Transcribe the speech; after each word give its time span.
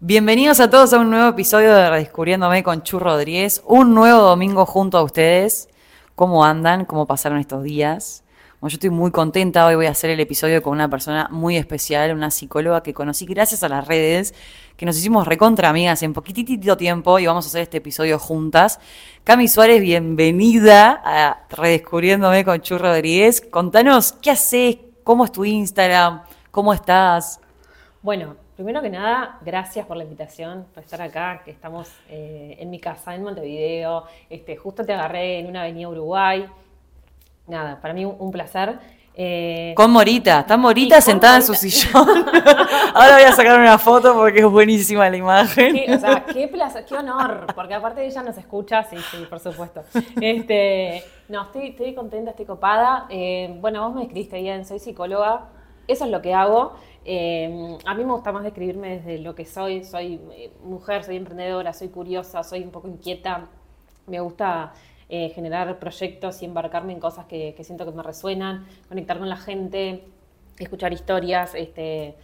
Bienvenidos 0.00 0.60
a 0.60 0.68
todos 0.68 0.92
a 0.92 0.98
un 0.98 1.08
nuevo 1.08 1.30
episodio 1.30 1.74
de 1.74 1.88
Redescubriéndome 1.88 2.62
con 2.62 2.82
Chu 2.82 2.98
Rodríguez. 2.98 3.62
Un 3.64 3.94
nuevo 3.94 4.20
domingo 4.20 4.66
junto 4.66 4.98
a 4.98 5.02
ustedes. 5.02 5.70
¿Cómo 6.14 6.44
andan? 6.44 6.84
¿Cómo 6.84 7.06
pasaron 7.06 7.38
estos 7.38 7.64
días? 7.64 8.22
Yo 8.60 8.68
estoy 8.68 8.90
muy 8.90 9.10
contenta. 9.10 9.64
Hoy 9.64 9.74
voy 9.74 9.86
a 9.86 9.92
hacer 9.92 10.10
el 10.10 10.20
episodio 10.20 10.62
con 10.62 10.74
una 10.74 10.90
persona 10.90 11.28
muy 11.30 11.56
especial, 11.56 12.12
una 12.12 12.30
psicóloga 12.30 12.82
que 12.82 12.92
conocí 12.92 13.24
gracias 13.24 13.62
a 13.62 13.70
las 13.70 13.88
redes, 13.88 14.34
que 14.76 14.84
nos 14.84 14.98
hicimos 14.98 15.26
recontra 15.26 15.70
amigas 15.70 16.02
en 16.02 16.12
poquitito 16.12 16.76
tiempo 16.76 17.18
y 17.18 17.26
vamos 17.26 17.46
a 17.46 17.48
hacer 17.48 17.62
este 17.62 17.78
episodio 17.78 18.18
juntas. 18.18 18.78
Cami 19.24 19.48
Suárez, 19.48 19.80
bienvenida 19.80 21.00
a 21.06 21.46
Redescubriéndome 21.48 22.44
con 22.44 22.60
Chu 22.60 22.76
Rodríguez. 22.76 23.40
Contanos, 23.40 24.12
¿qué 24.12 24.32
haces? 24.32 24.76
¿Cómo 25.04 25.24
es 25.24 25.32
tu 25.32 25.46
Instagram? 25.46 26.20
¿Cómo 26.50 26.74
estás? 26.74 27.40
Bueno, 28.02 28.36
Primero 28.56 28.80
que 28.80 28.88
nada, 28.88 29.38
gracias 29.42 29.84
por 29.84 29.98
la 29.98 30.04
invitación, 30.04 30.64
por 30.72 30.82
estar 30.82 31.02
acá, 31.02 31.42
que 31.44 31.50
estamos 31.50 31.90
eh, 32.08 32.56
en 32.58 32.70
mi 32.70 32.80
casa, 32.80 33.14
en 33.14 33.22
Montevideo. 33.22 34.04
Este, 34.30 34.56
justo 34.56 34.82
te 34.82 34.94
agarré 34.94 35.40
en 35.40 35.46
una 35.46 35.60
avenida 35.60 35.90
Uruguay. 35.90 36.46
Nada, 37.46 37.78
para 37.82 37.92
mí 37.92 38.06
un, 38.06 38.30
placer. 38.30 38.78
Eh, 39.14 39.74
con 39.76 39.90
Morita, 39.90 40.40
está 40.40 40.56
Morita 40.56 41.02
sentada 41.02 41.36
en 41.36 41.42
su 41.42 41.52
sillón. 41.52 42.08
Ahora 42.94 43.16
voy 43.16 43.24
a 43.24 43.32
sacar 43.32 43.60
una 43.60 43.76
foto 43.76 44.14
porque 44.14 44.38
es 44.38 44.46
buenísima 44.46 45.10
la 45.10 45.18
imagen. 45.18 45.92
o 45.92 45.98
sea, 45.98 46.24
qué 46.24 46.48
placer, 46.48 46.86
qué 46.86 46.94
honor, 46.94 47.48
porque 47.54 47.74
aparte 47.74 48.00
de 48.00 48.06
ella 48.06 48.22
nos 48.22 48.38
escucha, 48.38 48.84
sí, 48.84 48.96
sí, 49.10 49.26
por 49.28 49.38
supuesto. 49.38 49.82
Este, 50.18 51.04
no, 51.28 51.42
estoy, 51.42 51.68
estoy 51.68 51.94
contenta, 51.94 52.30
estoy 52.30 52.46
copada. 52.46 53.04
Eh, 53.10 53.54
bueno, 53.60 53.86
vos 53.86 53.96
me 53.96 54.04
escribiste 54.04 54.40
bien, 54.40 54.64
soy 54.64 54.78
psicóloga, 54.78 55.42
eso 55.88 56.04
es 56.04 56.10
lo 56.10 56.22
que 56.22 56.34
hago. 56.34 56.74
Eh, 57.04 57.78
a 57.84 57.94
mí 57.94 58.04
me 58.04 58.12
gusta 58.12 58.32
más 58.32 58.42
describirme 58.42 58.98
desde 58.98 59.18
lo 59.18 59.34
que 59.34 59.44
soy. 59.44 59.84
Soy 59.84 60.20
eh, 60.32 60.52
mujer, 60.64 61.04
soy 61.04 61.16
emprendedora, 61.16 61.72
soy 61.72 61.88
curiosa, 61.88 62.42
soy 62.42 62.62
un 62.62 62.70
poco 62.70 62.88
inquieta. 62.88 63.48
Me 64.06 64.20
gusta 64.20 64.72
eh, 65.08 65.30
generar 65.30 65.78
proyectos 65.78 66.42
y 66.42 66.46
embarcarme 66.46 66.92
en 66.92 67.00
cosas 67.00 67.26
que, 67.26 67.54
siento 67.62 67.84
que 67.84 67.92
me 67.92 68.02
resuenan, 68.02 68.66
conectar 68.88 69.18
con 69.18 69.28
la 69.28 69.36
gente, 69.36 70.04
escuchar 70.58 70.92
historias. 70.92 71.54
Este, 71.54 72.16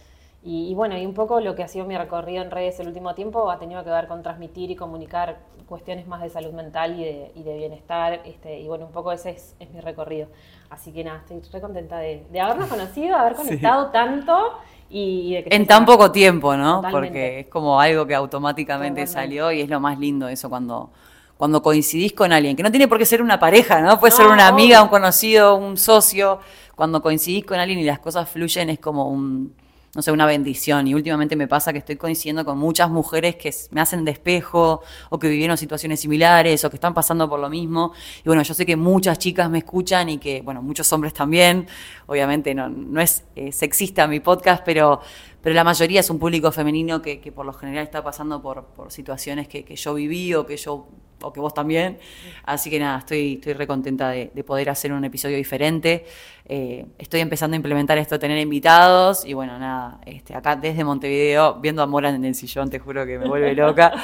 y, 0.43 0.73
bueno, 0.75 0.97
y 0.97 1.05
un 1.05 1.13
poco 1.13 1.39
lo 1.39 1.55
que 1.55 1.63
ha 1.63 1.69
sido 1.69 1.85
mi 1.85 1.97
recorrido 1.97 2.43
en 2.43 2.51
redes 2.51 2.77
el 2.81 2.87
último 2.87 3.15
tiempo 3.15 3.49
ha 3.49 3.59
tenido 3.59 3.83
que 3.85 3.89
ver 3.89 4.07
con 4.07 4.21
transmitir 4.21 4.69
y 4.71 4.75
comunicar 4.75 5.39
cuestiones 5.65 6.07
más 6.07 6.21
de 6.21 6.29
salud 6.29 6.53
mental 6.53 6.99
y 6.99 7.43
de, 7.43 7.57
bienestar. 7.57 8.21
Este, 8.25 8.59
y 8.59 8.67
bueno, 8.67 8.85
un 8.85 8.91
poco 8.91 9.11
ese 9.11 9.31
es, 9.31 9.55
mi 9.73 9.79
recorrido. 9.79 10.27
Así 10.69 10.91
que 10.91 11.03
nada, 11.03 11.19
estoy 11.19 11.41
re 11.51 11.61
contenta 11.61 11.97
de, 11.97 12.23
habernos 12.39 12.69
conocido, 12.69 13.15
de 13.15 13.21
haber 13.21 13.35
conectado 13.35 13.87
tanto 13.91 14.59
en 14.95 15.65
tan 15.65 15.85
poco 15.85 16.11
tiempo, 16.11 16.55
¿no? 16.55 16.83
Porque 16.91 17.41
es 17.41 17.47
como 17.47 17.79
algo 17.79 18.05
que 18.05 18.13
automáticamente 18.13 19.07
salió 19.07 19.51
y 19.51 19.61
es 19.61 19.69
lo 19.69 19.79
más 19.79 19.97
lindo 19.97 20.27
eso 20.27 20.49
cuando, 20.49 20.91
cuando 21.35 21.63
coincidís 21.63 22.13
con 22.13 22.31
alguien, 22.31 22.55
que 22.55 22.61
no 22.61 22.69
tiene 22.69 22.87
por 22.87 22.99
qué 22.99 23.05
ser 23.05 23.21
una 23.21 23.39
pareja, 23.39 23.81
¿no? 23.81 23.99
Puede 23.99 24.11
ser 24.11 24.27
una 24.27 24.47
amiga, 24.47 24.83
un 24.83 24.89
conocido, 24.89 25.55
un 25.55 25.77
socio. 25.77 26.39
Cuando 26.75 27.01
coincidís 27.01 27.45
con 27.45 27.59
alguien 27.59 27.79
y 27.79 27.83
las 27.83 27.99
cosas 27.99 28.29
fluyen 28.29 28.69
es 28.69 28.79
como 28.79 29.09
un, 29.09 29.55
no 29.95 30.01
sé, 30.01 30.11
una 30.11 30.25
bendición. 30.25 30.87
Y 30.87 30.95
últimamente 30.95 31.35
me 31.35 31.47
pasa 31.47 31.71
que 31.71 31.79
estoy 31.79 31.97
coincidiendo 31.97 32.43
con 32.43 32.57
muchas 32.57 32.89
mujeres 32.89 33.35
que 33.35 33.53
me 33.71 33.79
hacen 33.79 34.03
despejo 34.03 34.81
o 35.09 35.19
que 35.19 35.27
vivieron 35.29 35.55
situaciones 35.55 35.99
similares 35.99 36.65
o 36.65 36.69
que 36.69 36.77
están 36.77 36.95
pasando 36.95 37.29
por 37.29 37.39
lo 37.39 37.49
mismo. 37.49 37.93
Y 38.19 38.27
bueno, 38.27 38.41
yo 38.41 38.53
sé 38.55 38.65
que 38.65 38.75
muchas 38.75 39.19
chicas 39.19 39.49
me 39.51 39.59
escuchan 39.59 40.09
y 40.09 40.17
que, 40.17 40.41
bueno, 40.41 40.63
muchos 40.63 40.91
hombres 40.93 41.13
también. 41.13 41.67
Obviamente 42.07 42.55
no, 42.55 42.69
no 42.69 43.01
es 43.01 43.23
eh, 43.35 43.51
sexista 43.51 44.07
mi 44.07 44.19
podcast, 44.19 44.63
pero, 44.65 44.99
pero 45.41 45.53
la 45.53 45.63
mayoría 45.63 45.99
es 45.99 46.09
un 46.09 46.17
público 46.17 46.51
femenino 46.51 47.01
que, 47.01 47.21
que 47.21 47.31
por 47.31 47.45
lo 47.45 47.53
general 47.53 47.83
está 47.83 48.03
pasando 48.03 48.41
por, 48.41 48.65
por 48.65 48.91
situaciones 48.91 49.47
que, 49.47 49.63
que 49.63 49.75
yo 49.75 49.93
viví 49.93 50.33
o 50.33 50.47
que 50.47 50.57
yo 50.57 50.87
o 51.23 51.33
que 51.33 51.39
vos 51.39 51.53
también. 51.53 51.97
Así 52.43 52.69
que 52.69 52.79
nada, 52.79 52.99
estoy, 52.99 53.35
estoy 53.35 53.53
re 53.53 53.67
contenta 53.67 54.09
de, 54.09 54.27
poder 54.45 54.69
hacer 54.69 54.93
un 54.93 55.03
episodio 55.03 55.37
diferente. 55.37 56.05
Eh, 56.45 56.85
estoy 56.97 57.21
empezando 57.21 57.55
a 57.55 57.57
implementar 57.57 57.97
esto, 57.97 58.19
tener 58.19 58.37
invitados 58.37 59.25
y 59.25 59.33
bueno, 59.33 59.57
nada, 59.57 59.99
este, 60.05 60.35
acá 60.35 60.55
desde 60.55 60.83
Montevideo, 60.83 61.55
viendo 61.55 61.81
a 61.81 61.87
Mora 61.87 62.09
en 62.09 62.25
el 62.25 62.35
sillón, 62.35 62.69
te 62.69 62.79
juro 62.79 63.05
que 63.05 63.17
me 63.17 63.27
vuelve 63.27 63.53
loca. 63.55 63.93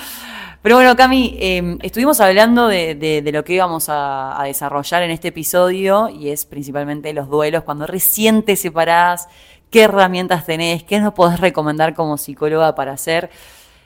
Pero 0.62 0.76
bueno, 0.76 0.94
Cami, 0.98 1.38
em, 1.40 1.78
estuvimos 1.82 2.20
hablando 2.20 2.68
de, 2.68 3.30
lo 3.32 3.46
que 3.46 3.54
íbamos 3.54 3.86
a, 3.88 4.42
desarrollar 4.44 5.04
en 5.04 5.12
este 5.12 5.30
episodio 5.30 6.10
y 6.10 6.30
es 6.30 6.46
principalmente 6.46 7.14
los 7.14 7.30
duelos, 7.30 7.64
cuando 7.64 7.88
recién 7.88 8.44
te 8.44 8.58
separás, 8.58 9.30
qué 9.70 9.84
herramientas 9.84 10.46
tenés, 10.46 10.84
qué 10.84 11.00
nos 11.00 11.14
podés 11.14 11.40
recomendar 11.40 11.94
como 11.94 12.18
psicóloga 12.18 12.76
para 12.76 12.92
hacer. 12.92 13.30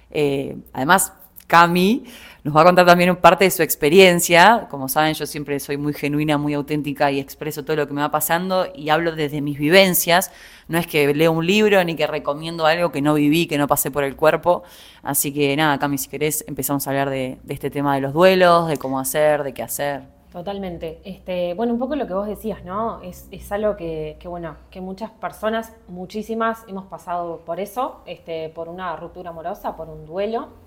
Eh, 0.10 0.58
además, 0.74 1.14
Cami 1.46 2.06
nos 2.44 2.54
va 2.54 2.62
a 2.62 2.66
contar 2.66 2.86
también 2.86 3.16
parte 3.16 3.46
de 3.46 3.52
su 3.52 3.64
experiencia. 3.64 4.68
Como 4.70 4.90
saben, 4.90 5.14
yo 5.14 5.26
siempre 5.26 5.62
soy 5.62 5.78
muy 5.78 5.94
genuina, 5.94 6.38
muy 6.38 6.54
auténtica 6.54 7.10
y 7.10 7.22
expreso 7.22 7.64
todo 7.64 7.78
lo 7.78 7.88
que 7.88 7.94
me 7.94 8.02
va 8.02 8.12
pasando 8.12 8.68
y 8.76 8.90
hablo 8.90 9.14
desde 9.14 9.40
mis 9.40 9.58
vivencias. 9.58 10.30
No 10.68 10.78
es 10.78 10.86
que 10.86 11.14
leo 11.14 11.32
un 11.32 11.48
libro 11.48 11.82
ni 11.86 11.96
que 11.96 12.06
recomiendo 12.06 12.66
algo 12.66 12.92
que 12.92 13.02
no 13.02 13.14
viví, 13.14 13.48
que 13.48 13.58
no 13.58 13.68
pasé 13.68 13.92
por 13.92 14.04
el 14.04 14.18
cuerpo. 14.18 14.64
Así 15.04 15.34
que 15.34 15.56
nada, 15.56 15.80
Cami, 15.80 15.98
si 15.98 16.10
querés, 16.10 16.44
empezamos 16.46 16.86
a 16.86 16.90
hablar 16.90 17.10
de, 17.10 17.38
este 17.48 17.70
tema 17.70 17.96
de 17.96 18.02
los 18.02 18.12
duelos, 18.12 18.68
de 18.68 18.76
cómo 18.76 19.00
hacer, 19.00 19.44
de 19.44 19.54
qué 19.54 19.64
hacer. 19.64 20.02
Totalmente. 20.30 21.00
Este, 21.06 21.54
bueno, 21.54 21.72
un 21.72 21.80
poco 21.80 21.96
lo 21.96 22.08
que 22.08 22.14
vos 22.14 22.28
decías, 22.28 22.66
¿no? 22.66 23.00
Es, 23.04 23.52
algo 23.54 23.78
que, 23.78 24.18
bueno, 24.26 24.58
que 24.70 24.82
muchas 24.82 25.12
personas, 25.12 25.72
muchísimas, 25.88 26.66
hemos 26.68 26.88
pasado 26.88 27.40
por 27.46 27.62
eso, 27.62 28.02
este, 28.06 28.50
por 28.50 28.68
una 28.68 28.98
ruptura 28.98 29.30
amorosa, 29.30 29.78
por 29.78 29.88
un 29.88 30.06
duelo. 30.06 30.63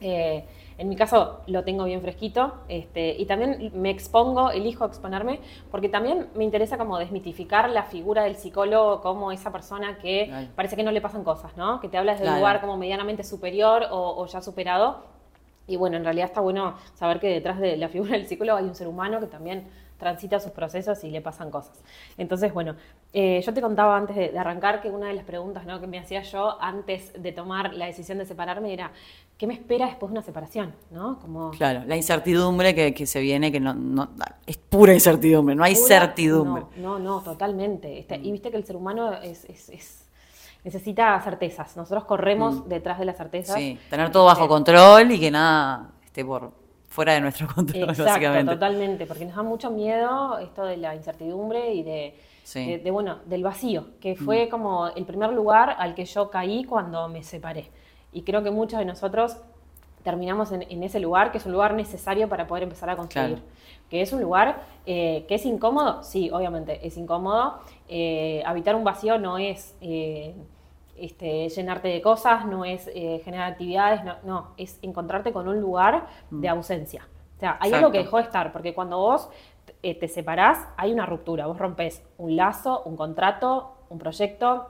Eh, 0.00 0.44
en 0.76 0.88
mi 0.88 0.96
caso 0.96 1.40
lo 1.46 1.62
tengo 1.62 1.84
bien 1.84 2.00
fresquito 2.00 2.54
este, 2.68 3.14
y 3.16 3.26
también 3.26 3.70
me 3.74 3.90
expongo, 3.90 4.50
elijo 4.50 4.84
exponerme, 4.84 5.40
porque 5.70 5.88
también 5.88 6.26
me 6.34 6.44
interesa 6.44 6.76
como 6.78 6.98
desmitificar 6.98 7.70
la 7.70 7.84
figura 7.84 8.24
del 8.24 8.34
psicólogo 8.34 9.00
como 9.00 9.30
esa 9.30 9.52
persona 9.52 9.98
que 9.98 10.48
parece 10.56 10.74
que 10.74 10.82
no 10.82 10.90
le 10.90 11.00
pasan 11.00 11.22
cosas, 11.22 11.56
¿no? 11.56 11.80
Que 11.80 11.88
te 11.88 11.96
hablas 11.96 12.20
de 12.20 12.28
un 12.28 12.36
lugar 12.36 12.60
como 12.60 12.76
medianamente 12.76 13.22
superior 13.22 13.86
o, 13.90 14.26
ya 14.26 14.40
superado. 14.40 15.14
Y 15.66 15.76
bueno, 15.76 15.96
en 15.96 16.04
realidad 16.04 16.26
está 16.26 16.40
bueno 16.40 16.74
saber 16.94 17.20
que 17.20 17.28
detrás 17.28 17.58
de 17.58 17.76
la 17.76 17.88
figura 17.88 18.12
del 18.12 18.26
psicólogo 18.26 18.58
hay 18.58 18.64
un 18.64 18.74
ser 18.74 18.88
humano 18.88 19.20
que 19.20 19.26
también 19.26 19.66
transita 19.98 20.40
sus 20.40 20.52
procesos 20.52 21.02
y 21.04 21.10
le 21.10 21.20
pasan 21.20 21.50
cosas. 21.50 21.82
Entonces, 22.18 22.52
bueno, 22.52 22.74
eh, 23.12 23.40
yo 23.44 23.54
te 23.54 23.60
contaba 23.60 23.96
antes 23.96 24.16
de, 24.16 24.38
arrancar 24.38 24.82
que 24.82 24.90
una 24.90 25.06
de 25.08 25.14
las 25.14 25.24
preguntas 25.24 25.64
que 25.80 25.86
me 25.86 25.98
hacía 25.98 26.22
yo 26.22 26.60
antes 26.60 27.12
de 27.20 27.32
tomar 27.32 27.74
la 27.74 27.86
decisión 27.86 28.18
de 28.18 28.26
separarme 28.26 28.72
era, 28.72 28.90
¿qué 29.38 29.46
me 29.46 29.54
espera 29.54 29.86
después 29.86 30.10
de 30.10 30.18
una 30.18 30.22
separación? 30.22 30.74
¿no? 30.90 31.18
Como, 31.20 31.50
claro, 31.52 31.84
la 31.86 31.96
incertidumbre 31.96 32.74
que, 32.74 33.06
se 33.06 33.20
viene, 33.20 33.52
que 33.52 33.60
no, 33.60 34.08
es 34.46 34.56
pura 34.56 34.92
incertidumbre, 34.92 35.54
no 35.54 35.64
hay 35.64 35.76
certidumbre. 35.76 36.64
No, 36.76 36.98
no, 36.98 37.20
totalmente. 37.20 37.98
Este, 37.98 38.16
y 38.16 38.32
viste 38.32 38.50
que 38.50 38.56
el 38.56 38.64
ser 38.64 38.76
humano 38.76 39.12
es, 39.22 39.46
necesita 40.64 41.20
certezas. 41.20 41.76
Nosotros 41.76 42.04
corremos 42.04 42.66
mm. 42.66 42.68
detrás 42.68 42.98
de 42.98 43.04
las 43.04 43.16
certezas. 43.16 43.56
Sí, 43.56 43.78
tener 43.88 44.10
todo 44.10 44.24
bajo 44.24 44.48
control 44.48 45.12
y 45.12 45.20
que 45.20 45.30
nada 45.30 45.92
esté 46.04 46.24
por 46.24 46.63
fuera 46.94 47.14
de 47.14 47.20
nuestro 47.20 47.48
control, 47.54 47.90
Exacto, 47.90 48.44
totalmente, 48.52 49.04
porque 49.04 49.24
nos 49.24 49.34
da 49.34 49.42
mucho 49.42 49.68
miedo 49.70 50.38
esto 50.38 50.64
de 50.64 50.76
la 50.76 50.94
incertidumbre 50.94 51.74
y 51.74 51.82
de, 51.82 52.14
de, 52.54 52.90
bueno, 52.92 53.18
del 53.26 53.42
vacío, 53.42 53.88
que 54.00 54.14
fue 54.14 54.46
mm. 54.46 54.48
como 54.48 54.86
el 54.86 55.04
primer 55.04 55.32
lugar 55.32 55.74
al 55.76 55.96
que 55.96 56.04
yo 56.04 56.30
caí 56.30 56.62
cuando 56.62 57.08
me 57.08 57.24
separé. 57.24 57.68
Y 58.12 58.22
creo 58.22 58.44
que 58.44 58.52
muchos 58.52 58.78
de 58.78 58.84
nosotros 58.84 59.36
terminamos 60.04 60.52
en, 60.52 60.82
ese 60.84 61.00
lugar, 61.00 61.32
que 61.32 61.38
es 61.38 61.46
un 61.46 61.52
lugar 61.52 61.74
necesario 61.74 62.28
para 62.28 62.46
poder 62.46 62.62
empezar 62.62 62.88
a 62.90 62.96
construir. 62.96 63.42
Que 63.90 64.00
es 64.00 64.12
un 64.12 64.20
lugar 64.20 64.62
eh, 64.86 65.24
que 65.26 65.34
es 65.34 65.44
incómodo, 65.46 66.04
sí, 66.04 66.30
obviamente 66.30 66.86
es 66.86 66.96
incómodo. 66.96 67.58
Eh, 67.88 68.40
habitar 68.46 68.76
un 68.76 68.84
vacío 68.84 69.18
no 69.18 69.38
es 69.38 69.74
eh, 69.80 70.34
este, 70.96 71.48
llenarte 71.48 71.88
de 71.88 72.00
cosas, 72.02 72.46
no 72.46 72.64
es 72.64 72.84
generar 73.24 73.52
actividades, 73.52 74.00
no, 74.24 74.48
es 74.56 74.78
encontrarte 74.82 75.32
con 75.32 75.48
un 75.48 75.60
lugar 75.60 76.06
mm. 76.30 76.40
de 76.40 76.48
ausencia. 76.48 77.08
O 77.36 77.40
sea, 77.40 77.58
hay 77.60 77.72
algo 77.72 77.90
que 77.90 77.98
dejó 77.98 78.18
de 78.18 78.22
estar, 78.22 78.52
porque 78.52 78.74
cuando 78.74 78.98
vos 78.98 79.28
te 79.82 80.08
separás, 80.08 80.66
hay 80.76 80.92
una 80.92 81.04
ruptura, 81.04 81.46
vos 81.46 81.58
rompes 81.58 82.02
un 82.16 82.36
lazo, 82.36 82.82
un 82.86 82.96
contrato, 82.96 83.72
un 83.90 83.98
proyecto, 83.98 84.68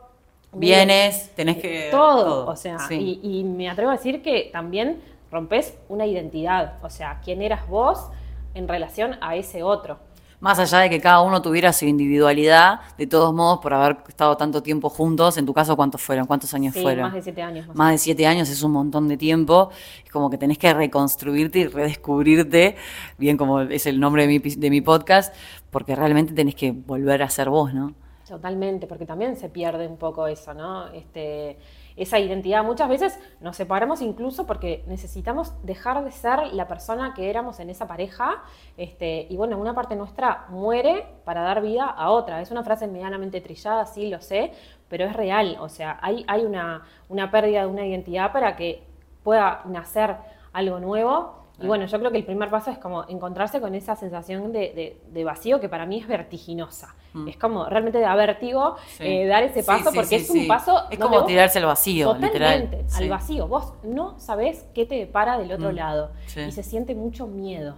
Vienes, 0.57 1.31
tenés 1.35 1.57
que... 1.59 1.89
Todo, 1.91 2.47
o 2.47 2.57
sea, 2.57 2.79
y, 2.91 3.45
me 3.45 3.69
atrevo 3.69 3.91
a 3.91 3.95
decir 3.95 4.23
que 4.23 4.51
también 4.53 5.03
rompes 5.31 5.77
una 5.89 6.07
identidad, 6.07 6.75
o 6.83 6.91
sea, 6.91 7.21
quién 7.25 7.43
eras 7.43 7.69
vos 7.69 8.09
en 8.55 8.69
relación 8.69 9.17
a 9.21 9.37
ese 9.37 9.63
otro. 9.63 9.99
Más 10.45 10.59
allá 10.59 10.81
de 10.81 10.91
que 10.91 11.01
cada 11.01 11.23
uno 11.23 11.41
tuviera 11.41 11.73
su 11.73 11.87
individualidad, 11.87 12.81
de 12.99 13.07
todos 13.07 13.33
modos, 13.33 13.61
por 13.61 13.73
haber 13.73 13.97
estado 14.07 14.37
tanto 14.37 14.63
tiempo 14.63 14.91
juntos, 14.91 15.39
en 15.39 15.47
tu 15.47 15.55
caso, 15.55 15.75
¿cuántos 15.75 16.03
fueron? 16.03 16.27
¿Cuántos 16.27 16.53
años 16.53 16.75
fueron? 16.75 17.05
Más 17.05 17.15
de 17.15 17.23
siete 17.23 17.41
años. 17.41 17.67
Más, 17.75 17.93
de 17.93 17.97
siete 17.97 18.27
años 18.27 18.51
es 18.51 18.63
un 18.63 18.73
montón 18.73 19.09
de 19.09 19.17
tiempo. 19.17 19.71
Es 20.05 20.11
como 20.11 20.29
que 20.29 20.37
tenés 20.37 20.59
que 20.59 20.75
reconstruirte 20.75 21.61
y 21.61 21.67
redescubrirte, 21.67 22.77
bien 23.17 23.39
como 23.39 23.63
es 23.63 23.87
el 23.87 23.99
nombre 23.99 24.27
de 24.27 24.29
mi, 24.29 24.39
de 24.39 24.69
mi 24.69 24.83
podcast, 24.83 25.35
porque 25.71 25.97
realmente 25.97 26.35
tenés 26.35 26.57
que 26.57 26.73
volver 26.73 27.23
a 27.23 27.31
ser 27.31 27.49
vos, 27.49 27.73
¿no? 27.73 27.95
Totalmente, 28.29 28.87
porque 28.87 29.07
también 29.07 29.37
se 29.37 29.49
pierde 29.49 29.87
un 29.87 29.97
poco 29.97 30.27
eso, 30.27 30.53
¿no? 30.53 30.89
Este, 30.89 31.57
esa 31.97 32.19
identidad. 32.19 32.65
Muchas 32.65 32.89
veces 32.89 33.19
nos 33.41 33.57
separamos 33.57 34.03
incluso 34.03 34.47
porque 34.47 34.85
necesitamos 34.87 35.55
dejar 35.63 36.05
de 36.05 36.11
ser 36.11 36.53
la 36.53 36.67
persona 36.67 37.15
que 37.15 37.31
éramos 37.31 37.61
en 37.61 37.71
esa 37.71 37.87
pareja. 37.87 38.43
Este, 38.77 39.27
y 39.31 39.37
bueno, 39.37 39.59
una 39.59 39.75
parte 39.75 39.95
nuestra 39.95 40.47
muere 40.49 41.07
para 41.25 41.43
dar 41.43 41.63
vida 41.63 41.85
a 41.87 42.11
otra. 42.11 42.41
Es 42.41 42.51
una 42.51 42.65
frase 42.65 42.87
medianamente 42.87 43.41
trillada, 43.41 43.87
sí, 43.87 44.09
lo 44.09 44.21
sé, 44.21 44.53
pero 44.89 45.05
es 45.05 45.13
real. 45.13 45.57
O 45.61 45.69
sea, 45.69 45.99
hay, 46.03 46.25
hay 46.27 46.45
una, 46.45 46.83
una 47.09 47.31
pérdida 47.31 47.61
de 47.61 47.67
una 47.67 47.87
identidad 47.87 48.33
para 48.33 48.57
que 48.57 48.83
pueda 49.23 49.63
nacer 49.67 50.17
algo 50.53 50.81
nuevo 50.81 51.44
y 51.63 51.67
bueno, 51.67 51.87
yo 51.87 51.99
creo 51.99 52.11
que 52.11 52.19
el 52.19 52.25
primer 52.25 52.51
paso 52.51 52.71
es 52.71 52.79
como 52.79 53.05
encontrarse 53.09 53.61
con 53.61 53.75
esa 53.75 53.95
sensación 53.95 54.53
de, 54.53 54.97
vacío 55.25 55.61
que 55.61 55.69
para 55.69 55.87
mí 55.87 56.01
es 56.01 56.09
vertiginosa. 56.09 56.95
Mm. 57.13 57.29
Es 57.29 57.37
como 57.37 57.67
realmente 57.67 58.01
da 58.01 58.15
vértigo 58.17 58.77
eh, 58.99 59.27
dar 59.27 59.45
ese 59.45 59.63
paso 59.63 59.91
porque 59.95 60.17
es 60.17 60.31
un 60.31 60.49
paso... 60.49 60.83
Es 60.91 60.99
como 60.99 61.25
tirarse 61.25 61.61
al 61.61 61.67
vacío, 61.67 62.15
totalmente, 62.15 62.85
al 62.95 63.09
vacío. 63.09 63.47
Vos 63.47 63.73
no 63.85 64.19
sabés 64.19 64.67
qué 64.75 64.85
te 64.85 64.97
depara 64.97 65.39
del 65.39 65.53
otro 65.53 65.71
mm. 65.71 65.77
lado 65.77 66.11
y 66.37 66.51
se 66.51 66.63
siente 66.65 66.95
mucho 66.95 67.29
miedo. 67.29 67.77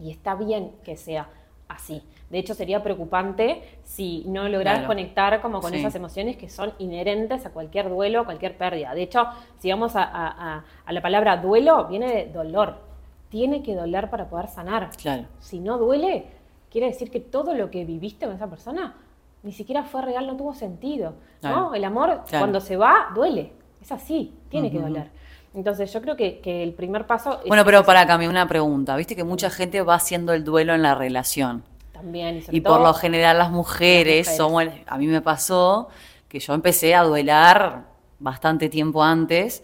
Y 0.00 0.10
está 0.10 0.34
bien 0.34 0.72
que 0.82 0.96
sea 0.96 1.28
así. 1.68 2.02
De 2.30 2.38
hecho, 2.38 2.54
sería 2.54 2.82
preocupante 2.82 3.62
si 3.84 4.24
no 4.26 4.48
lográs 4.48 4.86
conectar 4.86 5.40
como 5.40 5.60
con 5.60 5.72
esas 5.72 5.94
emociones 5.94 6.36
que 6.36 6.48
son 6.50 6.74
inherentes 6.78 7.46
a 7.46 7.50
cualquier 7.50 7.88
duelo, 7.88 8.22
a 8.22 8.24
cualquier 8.24 8.58
pérdida. 8.58 8.92
De 8.92 9.02
hecho, 9.02 9.28
si 9.60 9.70
vamos 9.70 9.92
a 9.94 10.64
la 10.88 11.00
palabra 11.02 11.36
duelo, 11.36 11.86
viene 11.86 12.12
de 12.12 12.26
dolor 12.32 12.87
tiene 13.28 13.62
que 13.62 13.74
doler 13.74 14.10
para 14.10 14.28
poder 14.28 14.48
sanar. 14.48 14.90
Claro. 14.96 15.26
Si 15.38 15.60
no 15.60 15.78
duele, 15.78 16.26
quiere 16.70 16.88
decir 16.88 17.10
que 17.10 17.20
todo 17.20 17.54
lo 17.54 17.70
que 17.70 17.84
viviste 17.84 18.26
con 18.26 18.34
esa 18.34 18.48
persona 18.48 18.94
ni 19.42 19.52
siquiera 19.52 19.84
fue 19.84 20.02
real, 20.02 20.26
no 20.26 20.36
tuvo 20.36 20.54
sentido. 20.54 21.14
¿no? 21.42 21.74
El 21.74 21.84
amor, 21.84 22.22
cuando 22.30 22.60
se 22.60 22.76
va, 22.76 23.08
duele. 23.14 23.52
Es 23.80 23.92
así, 23.92 24.34
tiene 24.48 24.70
que 24.70 24.78
doler. 24.78 25.10
Entonces 25.54 25.92
yo 25.92 26.02
creo 26.02 26.16
que, 26.16 26.62
el 26.62 26.72
primer 26.74 27.06
paso... 27.06 27.40
bueno, 27.46 27.64
pero 27.64 27.84
para 27.84 28.06
cambiar 28.06 28.30
una 28.30 28.46
pregunta. 28.48 28.96
Viste 28.96 29.16
que 29.16 29.24
mucha 29.24 29.50
gente 29.50 29.82
va 29.82 29.94
haciendo 29.94 30.32
el 30.32 30.44
duelo 30.44 30.74
en 30.74 30.82
la 30.82 30.94
relación. 30.94 31.62
También. 31.92 32.42
Y, 32.50 32.60
por 32.60 32.80
lo 32.80 32.92
general 32.94 33.38
las 33.38 33.50
mujeres, 33.50 34.36
somos... 34.36 34.64
A 34.86 34.98
mí 34.98 35.06
me 35.06 35.20
pasó 35.20 35.88
que 36.28 36.40
yo 36.40 36.54
empecé 36.54 36.94
a 36.94 37.02
duelar 37.02 37.86
bastante 38.18 38.68
tiempo 38.68 39.02
antes 39.02 39.62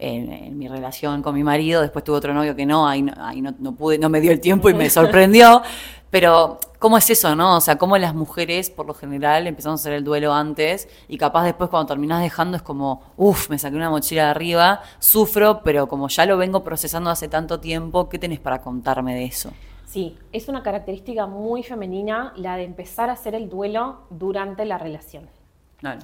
en, 0.00 0.58
mi 0.58 0.68
relación 0.68 1.22
con 1.22 1.34
mi 1.34 1.44
marido, 1.44 1.82
después 1.82 2.04
tuve 2.04 2.16
otro 2.16 2.34
novio 2.34 2.56
que 2.56 2.66
no, 2.66 2.88
ahí, 2.88 3.02
no, 3.02 3.74
pude, 3.76 3.98
no 3.98 4.08
me 4.08 4.20
dio 4.20 4.32
el 4.32 4.40
tiempo 4.40 4.68
y 4.70 4.74
me 4.74 4.90
sorprendió, 4.90 5.62
pero 6.10 6.58
¿cómo 6.78 6.98
es 6.98 7.08
eso, 7.10 7.36
no? 7.36 7.56
O 7.56 7.60
sea, 7.60 7.76
cómo 7.76 7.96
las 7.98 8.14
mujeres, 8.14 8.70
por 8.70 8.86
lo 8.86 8.94
general, 8.94 9.46
empezamos 9.46 9.80
a 9.80 9.82
hacer 9.82 9.92
el 9.92 10.04
duelo 10.04 10.32
antes 10.32 10.88
y 11.08 11.18
capaz 11.18 11.44
después 11.44 11.70
cuando 11.70 11.86
terminás 11.86 12.22
dejando 12.22 12.56
es 12.56 12.62
como, 12.62 13.02
uff, 13.16 13.50
me 13.50 13.58
saqué 13.58 13.76
una 13.76 13.90
mochila 13.90 14.24
de 14.24 14.30
arriba, 14.30 14.82
sufro, 14.98 15.62
pero 15.62 15.88
como 15.88 16.08
ya 16.08 16.26
lo 16.26 16.36
vengo 16.36 16.64
procesando 16.64 17.10
hace 17.10 17.28
tanto 17.28 17.60
tiempo, 17.60 18.08
¿qué 18.08 18.18
tenés 18.18 18.40
para 18.40 18.60
contarme 18.60 19.14
de 19.14 19.24
eso? 19.24 19.52
Sí, 19.86 20.16
es 20.32 20.48
una 20.48 20.62
característica 20.62 21.26
muy 21.26 21.62
femenina 21.62 22.32
la 22.36 22.56
de 22.56 22.64
empezar 22.64 23.10
a 23.10 23.14
hacer 23.14 23.34
el 23.34 23.48
duelo 23.48 24.02
durante 24.10 24.64
la 24.64 24.78
relación. 24.78 25.28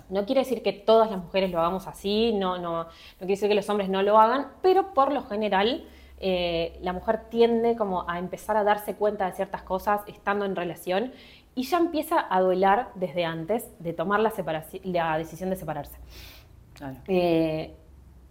No 0.09 0.25
quiere 0.25 0.41
decir 0.41 0.63
que 0.63 0.73
todas 0.73 1.11
las 1.11 1.21
mujeres 1.21 1.51
lo 1.51 1.59
hagamos 1.59 1.87
así, 1.87 2.33
no, 2.33 2.59
no, 2.59 2.85
no 2.85 2.89
quiere 3.19 3.35
decir 3.35 3.49
que 3.49 3.55
los 3.55 3.69
hombres 3.69 3.89
no 3.89 4.03
lo 4.03 4.19
hagan, 4.19 4.49
pero 4.63 4.95
por 4.95 5.13
lo 5.13 5.23
general 5.23 5.85
eh, 6.19 6.79
la 6.83 6.93
mujer 6.93 7.25
tiende 7.29 7.77
como 7.77 8.09
a 8.09 8.19
empezar 8.19 8.57
a 8.57 8.65
darse 8.65 8.95
cuenta 8.95 9.27
de 9.27 9.33
ciertas 9.33 9.63
cosas 9.63 10.01
estando 10.07 10.45
en 10.45 10.57
relación 10.57 11.13
y 11.55 11.65
ya 11.65 11.79
empieza 11.79 12.27
a 12.29 12.41
duelar 12.41 12.91
desde 12.95 13.25
antes 13.25 13.71
de 13.79 13.93
tomar 13.93 14.21
la, 14.21 14.33
la 14.85 15.19
decisión 15.19 15.51
de 15.51 15.57
separarse. 15.57 15.99
Eh, 17.07 17.75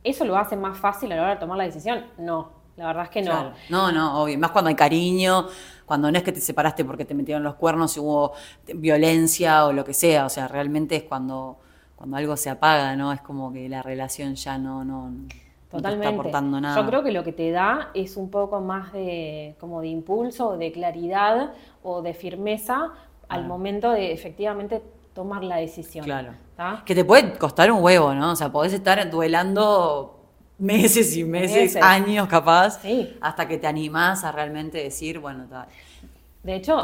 ¿Eso 0.04 0.26
lo 0.26 0.38
hace 0.38 0.56
más 0.56 0.78
fácil 0.78 1.12
a 1.12 1.16
la 1.16 1.22
hora 1.24 1.32
de 1.32 1.40
tomar 1.40 1.58
la 1.58 1.64
decisión? 1.64 2.06
No, 2.18 2.52
la 2.78 2.88
verdad 2.88 3.04
es 3.04 3.10
que 3.10 3.22
no. 3.22 3.54
No, 3.70 3.92
no, 3.92 4.22
obvio. 4.22 4.38
Más 4.38 4.52
cuando 4.52 4.70
hay 4.70 4.76
cariño, 4.76 5.48
cuando 5.86 6.12
no 6.12 6.18
es 6.18 6.24
que 6.24 6.32
te 6.32 6.42
separaste 6.42 6.84
porque 6.84 7.06
te 7.06 7.14
metieron 7.14 7.44
los 7.44 7.56
cuernos 7.56 7.96
y 7.96 8.00
hubo 8.00 8.34
violencia 8.74 9.66
o 9.66 9.74
lo 9.74 9.86
que 9.86 9.94
sea. 9.94 10.26
O 10.26 10.30
sea, 10.30 10.48
realmente 10.48 10.96
es 10.98 11.04
cuando, 11.04 11.58
cuando 11.96 12.18
algo 12.18 12.36
se 12.36 12.50
apaga, 12.50 12.96
¿no? 12.96 13.14
Es 13.14 13.22
como 13.22 13.54
que 13.54 13.70
la 13.70 13.82
relación 13.82 14.36
ya 14.36 14.58
no, 14.58 14.84
no, 14.84 15.12
Totalmente. 15.70 16.08
está 16.08 16.20
aportando 16.20 16.60
nada. 16.60 16.82
Yo 16.82 16.88
creo 16.88 17.04
que 17.04 17.12
lo 17.12 17.24
que 17.24 17.32
te 17.32 17.52
da 17.52 17.92
es 17.94 18.18
un 18.18 18.30
poco 18.30 18.60
más 18.60 18.92
de, 18.92 19.56
como 19.60 19.80
de 19.82 19.88
impulso, 19.88 20.58
de 20.58 20.72
claridad 20.72 21.54
o 21.82 22.02
de 22.02 22.14
firmeza 22.14 22.92
al 23.30 23.46
momento 23.48 23.92
de 23.92 24.12
efectivamente 24.12 24.84
tomar 25.14 25.44
la 25.44 25.56
decisión. 25.56 26.04
Claro. 26.06 26.34
Que 26.86 26.94
te 26.94 27.04
puede 27.04 27.38
costar 27.38 27.72
un 27.72 27.82
huevo, 27.82 28.14
¿no? 28.14 28.32
O 28.32 28.36
sea, 28.36 28.52
podés 28.52 28.74
estar 28.74 29.10
duelando 29.10 30.15
meses 30.58 31.16
y 31.16 31.24
meses, 31.24 31.76
años 31.76 32.28
capaz, 32.28 32.80
hasta 33.22 33.48
que 33.48 33.58
te 33.58 33.68
animás 33.68 34.24
a 34.24 34.32
realmente 34.32 34.78
decir, 34.78 35.20
bueno, 35.20 35.46
tal. 35.50 35.68
De 36.44 36.56
hecho, 36.56 36.80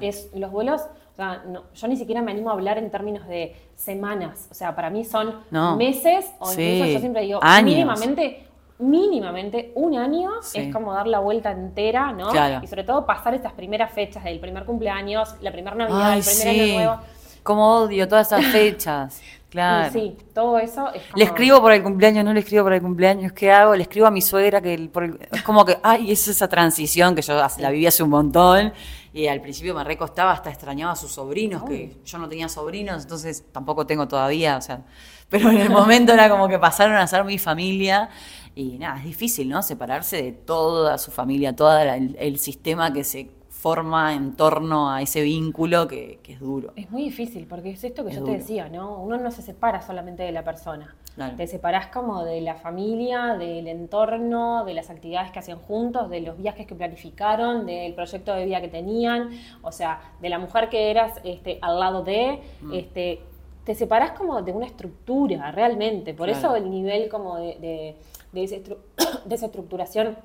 es, 0.00 0.30
los 0.34 0.50
vuelos, 0.50 0.80
o 0.80 1.16
sea, 1.16 1.44
yo 1.74 1.88
ni 1.88 1.96
siquiera 1.96 2.22
me 2.22 2.32
animo 2.32 2.50
a 2.50 2.54
hablar 2.54 2.78
en 2.78 2.90
términos 2.90 3.26
de 3.28 3.54
semanas, 3.76 4.48
o 4.50 4.54
sea, 4.54 4.74
para 4.74 4.90
mí 4.90 5.04
son 5.04 5.34
meses, 5.76 6.26
o 6.38 6.50
incluso 6.50 6.86
yo 6.86 6.98
siempre 7.00 7.22
digo, 7.22 7.40
mínimamente 7.62 8.48
mínimamente 8.78 9.72
un 9.76 9.96
año 9.96 10.30
es 10.52 10.72
como 10.72 10.92
dar 10.92 11.06
la 11.06 11.20
vuelta 11.20 11.52
entera, 11.52 12.12
¿no? 12.12 12.30
Y 12.62 12.66
sobre 12.66 12.84
todo 12.84 13.06
pasar 13.06 13.34
estas 13.34 13.52
primeras 13.52 13.92
fechas 13.92 14.24
del 14.24 14.40
primer 14.40 14.64
cumpleaños, 14.64 15.34
la 15.40 15.52
primera 15.52 15.76
Navidad, 15.76 16.16
el 16.16 16.24
primer 16.24 16.48
año 16.48 16.74
nuevo. 16.74 17.00
Como 17.42 17.76
odio 17.76 18.08
todas 18.08 18.32
esas 18.32 18.44
fechas. 18.52 19.20
Claro. 19.54 19.92
sí, 19.92 20.16
todo 20.34 20.58
eso 20.58 20.92
es 20.92 21.02
como... 21.02 21.16
Le 21.16 21.24
escribo 21.26 21.60
por 21.60 21.70
el 21.70 21.80
cumpleaños, 21.80 22.24
no 22.24 22.32
le 22.32 22.40
escribo 22.40 22.64
por 22.64 22.72
el 22.72 22.82
cumpleaños, 22.82 23.32
¿qué 23.32 23.52
hago? 23.52 23.76
Le 23.76 23.82
escribo 23.82 24.08
a 24.08 24.10
mi 24.10 24.20
suegra 24.20 24.60
que 24.60 24.90
es 25.30 25.42
como 25.42 25.64
que, 25.64 25.78
ay, 25.80 26.10
es 26.10 26.26
esa 26.26 26.48
transición 26.48 27.14
que 27.14 27.22
yo 27.22 27.34
la 27.58 27.70
viví 27.70 27.86
hace 27.86 28.02
un 28.02 28.10
montón 28.10 28.72
y 29.12 29.28
al 29.28 29.40
principio 29.40 29.72
me 29.72 29.84
recostaba, 29.84 30.32
hasta 30.32 30.50
extrañaba 30.50 30.94
a 30.94 30.96
sus 30.96 31.12
sobrinos, 31.12 31.62
que 31.62 31.98
yo 32.04 32.18
no 32.18 32.28
tenía 32.28 32.48
sobrinos, 32.48 33.04
entonces 33.04 33.44
tampoco 33.52 33.86
tengo 33.86 34.08
todavía, 34.08 34.56
o 34.56 34.60
sea, 34.60 34.82
pero 35.28 35.50
en 35.50 35.58
el 35.58 35.70
momento 35.70 36.12
era 36.12 36.28
como 36.28 36.48
que 36.48 36.58
pasaron 36.58 36.96
a 36.96 37.06
ser 37.06 37.22
mi 37.22 37.38
familia 37.38 38.08
y 38.56 38.76
nada, 38.78 38.98
es 38.98 39.04
difícil, 39.04 39.48
¿no? 39.48 39.62
Separarse 39.62 40.20
de 40.20 40.32
toda 40.32 40.98
su 40.98 41.12
familia, 41.12 41.54
todo 41.54 41.78
el 41.80 42.38
sistema 42.40 42.92
que 42.92 43.04
se 43.04 43.30
forma 43.64 44.12
en 44.12 44.36
torno 44.36 44.90
a 44.90 45.00
ese 45.00 45.22
vínculo 45.22 45.88
que, 45.88 46.18
es 46.28 46.38
duro. 46.38 46.74
Es 46.76 46.90
muy 46.90 47.04
difícil, 47.04 47.46
porque 47.46 47.70
es 47.70 47.82
esto 47.82 48.04
que 48.04 48.12
yo 48.12 48.22
te 48.22 48.32
decía, 48.32 48.68
¿no? 48.68 48.98
Uno 48.98 49.16
no 49.16 49.30
se 49.30 49.40
separa 49.40 49.80
solamente 49.80 50.22
de 50.22 50.32
la 50.32 50.44
persona. 50.44 50.94
Te 51.38 51.46
separás 51.46 51.86
como 51.86 52.24
de 52.24 52.42
la 52.42 52.56
familia, 52.56 53.36
del 53.38 53.66
entorno, 53.66 54.66
de 54.66 54.74
las 54.74 54.90
actividades 54.90 55.30
que 55.30 55.38
hacen 55.38 55.56
juntos, 55.56 56.10
de 56.10 56.20
los 56.20 56.36
viajes 56.36 56.66
que 56.66 56.74
planificaron, 56.74 57.64
del 57.64 57.94
proyecto 57.94 58.34
de 58.34 58.44
vida 58.44 58.60
que 58.60 58.68
tenían, 58.68 59.30
o 59.62 59.72
sea, 59.72 59.98
de 60.20 60.28
la 60.28 60.38
mujer 60.38 60.68
que 60.68 60.90
eras 60.90 61.18
este, 61.24 61.58
al 61.62 61.80
lado 61.80 62.02
de, 62.02 62.42
mm. 62.60 62.74
este, 62.74 63.20
te 63.64 63.74
separás 63.74 64.10
como 64.10 64.42
de 64.42 64.52
una 64.52 64.66
estructura, 64.66 65.52
realmente. 65.52 66.12
Por 66.12 66.28
eso 66.28 66.54
el 66.54 66.68
nivel 66.68 67.08
como 67.08 67.38
de, 67.38 67.56
de, 67.58 67.96
de 68.30 69.34
esa 69.34 69.46
estructuración 69.46 70.18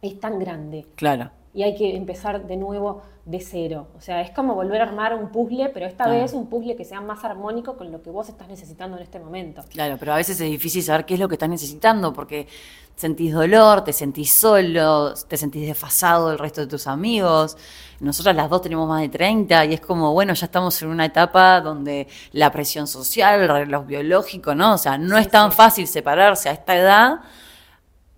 es 0.00 0.20
tan 0.20 0.38
grande. 0.38 0.86
Claro 0.94 1.32
y 1.54 1.62
hay 1.62 1.76
que 1.76 1.96
empezar 1.96 2.46
de 2.46 2.56
nuevo 2.56 3.02
de 3.24 3.40
cero. 3.40 3.86
O 3.96 4.00
sea, 4.00 4.20
es 4.20 4.30
como 4.32 4.54
volver 4.54 4.82
a 4.82 4.84
armar 4.84 5.14
un 5.14 5.30
puzzle, 5.30 5.70
pero 5.70 5.86
esta 5.86 6.08
vez 6.08 6.34
un 6.34 6.48
puzzle 6.48 6.76
que 6.76 6.84
sea 6.84 7.00
más 7.00 7.24
armónico 7.24 7.76
con 7.76 7.90
lo 7.90 8.02
que 8.02 8.10
vos 8.10 8.28
estás 8.28 8.48
necesitando 8.48 8.96
en 8.96 9.04
este 9.04 9.18
momento. 9.18 9.62
Claro, 9.70 9.96
pero 9.98 10.12
a 10.12 10.16
veces 10.16 10.38
es 10.40 10.50
difícil 10.50 10.82
saber 10.82 11.06
qué 11.06 11.14
es 11.14 11.20
lo 11.20 11.28
que 11.28 11.36
estás 11.36 11.48
necesitando 11.48 12.12
porque 12.12 12.48
sentís 12.96 13.32
dolor, 13.32 13.82
te 13.82 13.92
sentís 13.92 14.32
solo, 14.32 15.14
te 15.14 15.36
sentís 15.36 15.66
desfasado 15.66 16.28
del 16.28 16.38
resto 16.38 16.60
de 16.60 16.66
tus 16.66 16.86
amigos. 16.86 17.56
Nosotras 18.00 18.36
las 18.36 18.50
dos 18.50 18.60
tenemos 18.60 18.88
más 18.88 19.00
de 19.00 19.08
30 19.08 19.64
y 19.66 19.74
es 19.74 19.80
como, 19.80 20.12
bueno, 20.12 20.34
ya 20.34 20.46
estamos 20.46 20.82
en 20.82 20.88
una 20.88 21.06
etapa 21.06 21.60
donde 21.60 22.08
la 22.32 22.50
presión 22.50 22.86
social, 22.86 23.40
el 23.40 23.48
reloj 23.48 23.86
biológico, 23.86 24.54
¿no? 24.54 24.74
O 24.74 24.78
sea, 24.78 24.98
no 24.98 25.16
es 25.16 25.30
tan 25.30 25.50
fácil 25.52 25.86
separarse 25.86 26.48
a 26.48 26.52
esta 26.52 26.76
edad 26.76 27.20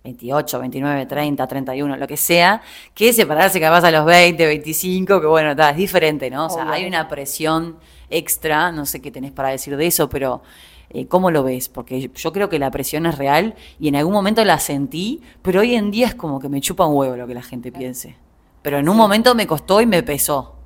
28, 0.03 0.59
29, 0.59 1.05
30, 1.05 1.47
31, 1.47 1.97
lo 1.97 2.07
que 2.07 2.17
sea, 2.17 2.61
que 2.93 3.11
separarse 3.11 3.59
capaz 3.59 3.83
a 3.83 3.91
los 3.91 4.05
20, 4.05 4.45
25, 4.45 5.19
que 5.19 5.27
bueno, 5.27 5.51
es 5.51 5.75
diferente, 5.75 6.29
¿no? 6.29 6.45
O 6.45 6.49
sea, 6.49 6.71
hay 6.71 6.85
una 6.85 7.07
presión 7.07 7.77
extra, 8.09 8.71
no 8.71 8.85
sé 8.85 9.01
qué 9.01 9.11
tenés 9.11 9.31
para 9.31 9.49
decir 9.49 9.75
de 9.75 9.87
eso, 9.87 10.09
pero 10.09 10.41
eh, 10.89 11.07
¿cómo 11.07 11.31
lo 11.31 11.43
ves? 11.43 11.67
Porque 11.67 12.09
yo 12.13 12.31
creo 12.31 12.49
que 12.49 12.59
la 12.59 12.71
presión 12.71 13.05
es 13.05 13.17
real 13.17 13.55
y 13.79 13.89
en 13.89 13.95
algún 13.97 14.13
momento 14.13 14.43
la 14.45 14.59
sentí, 14.59 15.21
pero 15.41 15.59
hoy 15.61 15.75
en 15.75 15.91
día 15.91 16.07
es 16.07 16.15
como 16.15 16.39
que 16.39 16.47
me 16.49 16.61
chupa 16.61 16.85
un 16.85 16.95
huevo 16.95 17.17
lo 17.17 17.27
que 17.27 17.33
la 17.33 17.43
gente 17.43 17.71
piense. 17.71 18.15
Pero 18.61 18.79
en 18.79 18.89
un 18.89 18.97
momento 18.97 19.35
me 19.35 19.47
costó 19.47 19.81
y 19.81 19.85
me 19.85 20.03
pesó. 20.03 20.56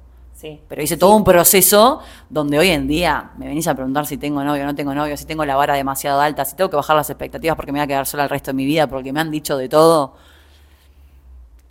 Pero 0.67 0.81
hice 0.81 0.97
todo 0.97 1.15
un 1.15 1.23
proceso 1.23 2.01
donde 2.29 2.57
hoy 2.57 2.69
en 2.69 2.87
día 2.87 3.31
me 3.37 3.47
venís 3.47 3.67
a 3.67 3.75
preguntar 3.75 4.05
si 4.05 4.17
tengo 4.17 4.43
novio 4.43 4.63
o 4.63 4.65
no 4.65 4.75
tengo 4.75 4.93
novio, 4.93 5.15
si 5.17 5.25
tengo 5.25 5.45
la 5.45 5.55
vara 5.55 5.75
demasiado 5.75 6.19
alta, 6.19 6.45
si 6.45 6.55
tengo 6.55 6.69
que 6.69 6.75
bajar 6.75 6.95
las 6.95 7.09
expectativas 7.09 7.55
porque 7.55 7.71
me 7.71 7.79
voy 7.79 7.83
a 7.83 7.87
quedar 7.87 8.07
sola 8.07 8.23
el 8.23 8.29
resto 8.29 8.51
de 8.51 8.55
mi 8.55 8.65
vida, 8.65 8.87
porque 8.87 9.13
me 9.13 9.19
han 9.19 9.31
dicho 9.31 9.57
de 9.57 9.69
todo. 9.69 10.15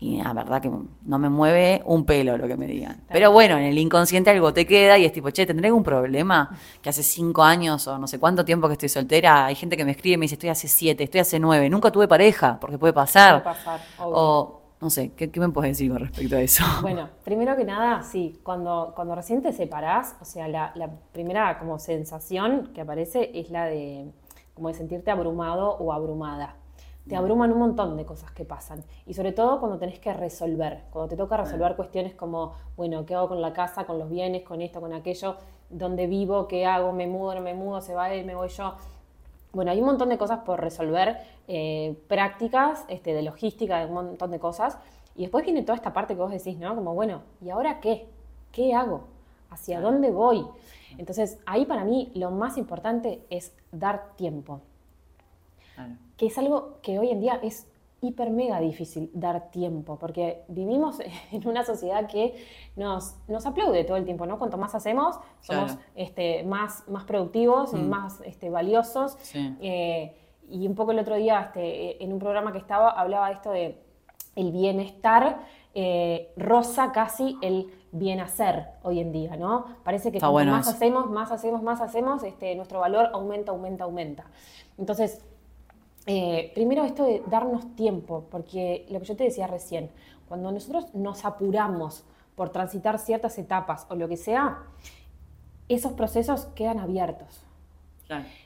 Y 0.03 0.23
la 0.23 0.33
verdad 0.33 0.63
que 0.63 0.71
no 0.71 1.19
me 1.19 1.29
mueve 1.29 1.83
un 1.85 2.07
pelo 2.07 2.39
lo 2.39 2.49
que 2.49 2.57
me 2.57 2.67
digan. 2.67 3.03
Pero 3.13 3.33
bueno, 3.33 3.59
en 3.59 3.65
el 3.65 3.77
inconsciente 3.77 4.31
algo 4.31 4.51
te 4.51 4.67
queda 4.67 4.97
y 4.97 5.05
es 5.05 5.13
tipo, 5.13 5.31
che, 5.31 5.45
¿tendré 5.45 5.69
algún 5.69 5.83
problema? 5.83 6.57
Que 6.81 6.89
hace 6.89 7.03
cinco 7.03 7.43
años 7.43 7.87
o 7.87 7.99
no 7.99 8.07
sé 8.07 8.19
cuánto 8.19 8.43
tiempo 8.43 8.67
que 8.67 8.73
estoy 8.75 8.89
soltera, 8.89 9.45
hay 9.45 9.55
gente 9.55 9.77
que 9.77 9.85
me 9.85 9.91
escribe 9.91 10.15
y 10.15 10.17
me 10.17 10.25
dice, 10.25 10.37
estoy 10.37 10.49
hace 10.49 10.69
siete, 10.69 11.05
estoy 11.05 11.21
hace 11.21 11.39
nueve, 11.39 11.69
nunca 11.69 11.91
tuve 11.91 12.09
pareja, 12.09 12.59
porque 12.59 12.79
puede 12.79 12.95
pasar. 12.95 13.43
Puede 13.43 13.57
pasar, 13.57 13.81
obvio. 13.99 14.17
O, 14.17 14.60
no 14.81 14.91
sé, 14.91 15.13
¿qué, 15.13 15.31
me 15.39 15.49
puedes 15.51 15.73
decir 15.73 15.91
con 15.91 16.01
respecto 16.01 16.37
a 16.37 16.41
eso? 16.41 16.65
Bueno, 16.83 17.09
primero 17.25 17.57
que 17.57 17.65
nada, 17.65 18.03
sí, 18.03 18.41
cuando, 18.43 18.93
cuando 18.95 19.15
recién 19.15 19.43
te 19.43 19.53
separás, 19.53 20.17
o 20.21 20.25
sea, 20.25 20.49
la, 20.49 20.73
la 20.75 20.91
primera 21.13 21.59
como 21.59 21.79
sensación 21.79 22.71
que 22.75 22.81
aparece 22.81 23.31
es 23.39 23.51
la 23.51 23.67
de 23.67 24.11
como 24.55 24.69
de 24.69 24.75
sentirte 24.75 25.11
abrumado 25.11 25.71
o 25.77 25.93
abrumada 25.93 26.57
te 27.11 27.17
abruman 27.17 27.53
un 27.53 27.59
montón 27.59 27.97
de 27.97 28.05
cosas 28.05 28.31
que 28.31 28.45
pasan. 28.45 28.85
Y 29.05 29.15
sobre 29.15 29.33
todo 29.33 29.59
cuando 29.59 29.79
tenés 29.79 29.99
que 29.99 30.13
resolver, 30.13 30.85
cuando 30.91 31.09
te 31.09 31.17
toca 31.17 31.37
resolver 31.37 31.75
cuestiones 31.75 32.15
como, 32.15 32.53
bueno, 32.77 33.05
¿qué 33.05 33.17
hago 33.17 33.29
con 33.29 33.43
la 33.43 33.53
casa, 33.53 33.85
con 33.85 33.99
los 33.99 34.09
bienes, 34.09 34.43
con 34.43 34.63
esto, 34.63 34.81
con 34.81 34.93
aquello? 34.93 35.37
¿Dónde 35.69 36.07
vivo? 36.07 36.47
¿Qué 36.47 36.67
hago? 36.67 36.93
¿Me 36.93 37.09
mudo? 37.09 37.35
¿No 37.35 37.41
me 37.41 37.53
mudo? 37.53 37.81
¿Se 37.81 37.95
va 37.95 38.13
él? 38.13 38.25
¿Me 38.25 38.37
voy 38.37 38.49
yo? 38.49 38.75
Bueno, 39.53 39.71
hay 39.71 39.81
un 39.81 39.87
montón 39.87 40.09
de 40.09 40.19
cosas 40.19 40.41
por 40.41 40.61
resolver, 40.61 41.19
eh, 41.49 41.97
prácticas, 42.09 42.85
este, 42.89 43.15
de 43.15 43.23
logística, 43.23 43.79
de 43.81 43.87
un 43.87 43.95
montón 43.95 44.31
de 44.31 44.39
cosas. 44.39 44.79
Y 45.17 45.23
después 45.23 45.45
viene 45.45 45.63
toda 45.63 45.77
esta 45.77 45.93
parte 45.93 46.15
que 46.15 46.21
vos 46.21 46.31
decís, 46.31 46.57
¿no? 46.59 46.75
Como, 46.75 46.95
bueno, 46.95 47.23
¿y 47.41 47.51
ahora 47.51 47.81
qué? 47.81 48.07
¿Qué 48.53 48.75
hago? 48.75 49.09
¿Hacia 49.51 49.81
dónde 49.81 50.11
voy? 50.11 50.47
Entonces, 50.99 51.39
ahí 51.47 51.67
para 51.67 51.85
mí 51.85 52.13
lo 52.15 52.31
más 52.31 52.57
importante 52.57 53.25
es 53.29 53.53
dar 53.73 54.15
tiempo 54.17 54.61
que 56.17 56.27
es 56.27 56.37
algo 56.39 56.79
que 56.83 56.99
hoy 56.99 57.11
en 57.11 57.21
día 57.21 57.41
es 57.43 57.67
hiper 58.03 58.31
mega 58.31 58.61
difícil 58.61 59.11
dar 59.13 59.51
tiempo, 59.51 59.99
porque 59.99 60.45
vivimos 60.49 60.99
en 61.33 61.47
una 61.47 61.65
sociedad 61.65 62.09
que 62.09 62.35
nos, 62.77 63.17
nos 63.29 63.47
aplaude 63.47 63.85
todo 63.85 63.97
el 63.97 64.05
tiempo, 64.05 64.27
¿no? 64.27 64.39
Cuanto 64.39 64.59
más 64.59 64.75
hacemos, 64.75 65.19
somos 65.41 65.77
este, 65.95 66.43
más, 66.45 66.89
más 66.89 67.05
productivos 67.05 67.73
y 67.75 67.77
mm. 67.77 67.89
más 67.89 68.21
este, 68.23 68.51
valiosos. 68.51 69.17
Eh, 69.35 70.15
y 70.49 70.67
un 70.67 70.75
poco 70.75 70.93
el 70.93 70.99
otro 70.99 71.17
día, 71.17 71.41
este, 71.41 72.03
en 72.03 72.13
un 72.13 72.19
programa 72.19 72.53
que 72.53 72.59
estaba, 72.59 72.91
hablaba 72.91 73.29
de 73.29 73.35
esto 73.35 73.51
de 73.51 73.79
el 74.37 74.53
bienestar, 74.53 75.41
eh, 75.75 76.33
rosa 76.37 76.93
casi 76.93 77.37
el 77.43 77.73
bien 77.93 78.21
hacer 78.21 78.67
hoy 78.83 79.01
en 79.01 79.13
día, 79.13 79.37
¿no? 79.37 79.67
Parece 79.85 80.13
que 80.13 80.19
cuanto 80.21 80.51
más 80.51 80.69
hacemos, 80.69 81.11
más 81.11 81.33
hacemos, 81.33 81.63
más 81.63 81.81
hacemos, 81.81 82.23
este, 82.23 82.55
nuestro 82.55 82.81
valor 82.81 83.11
aumenta, 83.13 83.53
aumenta, 83.53 83.85
aumenta. 83.85 84.25
Entonces, 84.79 85.25
eh, 86.07 86.51
primero 86.55 86.85
esto 86.85 87.05
de 87.05 87.23
darnos 87.27 87.75
tiempo, 87.77 88.27
porque 88.31 88.87
lo 88.91 89.01
que 89.01 89.07
yo 89.07 89.17
te 89.17 89.25
decía 89.25 89.47
recién, 89.47 89.91
cuando 90.29 90.51
nosotros 90.53 90.95
nos 90.95 91.25
apuramos 91.25 92.05
por 92.35 92.51
transitar 92.51 92.99
ciertas 92.99 93.39
etapas 93.39 93.87
o 93.91 93.95
lo 93.95 94.09
que 94.09 94.17
sea, 94.17 94.63
esos 95.69 95.93
procesos 95.93 96.47
quedan 96.55 96.79
abiertos. 96.79 97.45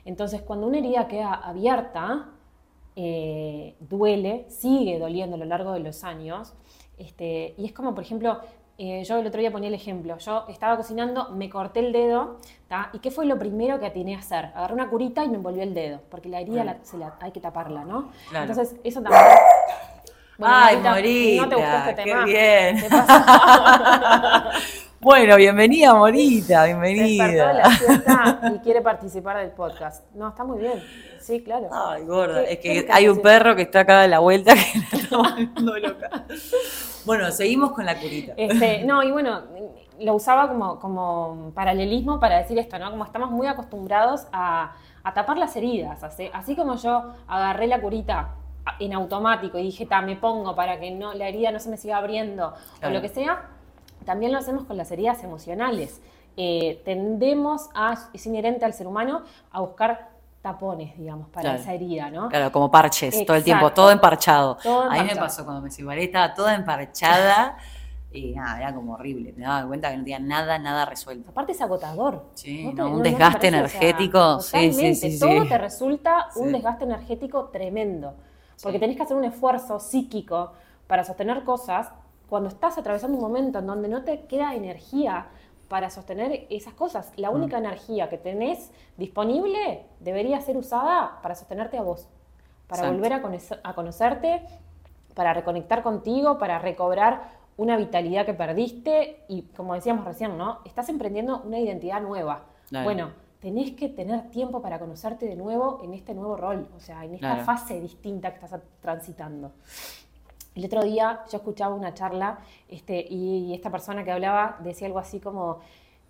Entonces, 0.03 0.43
cuando 0.43 0.67
una 0.67 0.77
herida 0.77 1.07
queda 1.07 1.33
abierta, 1.33 2.29
eh, 2.95 3.75
duele, 3.79 4.45
sigue 4.47 4.99
doliendo 4.99 5.35
a 5.35 5.39
lo 5.39 5.45
largo 5.45 5.73
de 5.73 5.79
los 5.79 6.03
años, 6.03 6.53
este, 6.97 7.55
y 7.57 7.65
es 7.65 7.73
como, 7.73 7.95
por 7.95 8.03
ejemplo, 8.03 8.39
eh, 8.77 9.03
yo 9.05 9.17
el 9.17 9.27
otro 9.27 9.39
día 9.39 9.51
ponía 9.51 9.69
el 9.69 9.75
ejemplo, 9.75 10.17
yo 10.17 10.45
estaba 10.49 10.75
cocinando, 10.75 11.29
me 11.29 11.49
corté 11.49 11.79
el 11.79 11.93
dedo, 11.93 12.37
¿y 12.91 12.99
qué 12.99 13.09
fue 13.09 13.25
lo 13.25 13.39
primero 13.39 13.79
que 13.79 13.85
atiné 13.85 14.15
a 14.15 14.19
hacer? 14.19 14.51
Agarré 14.53 14.73
una 14.73 14.89
curita 14.89 15.23
y 15.23 15.29
me 15.29 15.35
envolvió 15.35 15.63
el 15.63 15.73
dedo, 15.73 16.01
porque 16.09 16.27
la 16.27 16.41
herida 16.41 16.77
se 16.83 16.97
la, 16.97 17.15
hay 17.21 17.31
que 17.31 17.39
taparla, 17.39 17.85
¿no? 17.85 18.11
Entonces, 18.33 18.75
eso 18.83 19.01
también... 19.01 19.23
Ay, 20.41 20.77
Morita, 20.77 21.43
¿no 21.43 21.49
te 21.49 21.55
gustó 21.55 21.89
este 21.89 22.03
qué 22.03 22.23
bien. 22.25 22.83
bueno, 24.99 25.37
bienvenida, 25.37 25.93
Morita, 25.93 26.65
bienvenida. 26.65 27.53
la 27.53 27.69
fiesta 27.69 28.51
y 28.53 28.59
quiere 28.59 28.81
participar 28.81 29.37
del 29.37 29.51
podcast. 29.51 30.03
No, 30.13 30.27
está 30.27 30.43
muy 30.43 30.59
bien. 30.59 30.83
Sí, 31.21 31.41
claro. 31.41 31.69
Ay, 31.71 32.03
gorda, 32.03 32.43
es 32.43 32.59
que 32.59 32.85
hay 32.91 33.07
un 33.07 33.21
perro 33.21 33.55
que 33.55 33.61
está 33.61 33.79
acá 33.79 34.01
a 34.01 34.07
la 34.09 34.19
vuelta 34.19 34.53
que 34.53 34.79
la 34.91 35.03
está 35.03 35.17
volviendo 35.17 35.77
loca. 35.77 36.25
Bueno, 37.05 37.31
seguimos 37.31 37.71
con 37.71 37.85
la 37.85 37.99
curita. 37.99 38.33
Este, 38.35 38.83
no, 38.83 39.03
y 39.03 39.11
bueno, 39.11 39.41
lo 39.99 40.15
usaba 40.15 40.47
como, 40.47 40.79
como 40.79 41.51
paralelismo 41.53 42.19
para 42.19 42.37
decir 42.37 42.57
esto, 42.57 42.79
¿no? 42.79 42.91
Como 42.91 43.05
estamos 43.05 43.31
muy 43.31 43.47
acostumbrados 43.47 44.27
a, 44.31 44.75
tapar 45.13 45.37
las 45.37 45.55
heridas. 45.55 46.03
Así, 46.03 46.55
como 46.55 46.75
yo 46.77 47.13
agarré 47.27 47.67
la 47.67 47.79
curita 47.79 48.29
en 48.79 48.93
automático 48.93 49.59
y 49.59 49.63
dije, 49.63 49.85
ta, 49.85 50.01
me 50.01 50.15
pongo 50.15 50.55
para 50.55 50.79
que 50.79 50.89
no, 50.89 51.13
la 51.13 51.27
herida 51.27 51.51
no 51.51 51.59
se 51.59 51.69
me 51.69 51.77
siga 51.77 51.97
abriendo 51.97 52.53
o 52.83 52.89
lo 52.89 53.01
que 53.01 53.09
sea, 53.09 53.49
también 54.03 54.31
lo 54.31 54.39
hacemos 54.39 54.65
con 54.65 54.77
las 54.77 54.91
heridas 54.91 55.23
emocionales. 55.23 56.01
Eh, 56.37 56.81
tendemos 56.83 57.69
a, 57.75 58.09
es 58.13 58.25
inherente 58.25 58.65
al 58.65 58.73
ser 58.73 58.87
humano, 58.87 59.21
a 59.51 59.61
buscar 59.61 60.14
tapones, 60.45 60.95
digamos, 60.95 61.27
para 61.29 61.55
esa 61.55 61.73
herida, 61.73 62.11
¿no? 62.11 62.29
Claro, 62.29 62.51
como 62.51 62.69
parches, 62.69 63.25
todo 63.25 63.35
el 63.35 63.43
tiempo, 63.43 63.71
todo 63.71 63.89
emparchado. 63.89 64.59
a 64.63 65.01
mí 65.01 65.09
me 65.09 65.15
pasó 65.15 65.43
cuando 65.43 65.59
me 65.63 65.71
separé, 65.71 66.03
estaba 66.03 66.35
toda 66.35 66.53
emparchada 66.53 67.57
y 68.11 68.33
nada, 68.33 68.59
era 68.59 68.75
como 68.75 68.93
horrible. 68.93 69.33
Me 69.35 69.43
daba 69.43 69.67
cuenta 69.67 69.89
que 69.89 69.97
no 69.97 70.03
tenía 70.03 70.19
nada, 70.19 70.59
nada 70.59 70.85
resuelto. 70.85 71.31
Aparte 71.31 71.53
es 71.53 71.61
agotador. 71.61 72.27
Sí, 72.35 72.63
un 72.77 73.01
desgaste 73.01 73.47
energético. 73.47 74.39
sí, 74.39 74.71
sí, 74.71 74.93
sí, 74.93 75.19
todo 75.19 75.47
te 75.47 75.57
resulta 75.57 76.27
un 76.35 76.51
desgaste 76.51 76.83
energético 76.83 77.45
tremendo. 77.45 78.13
Porque 78.61 78.77
tenés 78.77 78.97
que 78.97 79.01
hacer 79.01 79.17
un 79.17 79.25
esfuerzo 79.25 79.79
psíquico 79.79 80.51
para 80.85 81.03
sostener 81.03 81.43
cosas 81.43 81.89
cuando 82.29 82.49
estás 82.49 82.77
atravesando 82.77 83.17
un 83.17 83.23
momento 83.23 83.57
en 83.57 83.65
donde 83.65 83.87
no 83.87 84.03
te 84.03 84.25
queda 84.27 84.53
energía 84.53 85.25
para 85.67 85.89
sostener 85.89 86.47
esas 86.49 86.73
cosas. 86.73 87.11
La 87.15 87.31
mm. 87.31 87.35
única 87.35 87.57
energía 87.57 88.09
que 88.09 88.17
tenés 88.17 88.71
disponible 88.97 89.85
debería 89.99 90.39
ser 90.41 90.57
usada 90.57 91.19
para 91.21 91.35
sostenerte 91.35 91.77
a 91.77 91.81
vos, 91.81 92.07
para 92.67 92.89
volver 92.89 93.13
a, 93.13 93.73
conocerte, 93.73 94.41
para 95.13 95.33
reconectar 95.33 95.83
contigo, 95.83 96.37
para 96.37 96.59
recobrar 96.59 97.35
una 97.57 97.77
vitalidad 97.77 98.25
que 98.25 98.33
perdiste 98.33 99.23
y 99.27 99.43
como 99.55 99.75
decíamos 99.75 100.05
recién, 100.05 100.37
¿no? 100.37 100.59
Estás 100.65 100.89
emprendiendo 100.89 101.41
una 101.43 101.59
identidad 101.59 102.01
nueva. 102.01 102.43
Bueno, 102.83 103.11
tenés 103.39 103.71
que 103.71 103.89
tener 103.89 104.29
tiempo 104.31 104.61
para 104.61 104.79
conocerte 104.79 105.27
de 105.27 105.35
nuevo 105.35 105.79
en 105.83 105.93
este 105.93 106.13
nuevo 106.13 106.35
rol, 106.35 106.67
o 106.75 106.79
sea, 106.79 107.05
en 107.05 107.13
esta 107.13 107.37
fase 107.37 107.79
distinta 107.79 108.33
que 108.33 108.43
estás 108.43 108.59
transitando. 108.81 109.51
El 110.55 110.65
otro 110.65 110.83
día 110.83 111.21
yo 111.29 111.37
escuchaba 111.37 111.75
una 111.75 111.93
charla 111.93 112.39
este, 112.69 113.05
y 113.09 113.53
esta 113.53 113.69
persona 113.69 114.05
que 114.05 114.11
hablaba 114.11 114.57
decía 114.63 114.87
algo 114.87 114.99
así 114.99 115.19
como, 115.19 115.59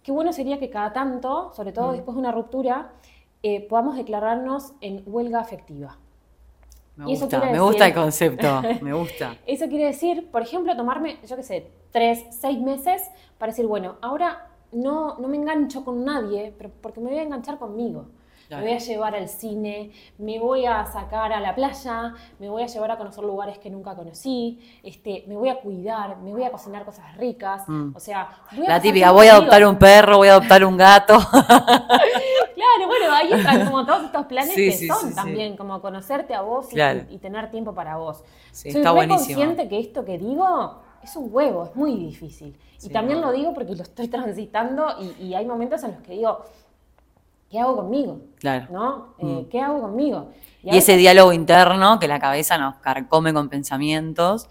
qué 0.04 0.12
bueno 0.12 0.32
sería 0.32 0.60
que 0.60 0.70
cada 0.70 0.94
tanto, 0.94 1.52
sobre 1.54 1.72
todo 1.72 1.90
mm. 1.90 1.94
después 1.94 2.16
de 2.16 2.20
una 2.20 2.32
ruptura, 2.32 2.92
eh, 3.42 3.68
podamos 3.68 3.98
declararnos 3.98 4.74
en 4.82 5.04
huelga 5.08 5.40
afectiva. 5.40 5.98
Me 6.96 7.06
gusta, 7.08 7.40
me 7.52 7.60
gusta 7.60 7.88
el 7.88 7.94
concepto, 7.94 8.62
me 8.82 8.94
gusta. 8.94 9.36
Eso 9.48 9.68
quiere 9.68 9.86
decir, 9.86 10.30
por 10.32 10.42
ejemplo, 10.42 10.78
tomarme, 10.78 11.18
yo 11.28 11.36
qué 11.36 11.44
sé, 11.44 11.68
tres, 11.92 12.24
seis 12.30 12.60
meses 12.60 13.02
para 13.38 13.52
decir, 13.52 13.68
bueno, 13.68 13.98
ahora 14.02 14.48
no, 14.72 15.18
no 15.20 15.28
me 15.28 15.36
engancho 15.38 15.84
con 15.84 16.06
nadie, 16.06 16.54
pero 16.58 16.72
porque 16.82 17.02
me 17.02 17.10
voy 17.10 17.20
a 17.20 17.24
enganchar 17.24 17.58
conmigo. 17.58 18.06
Me 18.50 18.62
voy 18.62 18.72
a 18.74 18.78
llevar 18.78 19.16
al 19.16 19.28
cine, 19.28 19.92
me 20.18 20.40
voy 20.40 20.66
a 20.66 20.86
sacar 20.86 21.34
a 21.34 21.40
la 21.40 21.56
playa, 21.56 22.14
me 22.40 22.50
voy 22.50 22.64
a 22.64 22.68
llevar 22.68 22.92
a 22.92 22.98
conocer 22.98 23.24
lugares 23.24 23.58
que 23.58 23.70
nunca 23.70 23.96
conocí, 23.96 24.60
este, 24.84 25.24
me 25.28 25.36
voy 25.36 25.50
a 25.50 25.56
cuidar, 25.56 26.18
me 26.18 26.32
voy 26.32 26.44
a 26.44 26.52
cocinar 26.52 26.86
cosas 26.86 27.18
ricas. 27.18 27.68
Mm. 27.68 27.96
O 27.96 28.00
sea, 28.00 28.30
la 28.52 28.80
típica, 28.80 29.12
voy 29.12 29.28
a 29.28 29.36
adoptar 29.36 29.66
un 29.66 29.78
perro, 29.78 30.18
voy 30.18 30.28
a 30.28 30.34
adoptar 30.34 30.64
un 30.64 30.78
gato. 30.78 31.18
claro, 32.56 32.88
bueno, 32.88 33.12
ahí 33.12 33.34
están 33.34 33.66
como 33.66 33.86
todos 33.86 34.06
estos 34.06 34.26
planes 34.28 34.56
que 34.56 34.88
son 34.88 35.16
también, 35.16 35.58
como 35.58 35.82
conocerte 35.82 36.36
a 36.36 36.42
vos 36.42 36.68
y, 36.72 37.18
tener 37.18 37.50
tiempo 37.50 37.74
para 37.74 37.98
vos. 37.98 38.24
Soy 38.52 38.72
está 38.72 38.94
muy 38.94 39.08
consciente 39.08 39.68
que 39.68 39.80
esto 39.80 40.06
que 40.06 40.18
digo 40.18 40.82
es 41.02 41.16
un 41.16 41.30
huevo, 41.32 41.66
es 41.66 41.76
muy 41.76 41.96
difícil. 41.96 42.58
y 42.82 42.90
también 42.90 43.22
lo 43.22 43.32
digo 43.32 43.54
porque 43.54 43.76
lo 43.76 43.84
estoy 43.84 44.08
transitando 44.08 44.88
y 45.20 45.34
hay 45.34 45.46
momentos 45.46 45.84
en 45.84 45.92
los 45.92 46.02
que 46.02 46.14
digo, 46.14 46.44
¿qué 47.50 47.60
hago 47.60 47.76
conmigo? 47.76 48.22
Claro. 48.40 48.68
¿No? 48.72 49.16
Eh, 49.20 49.26
mm. 49.26 49.50
¿Qué 49.50 49.62
hago 49.62 49.82
conmigo? 49.82 50.32
Y, 50.64 50.78
ese 50.78 50.98
diálogo 50.98 51.32
interno 51.32 52.00
que 52.00 52.08
la 52.08 52.20
cabeza 52.20 52.58
nos 52.58 52.78
carcome 52.78 53.34
con 53.34 53.50
pensamientos, 53.50 54.50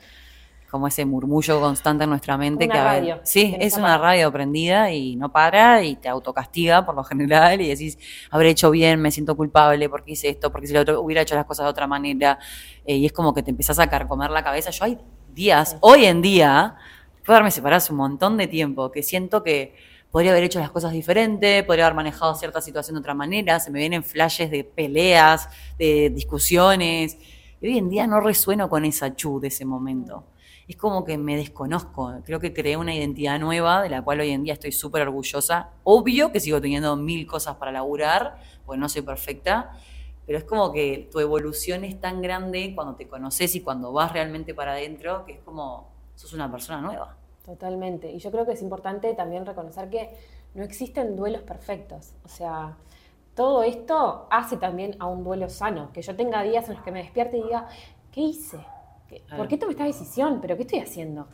como 0.71 0.89
ese 0.89 1.05
murmullo 1.05 1.61
constante 1.61 2.05
en 2.05 2.11
nuestra 2.11 2.37
mente. 2.37 2.69
que 2.69 2.75
radio, 2.77 3.21
sí, 3.23 3.57
es 3.61 3.77
una 3.77 3.97
radio 3.97 4.33
prendida 4.33 4.91
y 4.91 5.15
no 5.17 5.31
para 5.31 5.85
y 5.85 5.97
te 5.97 6.09
autocastiga 6.09 6.85
por 6.85 6.97
lo 6.97 7.05
general 7.05 7.61
y 7.61 7.69
decís, 7.69 7.99
habré 8.31 8.51
hecho 8.51 8.71
bien, 8.71 9.01
me 9.01 9.11
siento 9.11 9.37
culpable 9.37 9.89
porque 9.89 10.13
hice 10.13 10.31
esto, 10.31 10.51
porque 10.51 10.67
si 10.67 10.73
lo 10.73 10.81
otro, 10.81 11.01
hubiera 11.01 11.23
hecho 11.23 11.37
las 11.37 11.45
cosas 11.45 11.67
de 11.67 11.71
otra 11.71 11.87
manera. 11.87 12.39
Eh, 12.85 12.97
y 12.97 13.07
es 13.07 13.13
como 13.13 13.33
que 13.35 13.43
te 13.43 13.51
empezás 13.51 13.79
a 13.79 13.89
carcomer 13.89 14.31
la 14.31 14.43
cabeza. 14.43 14.71
Yo 14.71 14.85
hay 14.85 14.99
días, 15.33 15.77
hoy 15.81 16.07
en 16.07 16.23
día, 16.23 16.77
puedo 17.25 17.35
darme 17.37 17.51
separado 17.51 17.85
un 17.91 17.97
montón 17.97 18.37
de 18.37 18.47
tiempo, 18.47 18.91
que 18.91 19.03
siento 19.03 19.43
que 19.43 19.75
podría 20.15 20.31
haber 20.31 20.45
hecho 20.45 20.61
las 20.61 20.71
cosas 20.71 20.93
diferente, 20.93 21.65
podría 21.65 21.87
haber 21.87 21.97
manejado 21.97 22.37
cierta 22.37 22.61
situación 22.61 22.95
de 22.95 23.01
otra 23.01 23.15
manera, 23.15 23.59
se 23.59 23.73
me 23.73 23.81
vienen 23.81 24.05
flashes 24.05 24.49
de 24.49 24.63
peleas, 24.63 25.49
de 25.77 26.09
discusiones. 26.09 27.19
Hoy 27.61 27.79
en 27.79 27.89
día 27.91 28.07
no 28.07 28.21
resueno 28.21 28.69
con 28.69 28.85
esa 28.85 29.17
chu 29.17 29.41
de 29.41 29.49
ese 29.49 29.65
momento. 29.65 30.23
es 30.69 30.77
como 30.77 31.05
que 31.05 31.19
me 31.19 31.37
desconozco. 31.37 32.15
Creo 32.25 32.39
que 32.39 32.53
creé 32.53 32.77
una 32.77 32.95
identidad 32.95 33.41
nueva 33.41 33.83
de 33.83 33.89
la 33.89 34.03
cual 34.03 34.21
hoy 34.21 34.31
en 34.31 34.45
día 34.45 34.53
estoy 34.53 34.71
súper 34.71 35.03
orgullosa. 35.03 35.71
Obvio 35.83 36.31
que 36.31 36.39
sigo 36.39 36.61
teniendo 36.61 36.95
mil 36.95 37.27
cosas 37.27 37.57
para 37.57 37.73
laburar, 37.73 38.41
porque 38.65 38.79
no 38.79 38.89
soy 38.89 39.03
perfecta, 39.03 39.73
pero 40.27 40.39
es 40.39 40.45
como 40.45 40.71
que 40.73 41.09
tu 41.11 41.19
evolución 41.19 41.83
es 41.83 42.01
tan 42.01 42.23
grande 42.23 42.71
cuando 42.77 42.95
te 42.95 43.09
conoces 43.09 43.57
y 43.57 43.63
cuando 43.63 43.93
vas 43.93 44.13
realmente 44.13 44.55
para 44.55 44.75
adentro, 44.75 45.25
que 45.27 45.33
es 45.33 45.41
como 45.41 45.91
sos 46.15 46.33
una 46.35 46.49
persona 46.53 46.81
nueva. 46.81 47.17
Totalmente. 47.45 48.11
Y 48.11 48.19
yo 48.19 48.31
creo 48.31 48.47
que 48.47 48.53
es 48.53 48.63
importante 48.63 49.13
también 49.15 49.45
reconocer 49.45 49.91
que 49.91 50.17
no 50.55 50.63
existen 50.65 51.15
duelos 51.17 51.43
perfectos. 51.43 52.15
O 52.25 52.29
sea, 52.29 52.77
todo 53.35 53.63
esto 53.63 54.27
hace 54.31 54.57
también 54.57 54.97
a 54.99 55.07
un 55.07 55.25
duelo 55.25 55.51
sano. 55.51 55.91
Que 55.93 56.01
yo 56.03 56.17
tenga 56.17 56.43
días 56.43 56.69
en 56.69 56.75
los 56.75 56.83
que 56.83 56.93
me 56.93 57.03
despierte 57.03 57.39
y 57.39 57.43
diga, 57.43 57.69
¿qué 58.13 58.23
hice? 58.23 58.59
¿Por 59.37 59.49
qué 59.49 59.59
tomé 59.59 59.73
esta 59.73 59.85
decisión? 59.85 60.41
¿Pero 60.41 60.57
qué 60.57 60.63
estoy 60.63 60.81
haciendo? 60.81 61.29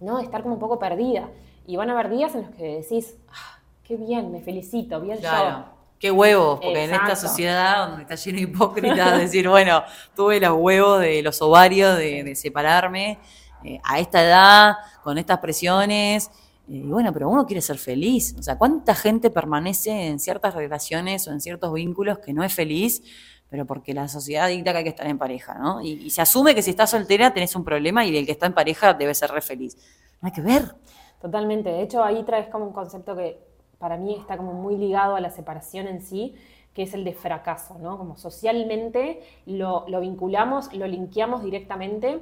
¿No? 0.00 0.20
Estar 0.20 0.42
como 0.42 0.54
un 0.54 0.60
poco 0.60 0.78
perdida. 0.78 1.28
Y 1.66 1.76
van 1.76 1.90
a 1.90 1.94
haber 1.94 2.10
días 2.10 2.34
en 2.34 2.42
los 2.42 2.50
que 2.50 2.80
decís, 2.80 3.16
ah, 3.30 3.58
qué 3.82 3.96
bien, 3.96 4.30
me 4.30 4.40
felicito, 4.40 5.00
bien 5.00 5.18
claro. 5.18 5.66
Qué 5.98 6.10
huevos, 6.10 6.60
porque 6.60 6.84
en 6.84 6.92
esta 6.92 7.16
sociedad 7.16 7.88
donde 7.88 8.02
está 8.02 8.14
lleno 8.16 8.36
de 8.36 8.42
hipócritas, 8.42 9.18
decir, 9.18 9.48
bueno, 9.48 9.82
tuve 10.14 10.38
los 10.38 10.52
huevos 10.58 11.00
de 11.00 11.22
los 11.22 11.40
ovarios 11.40 11.96
de, 11.96 12.34
separarme 12.36 13.18
eh, 13.62 13.80
a 13.82 13.98
esta 13.98 14.22
edad, 14.22 14.74
con 15.04 15.18
estas 15.18 15.38
presiones, 15.38 16.30
y 16.66 16.80
bueno, 16.80 17.12
pero 17.12 17.28
uno 17.28 17.46
quiere 17.46 17.60
ser 17.60 17.78
feliz. 17.78 18.34
O 18.38 18.42
sea, 18.42 18.56
¿cuánta 18.56 18.94
gente 18.94 19.30
permanece 19.30 20.06
en 20.06 20.18
ciertas 20.18 20.54
relaciones 20.54 21.28
o 21.28 21.32
en 21.32 21.40
ciertos 21.40 21.72
vínculos 21.72 22.18
que 22.18 22.32
no 22.32 22.42
es 22.42 22.54
feliz? 22.54 23.02
Pero 23.50 23.66
porque 23.66 23.92
la 23.92 24.08
sociedad 24.08 24.48
dicta 24.48 24.72
que 24.72 24.78
hay 24.78 24.84
que 24.84 24.90
estar 24.90 25.06
en 25.06 25.18
pareja, 25.18 25.54
¿no? 25.54 25.82
Y, 25.82 26.08
se 26.10 26.22
asume 26.22 26.54
que 26.54 26.62
si 26.62 26.70
estás 26.70 26.90
soltera 26.90 27.34
tenés 27.34 27.54
un 27.54 27.64
problema 27.64 28.04
y 28.04 28.16
el 28.16 28.24
que 28.24 28.32
está 28.32 28.46
en 28.46 28.54
pareja 28.54 28.94
debe 28.94 29.14
ser 29.14 29.30
re 29.30 29.42
feliz. 29.42 29.76
No 30.22 30.26
hay 30.26 30.32
que 30.32 30.40
ver. 30.40 30.74
Totalmente. 31.20 31.68
De 31.68 31.82
hecho, 31.82 32.02
ahí 32.02 32.22
traes 32.24 32.48
como 32.48 32.66
un 32.66 32.72
concepto 32.72 33.14
que 33.14 33.38
para 33.78 33.98
mí 33.98 34.16
está 34.18 34.36
como 34.38 34.54
muy 34.54 34.76
ligado 34.76 35.16
a 35.16 35.20
la 35.20 35.30
separación 35.30 35.86
en 35.86 36.00
sí, 36.00 36.34
que 36.72 36.82
es 36.82 36.94
el 36.94 37.04
de 37.04 37.12
fracaso, 37.12 37.78
¿no? 37.78 37.98
Como 37.98 38.16
socialmente 38.16 39.20
lo, 39.44 39.84
lo 39.86 40.00
vinculamos, 40.00 40.72
lo 40.72 40.86
linkeamos 40.86 41.44
directamente 41.44 42.20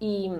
y 0.00 0.32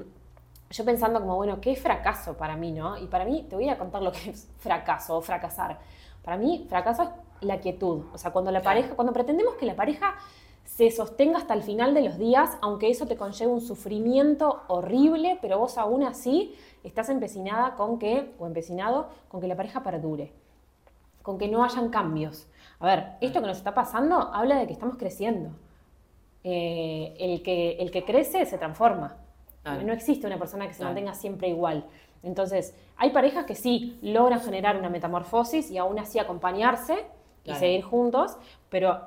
yo 0.71 0.85
pensando 0.85 1.21
como, 1.21 1.37
bueno, 1.37 1.61
¿qué 1.61 1.73
es 1.73 1.80
fracaso 1.80 2.37
para 2.37 2.56
mí, 2.56 2.73
no? 2.73 2.99
Y 2.99 3.06
para 3.06 3.25
mí, 3.25 3.47
te 3.49 3.56
voy 3.56 3.68
a 3.68 3.78
contar 3.78 4.02
lo 4.02 4.12
que 4.12 4.30
es 4.30 4.49
fracaso 4.59 5.16
o 5.16 5.21
fracasar. 5.21 5.78
Para 6.23 6.37
mí, 6.37 6.66
fracaso 6.68 7.02
es 7.02 7.09
la 7.40 7.61
quietud. 7.61 8.04
O 8.12 8.18
sea, 8.18 8.33
cuando 8.33 8.50
la 8.50 8.62
pareja, 8.62 8.94
cuando 8.94 9.12
pretendemos 9.12 9.54
que 9.54 9.66
la 9.66 9.76
pareja 9.76 10.16
se 10.64 10.90
sostenga 10.90 11.38
hasta 11.38 11.54
el 11.54 11.62
final 11.62 11.94
de 11.94 12.02
los 12.02 12.18
días, 12.18 12.56
aunque 12.62 12.88
eso 12.88 13.06
te 13.06 13.16
conlleve 13.16 13.52
un 13.52 13.61
sufrimiento 13.61 14.62
horrible, 14.68 15.38
pero 15.40 15.59
vos 15.59 15.78
aún 15.78 16.02
así 16.02 16.54
estás 16.83 17.09
empecinada 17.11 17.76
con 17.76 17.99
que, 17.99 18.35
o 18.38 18.47
empecinado, 18.47 19.09
con 19.28 19.40
que 19.40 19.47
la 19.47 19.56
pareja 19.56 19.83
perdure, 19.83 20.33
con 21.23 21.38
que 21.38 21.49
no 21.49 21.62
hayan 21.62 21.90
cambios. 21.90 22.49
A 22.80 22.87
ver, 22.87 23.12
esto 23.21 23.40
que 23.40 23.47
nos 23.47 23.59
está 23.59 23.75
pasando 23.75 24.16
habla 24.16 24.56
de 24.56 24.66
que 24.66 24.73
estamos 24.73 24.97
creciendo. 24.97 25.50
Eh, 26.42 27.14
el, 27.18 27.42
que, 27.42 27.73
el 27.78 27.90
que 27.90 28.04
crece 28.04 28.44
se 28.44 28.59
transforma. 28.59 29.16
No 29.64 29.92
existe 29.92 30.26
una 30.26 30.38
persona 30.38 30.68
que 30.68 30.75
se 30.75 30.85
mantenga 30.85 31.14
siempre 31.14 31.49
igual. 31.49 31.87
Entonces, 32.23 32.75
hay 32.97 33.11
parejas 33.11 33.44
que 33.44 33.54
sí 33.54 33.99
logran 34.02 34.40
generar 34.40 34.76
una 34.76 34.88
metamorfosis 34.88 35.71
y 35.71 35.78
aún 35.78 35.99
así 35.99 36.18
acompañarse 36.18 37.06
y 37.44 37.54
seguir 37.54 37.83
juntos, 37.83 38.37
pero 38.71 38.99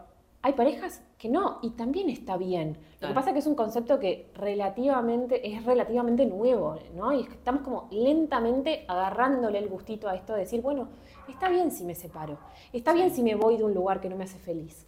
hay 0.44 0.54
parejas 0.54 1.02
que 1.18 1.30
no, 1.30 1.58
y 1.62 1.72
también 1.72 2.10
está 2.10 2.38
bien. 2.38 2.78
Lo 3.02 3.08
que 3.08 3.14
pasa 3.14 3.30
es 3.30 3.34
que 3.34 3.40
es 3.40 3.48
un 3.48 3.56
concepto 3.56 4.00
que 4.00 4.30
relativamente, 4.36 5.48
es 5.48 5.66
relativamente 5.66 6.26
nuevo, 6.26 6.78
¿no? 6.96 7.12
Y 7.12 7.24
estamos 7.24 7.64
como 7.64 7.88
lentamente 7.92 8.86
agarrándole 8.88 9.58
el 9.58 9.68
gustito 9.68 10.08
a 10.08 10.16
esto 10.16 10.34
de 10.34 10.42
decir, 10.42 10.62
bueno, 10.62 10.88
está 11.28 11.50
bien 11.50 11.72
si 11.72 11.84
me 11.84 11.96
separo, 11.96 12.38
está 12.72 12.94
bien 12.94 13.12
si 13.12 13.24
me 13.24 13.36
voy 13.36 13.58
de 13.58 13.64
un 13.64 13.74
lugar 13.74 14.00
que 14.00 14.10
no 14.10 14.16
me 14.16 14.26
hace 14.26 14.38
feliz, 14.38 14.86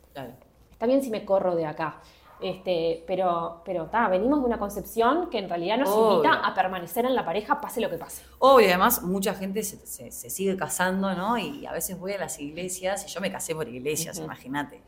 está 0.72 0.86
bien 0.86 1.02
si 1.02 1.10
me 1.10 1.26
corro 1.26 1.56
de 1.56 1.66
acá. 1.66 2.00
Este, 2.42 3.04
pero, 3.06 3.62
pero 3.66 3.90
venimos 4.10 4.40
de 4.40 4.46
una 4.46 4.58
concepción 4.58 5.30
que 5.30 5.40
en 5.40 5.50
realidad 5.50 5.78
nos 5.78 5.90
invita 5.90 6.36
a 6.36 6.54
permanecer 6.54 7.06
en 7.06 7.14
la 7.14 7.26
pareja, 7.26 7.60
pase 7.60 7.82
lo 7.82 7.90
que 7.90 7.98
pase. 7.98 8.24
Obvio, 8.40 8.68
además, 8.68 9.04
mucha 9.04 9.34
gente 9.34 9.62
se, 9.62 10.12
sigue 10.12 10.56
casando, 10.56 11.14
¿no? 11.16 11.38
Y 11.38 11.66
a 11.66 11.74
veces 11.74 12.00
voy 12.00 12.14
a 12.14 12.18
las 12.18 12.40
iglesias, 12.40 13.06
y 13.06 13.10
yo 13.10 13.20
me 13.20 13.30
casé 13.30 13.54
por 13.56 13.68
iglesias, 13.68 14.20
imagínate, 14.20 14.82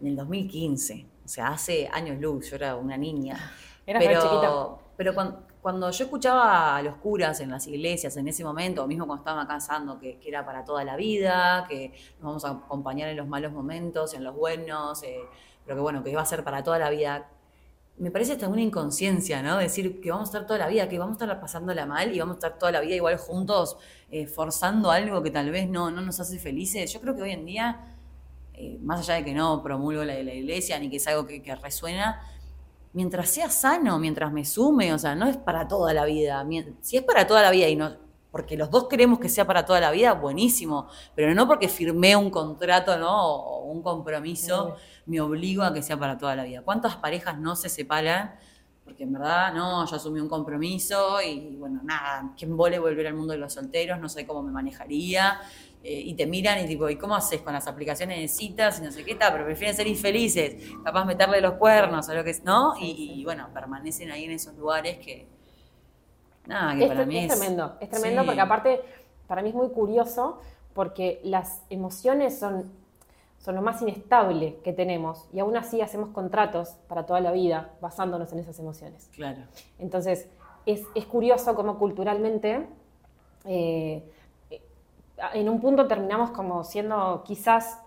en 0.00 0.08
el 0.08 0.16
2015, 0.16 1.06
o 1.24 1.28
sea, 1.28 1.48
hace 1.48 1.88
años 1.92 2.20
luz, 2.20 2.50
yo 2.50 2.56
era 2.56 2.74
una 2.76 2.96
niña. 2.96 3.52
Era 3.86 3.98
pero, 3.98 4.22
chiquita. 4.22 4.84
Pero 4.96 5.14
cuando, 5.60 5.90
yo 5.90 6.04
escuchaba 6.04 6.76
a 6.76 6.82
los 6.82 6.94
curas 6.96 7.40
en 7.40 7.50
las 7.50 7.66
iglesias 7.66 8.16
en 8.16 8.28
ese 8.28 8.42
momento, 8.42 8.82
o 8.82 8.86
mismo 8.86 9.06
cuando 9.06 9.20
estaba 9.20 9.46
casando, 9.46 9.98
que, 9.98 10.18
que, 10.18 10.30
era 10.30 10.46
para 10.46 10.64
toda 10.64 10.84
la 10.84 10.96
vida, 10.96 11.66
que 11.68 11.92
nos 12.18 12.22
vamos 12.22 12.44
a 12.46 12.50
acompañar 12.64 13.10
en 13.10 13.18
los 13.18 13.28
malos 13.28 13.52
momentos, 13.52 14.14
en 14.14 14.24
los 14.24 14.34
buenos, 14.34 15.02
eh, 15.02 15.20
pero 15.64 15.76
que 15.76 15.82
bueno, 15.82 16.02
que 16.02 16.14
va 16.14 16.22
a 16.22 16.26
ser 16.26 16.44
para 16.44 16.62
toda 16.62 16.78
la 16.78 16.90
vida. 16.90 17.28
Me 17.96 18.10
parece 18.10 18.32
hasta 18.32 18.48
una 18.48 18.60
inconsciencia, 18.60 19.42
¿no? 19.42 19.58
Decir 19.58 20.00
que 20.00 20.10
vamos 20.10 20.28
a 20.28 20.32
estar 20.32 20.46
toda 20.46 20.58
la 20.58 20.68
vida, 20.68 20.88
que 20.88 20.98
vamos 20.98 21.20
a 21.20 21.24
estar 21.24 21.40
pasándola 21.40 21.86
mal 21.86 22.14
y 22.14 22.18
vamos 22.18 22.34
a 22.34 22.38
estar 22.38 22.58
toda 22.58 22.72
la 22.72 22.80
vida 22.80 22.96
igual 22.96 23.16
juntos, 23.18 23.76
eh, 24.10 24.26
forzando 24.26 24.90
algo 24.90 25.22
que 25.22 25.30
tal 25.30 25.50
vez 25.50 25.68
no, 25.68 25.90
no 25.90 26.00
nos 26.00 26.18
hace 26.18 26.38
felices. 26.38 26.92
Yo 26.92 27.00
creo 27.00 27.14
que 27.14 27.22
hoy 27.22 27.30
en 27.30 27.46
día, 27.46 27.96
eh, 28.54 28.78
más 28.82 29.00
allá 29.00 29.14
de 29.14 29.24
que 29.24 29.34
no 29.34 29.62
promulgo 29.62 30.04
la 30.04 30.14
la 30.22 30.34
iglesia 30.34 30.78
ni 30.78 30.90
que 30.90 30.96
es 30.96 31.06
algo 31.06 31.26
que, 31.26 31.40
que 31.40 31.54
resuena, 31.54 32.20
mientras 32.94 33.28
sea 33.28 33.50
sano, 33.50 33.98
mientras 33.98 34.32
me 34.32 34.44
sume, 34.44 34.94
o 34.94 34.98
sea, 34.98 35.14
no 35.14 35.26
es 35.26 35.36
para 35.36 35.68
toda 35.68 35.92
la 35.92 36.04
vida. 36.04 36.46
Si 36.80 36.96
es 36.96 37.02
para 37.02 37.26
toda 37.26 37.42
la 37.42 37.50
vida 37.50 37.68
y 37.68 37.76
no, 37.76 38.03
porque 38.34 38.56
los 38.56 38.68
dos 38.68 38.88
queremos 38.88 39.20
que 39.20 39.28
sea 39.28 39.46
para 39.46 39.64
toda 39.64 39.78
la 39.78 39.92
vida, 39.92 40.12
buenísimo, 40.12 40.88
pero 41.14 41.32
no 41.36 41.46
porque 41.46 41.68
firmé 41.68 42.16
un 42.16 42.30
contrato, 42.30 42.98
¿no? 42.98 43.32
O 43.32 43.66
un 43.66 43.80
compromiso, 43.80 44.74
me 45.06 45.20
obligo 45.20 45.62
a 45.62 45.72
que 45.72 45.84
sea 45.84 45.96
para 45.96 46.18
toda 46.18 46.34
la 46.34 46.42
vida. 46.42 46.62
¿Cuántas 46.62 46.96
parejas 46.96 47.38
no 47.38 47.54
se 47.54 47.68
separan? 47.68 48.34
Porque 48.82 49.04
en 49.04 49.12
verdad, 49.12 49.54
no, 49.54 49.86
yo 49.86 49.94
asumí 49.94 50.18
un 50.18 50.28
compromiso 50.28 51.22
y 51.22 51.54
bueno, 51.54 51.78
nada, 51.84 52.32
¿quién 52.36 52.56
vole 52.56 52.80
volver 52.80 53.06
al 53.06 53.14
mundo 53.14 53.34
de 53.34 53.38
los 53.38 53.52
solteros? 53.52 54.00
No 54.00 54.08
sé 54.08 54.26
cómo 54.26 54.42
me 54.42 54.50
manejaría. 54.50 55.40
Eh, 55.84 56.00
y 56.00 56.14
te 56.14 56.26
miran 56.26 56.58
y 56.64 56.66
tipo, 56.66 56.90
¿y 56.90 56.96
cómo 56.96 57.14
haces 57.14 57.40
con 57.40 57.52
las 57.52 57.68
aplicaciones 57.68 58.18
de 58.18 58.26
citas 58.26 58.80
y 58.80 58.82
no 58.82 58.90
sé 58.90 59.04
qué 59.04 59.14
tal? 59.14 59.32
Pero 59.34 59.44
prefieren 59.44 59.76
ser 59.76 59.86
infelices, 59.86 60.72
capaz 60.82 61.04
meterle 61.04 61.40
los 61.40 61.52
cuernos 61.54 62.08
o 62.08 62.14
lo 62.14 62.24
que 62.24 62.30
es, 62.30 62.42
¿no? 62.42 62.74
Y, 62.80 63.22
bueno, 63.22 63.48
permanecen 63.54 64.10
ahí 64.10 64.24
en 64.24 64.32
esos 64.32 64.56
lugares 64.56 64.98
que, 64.98 65.28
Nada, 66.46 66.76
que 66.76 66.86
para 66.86 67.06
mí 67.06 67.18
es, 67.18 67.28
tremendo, 67.28 67.76
es 67.80 67.88
tremendo 67.88 68.24
porque 68.24 68.40
aparte 68.40 68.80
para 69.26 69.42
mí 69.42 69.48
es 69.48 69.54
muy 69.54 69.68
curioso 69.68 70.40
porque 70.74 71.20
las 71.24 71.62
emociones 71.70 72.38
son, 72.38 72.70
son 73.38 73.54
lo 73.54 73.62
más 73.62 73.80
inestable 73.80 74.58
que 74.62 74.72
tenemos 74.72 75.26
y 75.32 75.38
aún 75.38 75.56
así 75.56 75.80
hacemos 75.80 76.10
contratos 76.10 76.76
para 76.88 77.06
toda 77.06 77.20
la 77.20 77.32
vida 77.32 77.70
basándonos 77.80 78.32
en 78.32 78.40
esas 78.40 78.58
emociones. 78.58 79.08
Claro. 79.14 79.40
Entonces 79.78 80.28
es, 80.66 80.84
curioso 81.06 81.54
cómo 81.54 81.78
culturalmente 81.78 82.66
eh, 83.46 84.02
en 85.32 85.48
un 85.48 85.60
punto 85.60 85.86
terminamos 85.86 86.30
como 86.30 86.64
siendo 86.64 87.22
quizás, 87.24 87.78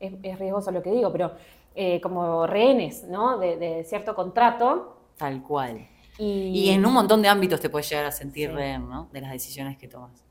es, 0.00 0.38
riesgoso 0.38 0.70
lo 0.70 0.82
que 0.82 0.90
digo, 0.90 1.10
pero 1.12 1.32
eh, 1.74 2.00
como 2.02 2.46
rehenes 2.46 3.04
¿no? 3.04 3.38
de 3.38 3.84
cierto 3.84 4.14
contrato. 4.14 4.96
Tal 5.16 5.42
cual. 5.42 5.86
Y, 6.18 6.70
en 6.70 6.84
un 6.84 6.92
montón 6.92 7.22
de 7.22 7.28
ámbitos 7.28 7.60
te 7.60 7.70
puedes 7.70 7.88
llegar 7.88 8.04
a 8.04 8.12
sentir 8.12 8.52
¿no? 8.52 9.08
De 9.12 9.20
las 9.20 9.32
decisiones 9.32 9.78
que 9.78 9.88
tomas. 9.88 10.22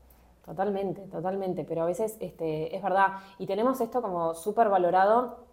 Totalmente, 0.44 1.02
totalmente. 1.02 1.64
Pero 1.64 1.82
a 1.82 1.86
veces 1.86 2.16
este, 2.20 2.74
es 2.74 2.82
verdad. 2.82 3.08
Y 3.38 3.46
tenemos 3.46 3.80
esto 3.80 4.02
como 4.02 4.34
súper 4.34 4.68
valorado, 4.68 5.44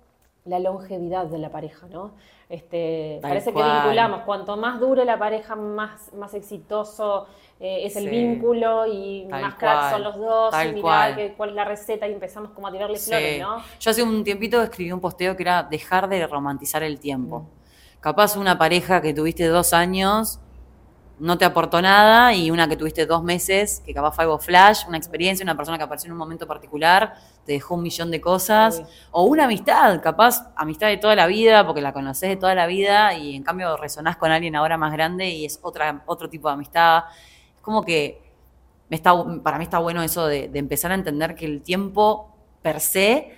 la 0.45 0.59
longevidad 0.59 1.25
de 1.27 1.37
la 1.37 1.51
pareja, 1.51 1.87
¿no? 1.87 2.11
Este, 2.47 3.19
parece 3.21 3.53
que 3.53 3.61
vinculamos. 3.61 4.21
Cuanto 4.21 4.57
más 4.57 4.79
dure 4.79 5.05
la 5.05 5.19
pareja, 5.19 5.55
más, 5.55 6.11
más 6.13 6.33
exitoso 6.33 7.27
eh, 7.59 7.81
es 7.83 7.95
el 7.95 8.09
vínculo 8.09 8.87
y 8.87 9.25
más 9.29 9.55
cracks 9.55 9.91
son 9.91 10.03
los 10.03 10.17
dos. 10.17 10.53
y 10.65 10.73
mirar 10.73 11.35
cuál 11.37 11.49
es 11.49 11.55
la 11.55 11.65
receta 11.65 12.07
y 12.07 12.13
empezamos 12.13 12.51
como 12.51 12.67
a 12.67 12.71
tirarle 12.71 12.97
flores, 12.97 13.39
¿no? 13.39 13.57
Yo 13.79 13.91
hace 13.91 14.01
un 14.01 14.23
tiempito 14.23 14.61
escribí 14.61 14.91
un 14.91 14.99
posteo 14.99 15.35
que 15.35 15.43
era 15.43 15.61
dejar 15.61 16.09
de 16.09 16.25
romantizar 16.25 16.81
el 16.81 16.99
tiempo. 16.99 17.41
Mm 17.41 17.58
capaz 18.01 18.35
una 18.35 18.57
pareja 18.57 19.01
que 19.01 19.13
tuviste 19.13 19.47
dos 19.47 19.73
años 19.73 20.39
no 21.19 21.37
te 21.37 21.45
aportó 21.45 21.81
nada 21.81 22.33
y 22.33 22.49
una 22.49 22.67
que 22.69 22.77
tuviste 22.77 23.05
dos 23.05 23.23
meses, 23.23 23.83
que 23.85 23.93
capaz 23.93 24.13
fue 24.13 24.23
algo 24.23 24.39
flash, 24.39 24.85
una 24.87 24.97
experiencia, 24.97 25.43
una 25.43 25.55
persona 25.55 25.77
que 25.77 25.83
apareció 25.83 26.07
en 26.07 26.13
un 26.13 26.17
momento 26.17 26.47
particular, 26.47 27.15
te 27.45 27.53
dejó 27.53 27.75
un 27.75 27.83
millón 27.83 28.09
de 28.09 28.21
cosas, 28.21 28.81
o 29.11 29.23
una 29.23 29.43
amistad, 29.45 30.01
capaz 30.01 30.49
amistad 30.55 30.87
de 30.87 30.97
toda 30.97 31.15
la 31.15 31.27
vida, 31.27 31.65
porque 31.65 31.81
la 31.81 31.91
conoces 31.91 32.29
de 32.29 32.35
toda 32.37 32.55
la 32.55 32.67
vida 32.67 33.13
y 33.13 33.35
en 33.35 33.43
cambio 33.43 33.75
resonás 33.75 34.15
con 34.15 34.31
alguien 34.31 34.55
ahora 34.55 34.77
más 34.77 34.93
grande 34.93 35.29
y 35.29 35.45
es 35.45 35.59
otra, 35.61 36.03
otro 36.05 36.29
tipo 36.29 36.47
de 36.47 36.53
amistad. 36.53 37.03
Es 37.57 37.61
como 37.61 37.83
que 37.83 38.21
me 38.89 38.95
está, 38.95 39.13
para 39.43 39.57
mí 39.57 39.65
está 39.65 39.79
bueno 39.79 40.01
eso 40.01 40.25
de, 40.25 40.47
de 40.47 40.59
empezar 40.59 40.91
a 40.91 40.95
entender 40.95 41.35
que 41.35 41.45
el 41.45 41.61
tiempo 41.61 42.33
per 42.61 42.79
se 42.79 43.33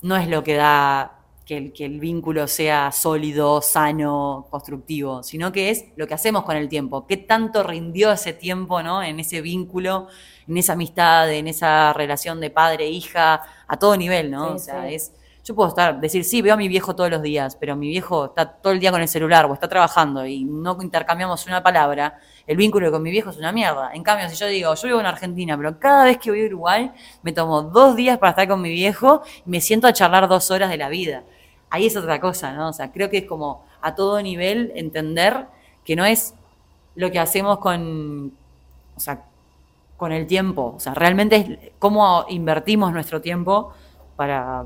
no 0.00 0.16
es 0.16 0.28
lo 0.28 0.42
que 0.42 0.54
da 0.54 1.17
que 1.48 1.56
el, 1.56 1.72
que 1.72 1.86
el 1.86 1.98
vínculo 1.98 2.46
sea 2.46 2.92
sólido, 2.92 3.62
sano, 3.62 4.46
constructivo, 4.50 5.22
sino 5.22 5.50
que 5.50 5.70
es 5.70 5.86
lo 5.96 6.06
que 6.06 6.12
hacemos 6.12 6.44
con 6.44 6.58
el 6.58 6.68
tiempo. 6.68 7.06
¿Qué 7.06 7.16
tanto 7.16 7.62
rindió 7.62 8.12
ese 8.12 8.34
tiempo 8.34 8.82
¿no? 8.82 9.02
en 9.02 9.18
ese 9.18 9.40
vínculo, 9.40 10.08
en 10.46 10.58
esa 10.58 10.74
amistad, 10.74 11.32
en 11.32 11.48
esa 11.48 11.94
relación 11.94 12.38
de 12.38 12.50
padre-hija, 12.50 13.42
a 13.66 13.78
todo 13.78 13.96
nivel, 13.96 14.30
¿no? 14.30 14.52
o 14.52 14.58
sea, 14.58 14.90
es 14.90 15.12
yo 15.48 15.54
puedo 15.54 15.70
estar, 15.70 15.98
decir, 15.98 16.24
sí, 16.24 16.42
veo 16.42 16.52
a 16.52 16.56
mi 16.58 16.68
viejo 16.68 16.94
todos 16.94 17.08
los 17.08 17.22
días, 17.22 17.56
pero 17.56 17.74
mi 17.74 17.88
viejo 17.88 18.26
está 18.26 18.46
todo 18.46 18.74
el 18.74 18.80
día 18.80 18.90
con 18.90 19.00
el 19.00 19.08
celular 19.08 19.46
o 19.46 19.54
está 19.54 19.66
trabajando 19.66 20.26
y 20.26 20.44
no 20.44 20.76
intercambiamos 20.82 21.46
una 21.46 21.62
palabra, 21.62 22.18
el 22.46 22.58
vínculo 22.58 22.90
con 22.92 23.02
mi 23.02 23.10
viejo 23.10 23.30
es 23.30 23.38
una 23.38 23.50
mierda. 23.50 23.90
En 23.94 24.02
cambio, 24.02 24.28
si 24.28 24.36
yo 24.36 24.46
digo, 24.46 24.74
yo 24.74 24.88
vivo 24.88 25.00
en 25.00 25.06
Argentina, 25.06 25.56
pero 25.56 25.80
cada 25.80 26.04
vez 26.04 26.18
que 26.18 26.30
voy 26.30 26.42
a 26.42 26.46
Uruguay, 26.46 26.92
me 27.22 27.32
tomo 27.32 27.62
dos 27.62 27.96
días 27.96 28.18
para 28.18 28.30
estar 28.30 28.46
con 28.46 28.60
mi 28.60 28.68
viejo 28.68 29.22
y 29.46 29.48
me 29.48 29.62
siento 29.62 29.86
a 29.86 29.94
charlar 29.94 30.28
dos 30.28 30.50
horas 30.50 30.68
de 30.68 30.76
la 30.76 30.90
vida. 30.90 31.24
Ahí 31.70 31.86
es 31.86 31.96
otra 31.96 32.20
cosa, 32.20 32.52
¿no? 32.52 32.68
O 32.68 32.72
sea, 32.72 32.92
creo 32.92 33.10
que 33.10 33.18
es 33.18 33.24
como 33.24 33.64
a 33.80 33.94
todo 33.94 34.20
nivel 34.22 34.72
entender 34.74 35.46
que 35.84 35.96
no 35.96 36.04
es 36.04 36.34
lo 36.94 37.10
que 37.10 37.18
hacemos 37.18 37.58
con, 37.58 38.32
o 38.96 39.00
sea, 39.00 39.24
con 39.96 40.12
el 40.12 40.26
tiempo. 40.26 40.74
O 40.76 40.80
sea, 40.80 40.94
realmente 40.94 41.36
es 41.36 41.72
cómo 41.78 42.24
invertimos 42.28 42.92
nuestro 42.92 43.20
tiempo 43.20 43.72
para 44.16 44.64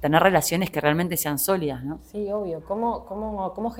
tener 0.00 0.22
relaciones 0.22 0.70
que 0.70 0.80
realmente 0.80 1.16
sean 1.16 1.38
sólidas, 1.38 1.82
¿no? 1.82 1.98
Sí, 2.04 2.30
obvio. 2.30 2.62
¿Cómo, 2.66 3.04
cómo, 3.06 3.52
cómo 3.54 3.74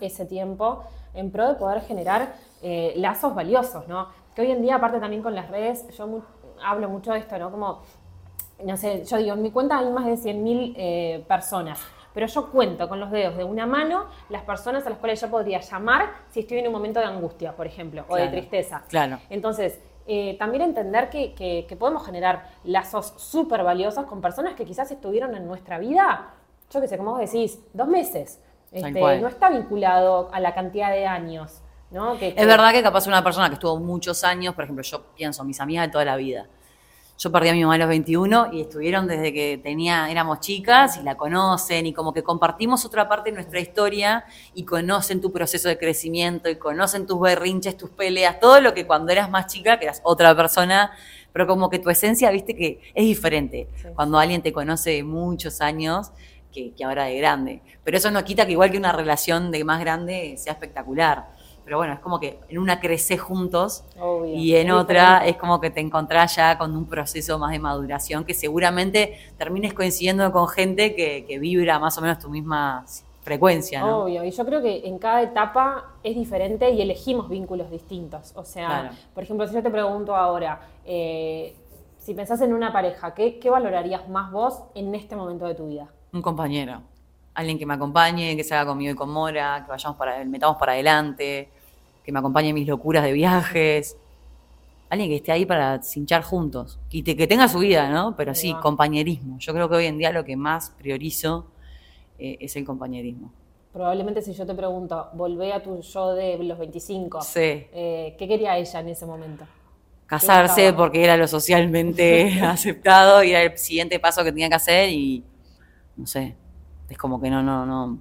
ese 0.00 0.26
tiempo 0.26 0.84
en 1.14 1.30
pro 1.30 1.48
de 1.48 1.54
poder 1.54 1.80
generar 1.82 2.34
eh, 2.62 2.94
lazos 2.96 3.34
valiosos, 3.34 3.88
¿no? 3.88 4.08
Que 4.34 4.42
hoy 4.42 4.50
en 4.50 4.62
día, 4.62 4.76
aparte 4.76 5.00
también 5.00 5.22
con 5.22 5.34
las 5.34 5.50
redes, 5.50 5.86
yo 5.96 6.22
hablo 6.64 6.88
mucho 6.88 7.12
de 7.12 7.18
esto, 7.18 7.38
¿no? 7.38 7.50
Como, 7.50 7.80
no 8.64 8.76
sé, 8.76 9.04
yo 9.04 9.16
digo, 9.16 9.34
en 9.34 9.42
mi 9.42 9.50
cuenta 9.50 9.78
hay 9.78 9.90
más 9.90 10.04
de 10.06 10.14
100.000 10.14 10.74
eh, 10.76 11.24
personas 11.26 11.80
pero 12.16 12.28
yo 12.28 12.50
cuento 12.50 12.88
con 12.88 12.98
los 12.98 13.10
dedos 13.10 13.36
de 13.36 13.44
una 13.44 13.66
mano 13.66 14.06
las 14.30 14.40
personas 14.40 14.86
a 14.86 14.88
las 14.88 14.98
cuales 14.98 15.20
yo 15.20 15.28
podría 15.28 15.60
llamar 15.60 16.14
si 16.30 16.40
estoy 16.40 16.60
en 16.60 16.66
un 16.66 16.72
momento 16.72 16.98
de 16.98 17.04
angustia, 17.04 17.54
por 17.54 17.66
ejemplo, 17.66 18.06
o 18.08 18.16
de 18.16 18.28
tristeza. 18.28 18.84
Claro. 18.88 19.18
Entonces, 19.28 19.78
eh, 20.06 20.34
también 20.38 20.62
entender 20.62 21.10
que, 21.10 21.76
podemos 21.78 22.06
generar 22.06 22.48
lazos 22.64 23.12
súper 23.18 23.62
valiosos 23.62 24.06
con 24.06 24.22
personas 24.22 24.54
que 24.54 24.64
quizás 24.64 24.90
estuvieron 24.90 25.34
en 25.34 25.46
nuestra 25.46 25.78
vida, 25.78 26.30
yo 26.70 26.80
qué 26.80 26.88
sé, 26.88 26.96
como 26.96 27.10
vos 27.10 27.20
decís, 27.20 27.60
dos 27.74 27.86
meses. 27.86 28.40
Este, 28.72 28.92
no 28.92 29.28
está 29.28 29.50
vinculado 29.50 30.30
a 30.32 30.40
la 30.40 30.54
cantidad 30.54 30.90
de 30.92 31.04
años. 31.04 31.60
¿no? 31.90 32.14
es 32.14 32.34
verdad 32.34 32.72
que 32.72 32.82
capaz 32.82 33.06
una 33.06 33.22
persona 33.22 33.48
que 33.48 33.54
estuvo 33.56 33.76
muchos 33.78 34.24
años, 34.24 34.54
por 34.54 34.64
ejemplo, 34.64 34.82
yo 34.82 35.02
pienso, 35.14 35.44
mis 35.44 35.60
amigas 35.60 35.88
de 35.88 35.92
toda 35.92 36.06
la 36.06 36.16
vida, 36.16 36.46
yo 37.18 37.32
perdí 37.32 37.48
a 37.48 37.52
mi 37.54 37.62
mamá 37.62 37.74
a 37.74 37.78
los 37.78 37.88
21 37.88 38.52
y 38.52 38.60
estuvieron 38.60 39.06
desde 39.06 39.32
que 39.32 39.58
tenía, 39.62 40.10
éramos 40.10 40.40
chicas 40.40 40.98
y 40.98 41.02
la 41.02 41.16
conocen 41.16 41.86
y 41.86 41.94
como 41.94 42.12
que 42.12 42.22
compartimos 42.22 42.84
otra 42.84 43.08
parte 43.08 43.30
de 43.30 43.36
nuestra 43.36 43.58
historia 43.58 44.24
y 44.54 44.64
conocen 44.64 45.20
tu 45.22 45.32
proceso 45.32 45.68
de 45.68 45.78
crecimiento 45.78 46.50
y 46.50 46.56
conocen 46.56 47.06
tus 47.06 47.18
berrinches, 47.18 47.76
tus 47.76 47.90
peleas, 47.90 48.38
todo 48.38 48.60
lo 48.60 48.74
que 48.74 48.86
cuando 48.86 49.12
eras 49.12 49.30
más 49.30 49.46
chica, 49.46 49.78
que 49.78 49.86
eras 49.86 50.00
otra 50.04 50.36
persona, 50.36 50.92
pero 51.32 51.46
como 51.46 51.70
que 51.70 51.78
tu 51.78 51.88
esencia, 51.88 52.30
viste 52.30 52.54
que 52.54 52.80
es 52.94 53.04
diferente. 53.04 53.68
Cuando 53.94 54.18
alguien 54.18 54.42
te 54.42 54.52
conoce 54.52 54.90
de 54.90 55.02
muchos 55.02 55.62
años 55.62 56.10
que, 56.52 56.74
que 56.74 56.84
ahora 56.84 57.04
de 57.04 57.16
grande. 57.16 57.62
Pero 57.82 57.96
eso 57.96 58.10
no 58.10 58.22
quita 58.24 58.44
que 58.44 58.52
igual 58.52 58.70
que 58.70 58.78
una 58.78 58.92
relación 58.92 59.50
de 59.50 59.64
más 59.64 59.80
grande 59.80 60.34
sea 60.36 60.52
espectacular 60.52 61.35
pero 61.66 61.78
bueno, 61.78 61.94
es 61.94 61.98
como 61.98 62.20
que 62.20 62.38
en 62.48 62.58
una 62.58 62.78
creces 62.78 63.20
juntos 63.20 63.82
y 64.24 64.54
en 64.54 64.70
otra 64.70 65.26
es 65.26 65.36
como 65.36 65.60
que 65.60 65.68
te 65.68 65.80
encontrás 65.80 66.36
ya 66.36 66.56
con 66.56 66.76
un 66.76 66.86
proceso 66.86 67.40
más 67.40 67.50
de 67.50 67.58
maduración 67.58 68.24
que 68.24 68.34
seguramente 68.34 69.18
termines 69.36 69.74
coincidiendo 69.74 70.30
con 70.30 70.46
gente 70.46 70.94
que, 70.94 71.38
vibra 71.40 71.80
más 71.80 71.98
o 71.98 72.02
menos 72.02 72.20
tu 72.20 72.30
misma 72.30 72.86
frecuencia. 73.22 73.80
¿no? 73.80 74.04
Obvio, 74.04 74.22
y 74.22 74.30
yo 74.30 74.46
creo 74.46 74.62
que 74.62 74.86
en 74.86 75.00
cada 75.00 75.22
etapa 75.22 75.96
es 76.04 76.14
diferente 76.14 76.70
y 76.70 76.80
elegimos 76.80 77.28
vínculos 77.28 77.68
distintos. 77.68 78.32
O 78.36 78.44
sea, 78.44 78.92
por 79.12 79.24
ejemplo, 79.24 79.44
si 79.48 79.54
yo 79.54 79.62
te 79.62 79.70
pregunto 79.70 80.14
ahora, 80.14 80.60
eh, 80.84 81.52
si 81.98 82.14
pensás 82.14 82.40
en 82.42 82.54
una 82.54 82.72
pareja, 82.72 83.12
¿qué, 83.12 83.40
¿qué 83.40 83.50
valorarías 83.50 84.08
más 84.08 84.30
vos 84.30 84.62
en 84.76 84.94
este 84.94 85.16
momento 85.16 85.46
de 85.46 85.56
tu 85.56 85.66
vida? 85.66 85.88
Un 86.12 86.22
compañero 86.22 86.80
alguien 87.36 87.58
que 87.58 87.66
me 87.66 87.74
acompañe, 87.74 88.34
que 88.34 88.42
se 88.42 88.54
haga 88.54 88.66
conmigo 88.66 88.92
y 88.92 88.94
con 88.94 89.10
Mora, 89.10 89.62
que 89.64 89.70
vayamos 89.70 89.96
para, 89.98 90.24
metamos 90.24 90.56
para 90.56 90.72
adelante, 90.72 91.50
que 92.06 92.12
me 92.12 92.20
acompañe 92.20 92.50
en 92.50 92.54
mis 92.54 92.68
locuras 92.68 93.02
de 93.02 93.12
viajes. 93.12 93.96
Alguien 94.88 95.10
que 95.10 95.16
esté 95.16 95.32
ahí 95.32 95.44
para 95.44 95.82
cinchar 95.82 96.22
juntos. 96.22 96.78
Y 96.88 97.02
que 97.02 97.26
tenga 97.26 97.48
su 97.48 97.58
vida, 97.58 97.90
¿no? 97.90 98.14
Pero 98.16 98.32
sí, 98.32 98.54
compañerismo. 98.62 99.38
Yo 99.40 99.52
creo 99.52 99.68
que 99.68 99.74
hoy 99.74 99.86
en 99.86 99.98
día 99.98 100.12
lo 100.12 100.24
que 100.24 100.36
más 100.36 100.70
priorizo 100.70 101.46
eh, 102.16 102.36
es 102.38 102.54
el 102.54 102.64
compañerismo. 102.64 103.32
Probablemente 103.72 104.22
si 104.22 104.32
yo 104.32 104.46
te 104.46 104.54
pregunto, 104.54 105.08
volvé 105.14 105.52
a 105.52 105.60
tu 105.60 105.82
yo 105.82 106.14
de 106.14 106.38
los 106.38 106.56
25. 106.56 107.20
Sí. 107.22 107.40
Eh, 107.40 108.14
¿Qué 108.16 108.28
quería 108.28 108.56
ella 108.56 108.80
en 108.80 108.88
ese 108.88 109.04
momento? 109.04 109.44
Casarse 110.06 110.72
porque 110.72 111.02
era 111.02 111.16
lo 111.16 111.26
socialmente 111.26 112.40
aceptado 112.42 113.24
y 113.24 113.32
era 113.32 113.42
el 113.42 113.58
siguiente 113.58 113.98
paso 113.98 114.22
que 114.22 114.30
tenía 114.30 114.48
que 114.48 114.54
hacer 114.54 114.88
y 114.90 115.24
no 115.96 116.06
sé, 116.06 116.36
es 116.88 116.96
como 116.96 117.20
que 117.20 117.28
no, 117.28 117.42
no, 117.42 117.66
no, 117.66 117.98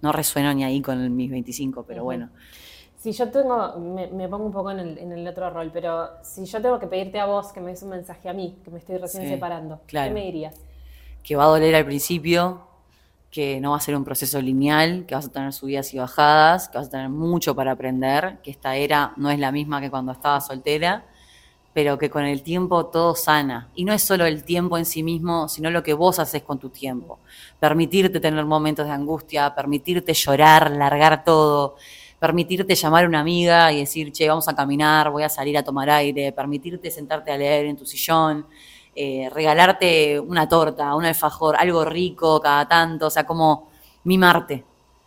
no 0.00 0.12
resueno 0.12 0.54
ni 0.54 0.64
ahí 0.64 0.80
con 0.80 1.14
mis 1.14 1.30
25, 1.30 1.84
pero 1.86 2.04
bueno. 2.04 2.30
Si 3.04 3.12
yo 3.12 3.28
tengo, 3.28 3.76
me, 3.76 4.28
pongo 4.30 4.46
un 4.46 4.50
poco 4.50 4.70
en 4.70 5.12
el, 5.12 5.28
otro 5.28 5.50
rol, 5.50 5.70
pero 5.70 6.08
si 6.22 6.46
yo 6.46 6.62
tengo 6.62 6.78
que 6.78 6.86
pedirte 6.86 7.20
a 7.20 7.26
vos 7.26 7.52
que 7.52 7.60
me 7.60 7.68
des 7.68 7.82
un 7.82 7.90
mensaje 7.90 8.30
a 8.30 8.32
mí, 8.32 8.56
que 8.64 8.70
me 8.70 8.78
estoy 8.78 8.96
recién 8.96 9.28
separando, 9.28 9.82
¿qué 9.86 10.08
me 10.08 10.24
dirías? 10.24 10.54
Que 11.22 11.36
va 11.36 11.44
a 11.44 11.48
doler 11.48 11.74
al 11.74 11.84
principio, 11.84 12.62
que 13.30 13.60
no 13.60 13.72
va 13.72 13.76
a 13.76 13.80
ser 13.80 13.94
un 13.94 14.04
proceso 14.04 14.40
lineal, 14.40 15.04
que 15.04 15.14
vas 15.14 15.26
a 15.26 15.30
tener 15.30 15.52
subidas 15.52 15.92
y 15.92 15.98
bajadas, 15.98 16.70
que 16.70 16.78
vas 16.78 16.86
a 16.86 16.90
tener 16.92 17.10
mucho 17.10 17.54
para 17.54 17.72
aprender, 17.72 18.38
que 18.42 18.50
esta 18.50 18.74
era 18.74 19.12
no 19.18 19.30
es 19.30 19.38
la 19.38 19.52
misma 19.52 19.82
que 19.82 19.90
cuando 19.90 20.12
estaba 20.12 20.40
soltera, 20.40 21.04
pero 21.74 21.98
que 21.98 22.08
con 22.08 22.24
el 22.24 22.42
tiempo 22.42 22.86
todo 22.86 23.14
sana. 23.14 23.68
Y 23.74 23.84
no 23.84 23.92
es 23.92 24.00
solo 24.00 24.24
el 24.24 24.44
tiempo 24.44 24.78
en 24.78 24.86
sí 24.86 25.02
mismo, 25.02 25.46
sino 25.50 25.68
lo 25.68 25.82
que 25.82 25.92
vos 25.92 26.18
haces 26.18 26.42
con 26.42 26.58
tu 26.58 26.70
tiempo. 26.70 27.18
Permitirte 27.60 28.18
tener 28.18 28.46
momentos 28.46 28.86
de 28.86 28.92
angustia, 28.92 29.54
permitirte 29.54 30.14
llorar, 30.14 30.70
largar 30.70 31.22
todo 31.22 31.76
permitirte 32.18 32.74
llamar 32.74 33.04
a 33.04 33.08
una 33.08 33.20
amiga 33.20 33.72
y 33.72 33.80
decir, 33.80 34.12
che, 34.12 34.28
vamos 34.28 34.48
a 34.48 34.54
caminar, 34.54 35.10
voy 35.10 35.22
a 35.22 35.28
salir 35.28 35.56
a 35.58 35.62
tomar 35.62 35.90
aire, 35.90 36.32
permitirte 36.32 36.90
sentarte 36.90 37.30
a 37.30 37.36
leer 37.36 37.66
en 37.66 37.76
tu 37.76 37.84
sillón, 37.84 38.46
eh, 38.94 39.28
regalarte 39.32 40.20
una 40.20 40.48
torta, 40.48 40.94
un 40.94 41.04
alfajor, 41.04 41.56
algo 41.56 41.84
rico 41.84 42.40
cada 42.40 42.66
tanto, 42.68 43.06
o 43.06 43.10
sea, 43.10 43.24
como 43.24 43.68
mimarte. 44.04 44.64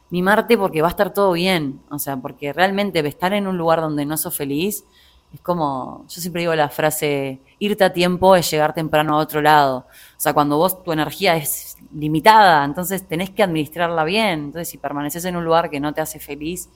Mimarte 0.10 0.58
porque 0.58 0.82
va 0.82 0.88
a 0.88 0.92
estar 0.92 1.14
todo 1.14 1.34
bien, 1.34 1.82
o 1.90 2.00
sea, 2.00 2.18
porque 2.18 2.54
realmente 2.54 3.06
estar 3.08 3.34
en 3.34 3.48
un 3.48 3.58
lugar 3.58 3.82
donde 3.82 4.06
no 4.06 4.16
sos 4.18 4.36
feliz 4.36 4.86
es 5.34 5.42
como, 5.42 6.06
yo 6.08 6.22
siempre 6.22 6.42
digo 6.42 6.56
la 6.56 6.70
frase, 6.70 7.42
irte 7.60 7.84
a 7.84 7.92
tiempo 7.92 8.36
es 8.36 8.50
llegar 8.50 8.74
temprano 8.74 9.16
a 9.16 9.22
otro 9.22 9.42
lado. 9.42 9.86
O 10.18 10.20
sea, 10.20 10.34
cuando 10.34 10.58
vos 10.58 10.84
tu 10.84 10.92
energía 10.92 11.36
es 11.36 11.77
limitada, 11.94 12.64
entonces 12.64 13.08
tenés 13.08 13.30
que 13.30 13.44
administrarla 13.44 14.04
bien. 14.04 14.46
Entonces, 14.46 14.70
si 14.70 14.78
permaneces 14.78 15.26
en 15.26 15.36
un 15.36 15.46
lugar 15.46 15.70
que 15.70 15.80
no 15.80 15.94
te 15.94 16.02
hace 16.02 16.20
feliz, 16.20 16.70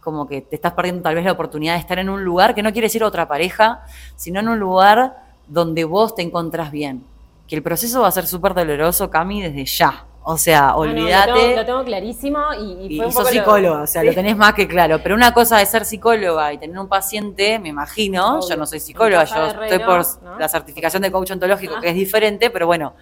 como 0.00 0.26
que 0.26 0.40
te 0.40 0.56
estás 0.56 0.72
perdiendo 0.72 1.02
tal 1.02 1.14
vez 1.14 1.24
la 1.24 1.32
oportunidad 1.32 1.74
de 1.74 1.80
estar 1.80 1.98
en 1.98 2.08
un 2.08 2.24
lugar 2.24 2.54
que 2.54 2.62
no 2.62 2.72
quiere 2.72 2.86
decir 2.86 3.04
otra 3.04 3.28
pareja, 3.28 3.82
sino 4.16 4.40
en 4.40 4.48
un 4.48 4.58
lugar 4.58 5.16
donde 5.46 5.84
vos 5.84 6.14
te 6.14 6.22
encontrás 6.22 6.70
bien. 6.70 7.04
Que 7.46 7.56
el 7.56 7.62
proceso 7.62 8.02
va 8.02 8.08
a 8.08 8.12
ser 8.12 8.26
súper 8.26 8.54
doloroso, 8.54 9.10
Cami, 9.10 9.42
desde 9.42 9.64
ya. 9.64 10.04
O 10.30 10.36
sea, 10.36 10.76
olvídate. 10.76 11.56
lo, 11.56 11.64
tengo, 11.64 11.84
clarísimo 11.84 12.38
y, 12.60 12.96
y, 12.96 13.10
sos 13.10 13.28
psicóloga, 13.28 13.80
o 13.80 13.86
sea, 13.86 14.04
lo 14.04 14.12
tenés 14.12 14.36
más 14.36 14.52
que 14.52 14.68
claro. 14.68 15.00
Pero 15.02 15.14
una 15.14 15.32
cosa 15.32 15.62
es 15.62 15.70
ser 15.70 15.86
psicóloga 15.86 16.52
y 16.52 16.58
tener 16.58 16.78
un 16.78 16.86
paciente, 16.86 17.58
me 17.58 17.70
imagino, 17.70 18.40
yo 18.46 18.56
no 18.56 18.66
soy 18.66 18.78
psicóloga, 18.78 19.24
yo 19.24 19.62
estoy 19.62 19.78
por 19.78 20.02
la 20.38 20.46
certificación 20.48 21.02
de 21.02 21.10
coach 21.10 21.30
ontológico, 21.30 21.76
ah. 21.78 21.80
que 21.80 21.88
es 21.88 21.94
diferente, 21.94 22.50
pero 22.50 22.66
bueno, 22.66 22.92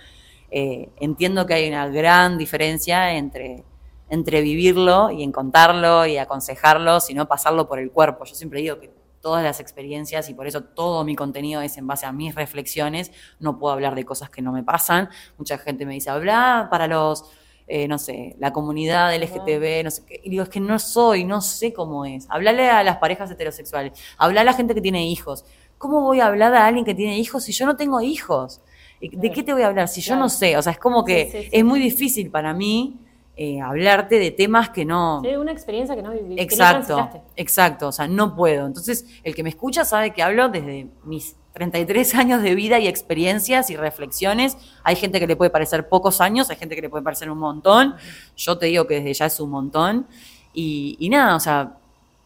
eh, 0.51 0.91
entiendo 1.01 1.47
que 1.47 1.55
hay 1.55 1.69
una 1.69 1.89
gran 1.89 2.39
diferencia 2.39 3.13
entre 3.15 3.65
entre 4.09 4.41
vivirlo 4.41 5.11
y 5.11 5.23
en 5.23 5.33
contarlo 5.33 6.07
y 6.07 6.17
aconsejarlo, 6.19 7.01
sino 7.01 7.27
pasarlo 7.27 7.69
por 7.69 7.79
el 7.79 7.91
cuerpo. 7.91 8.25
Yo 8.25 8.35
siempre 8.35 8.61
digo 8.61 8.79
que 8.79 8.91
todas 9.21 9.43
las 9.43 9.59
experiencias 9.59 10.29
y 10.29 10.35
por 10.35 10.47
eso 10.47 10.63
todo 10.63 11.03
mi 11.05 11.17
contenido 11.17 11.61
es 11.61 11.77
en 11.79 11.87
base 11.87 12.07
a 12.07 12.13
mis 12.13 12.35
reflexiones, 12.35 13.11
no 13.41 13.59
puedo 13.59 13.75
hablar 13.75 13.95
de 13.97 14.05
cosas 14.05 14.31
que 14.31 14.43
no 14.43 14.53
me 14.53 14.63
pasan. 14.63 15.09
Mucha 15.39 15.59
gente 15.59 15.85
me 15.85 15.95
dice, 15.95 16.11
habla 16.11 16.69
para 16.71 16.87
los, 16.87 17.25
eh, 17.67 17.89
no 17.89 17.99
sé, 17.99 18.37
la 18.39 18.53
comunidad 18.53 19.13
LGTB, 19.17 19.83
no 19.83 19.91
sé 19.91 20.05
qué. 20.07 20.21
Y 20.23 20.31
digo, 20.31 20.45
es 20.45 20.49
que 20.49 20.61
no 20.61 20.79
soy, 20.79 21.25
no 21.25 21.41
sé 21.41 21.73
cómo 21.73 22.05
es. 22.05 22.27
Hablale 22.31 22.71
a 22.71 22.85
las 22.85 22.99
parejas 22.99 23.29
heterosexuales, 23.31 23.99
habla 24.17 24.43
a 24.43 24.45
la 24.45 24.53
gente 24.53 24.75
que 24.75 24.81
tiene 24.81 25.09
hijos. 25.09 25.45
¿Cómo 25.79 26.03
voy 26.03 26.21
a 26.21 26.27
hablar 26.27 26.55
a 26.55 26.65
alguien 26.65 26.85
que 26.85 26.95
tiene 26.95 27.19
hijos 27.19 27.45
si 27.45 27.53
yo 27.53 27.67
no 27.67 27.77
tengo 27.77 28.01
hijos? 28.01 28.63
¿De 29.01 29.31
qué 29.31 29.43
te 29.43 29.53
voy 29.53 29.63
a 29.63 29.69
hablar 29.69 29.89
si 29.89 30.01
yo 30.01 30.17
no 30.17 30.29
sé? 30.29 30.57
O 30.57 30.63
sea, 30.63 30.73
es 30.73 30.79
como 30.79 31.05
que 31.05 31.49
es 31.53 31.65
muy 31.65 31.81
difícil 31.81 32.31
para 32.31 32.55
mí 32.55 32.97
eh, 33.39 33.61
hablarte 33.61 34.19
de 34.19 34.31
temas 34.31 34.71
que 34.71 34.87
no... 34.87 35.21
Sí, 35.23 35.37
una 35.37 35.53
experiencia 35.53 35.95
que 35.95 36.03
no 36.03 36.11
Exacto, 36.37 37.11
exacto, 37.37 37.89
o 37.89 37.93
sea, 37.93 38.09
no 38.09 38.35
puedo. 38.35 38.67
Entonces, 38.67 39.05
el 39.25 39.35
que 39.35 39.43
me 39.43 39.51
escucha 39.51 39.85
sabe 39.85 40.15
que 40.15 40.23
hablo 40.23 40.49
desde 40.49 40.87
mis 41.05 41.37
33 41.53 42.15
años 42.15 42.43
de 42.43 42.55
vida 42.55 42.79
y 42.79 42.89
experiencias 42.89 43.69
y 43.69 43.77
reflexiones. 43.77 44.57
Hay 44.83 44.97
gente 44.97 45.21
que 45.21 45.27
le 45.27 45.37
puede 45.37 45.51
parecer 45.51 45.87
pocos 45.87 46.23
años, 46.23 46.49
hay 46.49 46.57
gente 46.57 46.75
que 46.75 46.81
le 46.81 46.89
puede 46.89 47.05
parecer 47.05 47.31
un 47.31 47.39
montón. 47.39 47.97
Yo 48.39 48.57
te 48.57 48.67
digo 48.67 48.87
que 48.87 48.95
desde 48.95 49.13
ya 49.13 49.27
es 49.27 49.39
un 49.39 49.51
montón. 49.51 50.07
Y, 50.55 50.97
y 50.99 51.11
nada, 51.11 51.37
o 51.37 51.41
sea, 51.41 51.77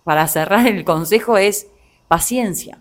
para 0.04 0.28
cerrar 0.28 0.64
el 0.68 0.84
consejo 0.84 1.38
es 1.38 1.66
paciencia. 2.06 2.78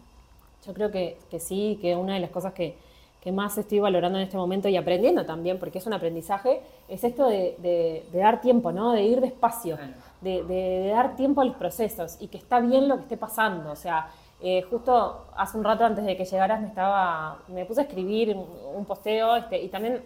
Yo 0.68 0.74
creo 0.76 0.92
que, 0.92 1.18
que 1.32 1.40
sí, 1.40 1.80
que 1.82 1.96
una 1.96 2.14
de 2.14 2.20
las 2.20 2.30
cosas 2.30 2.54
que, 2.54 2.78
que, 3.22 3.32
más 3.32 3.58
estoy 3.58 3.80
valorando 3.80 4.18
en 4.18 4.26
este 4.26 4.38
momento 4.38 4.70
y 4.70 4.78
aprendiendo 4.78 5.26
también, 5.26 5.60
porque 5.60 5.80
es 5.80 5.88
un 5.88 5.94
aprendizaje, 5.94 6.62
es 6.88 7.04
esto 7.04 7.28
de, 7.28 7.56
de, 7.60 8.20
dar 8.20 8.42
tiempo, 8.42 8.72
¿no? 8.72 8.92
De 8.94 9.04
ir 9.04 9.22
despacio, 9.22 9.78
de, 10.22 10.44
de, 10.44 10.90
dar 10.90 11.16
tiempo 11.16 11.42
a 11.42 11.46
los 11.46 11.56
procesos 11.56 12.18
y 12.20 12.28
que 12.28 12.38
está 12.38 12.60
bien 12.60 12.88
lo 12.88 12.96
que 12.98 13.04
esté 13.04 13.18
pasando. 13.18 13.72
O 13.72 13.76
sea, 13.76 14.10
eh, 14.42 14.62
justo 14.70 15.26
hace 15.36 15.58
un 15.58 15.64
rato 15.64 15.84
antes 15.84 16.06
de 16.06 16.16
que 16.16 16.26
llegaras 16.26 16.62
me 16.62 16.68
estaba, 16.68 17.40
me 17.50 17.66
puse 17.66 17.82
a 17.82 17.84
escribir 17.84 18.36
un, 18.36 18.86
posteo 18.86 19.36
este, 19.36 19.62
y 19.62 19.68
también 19.68 20.02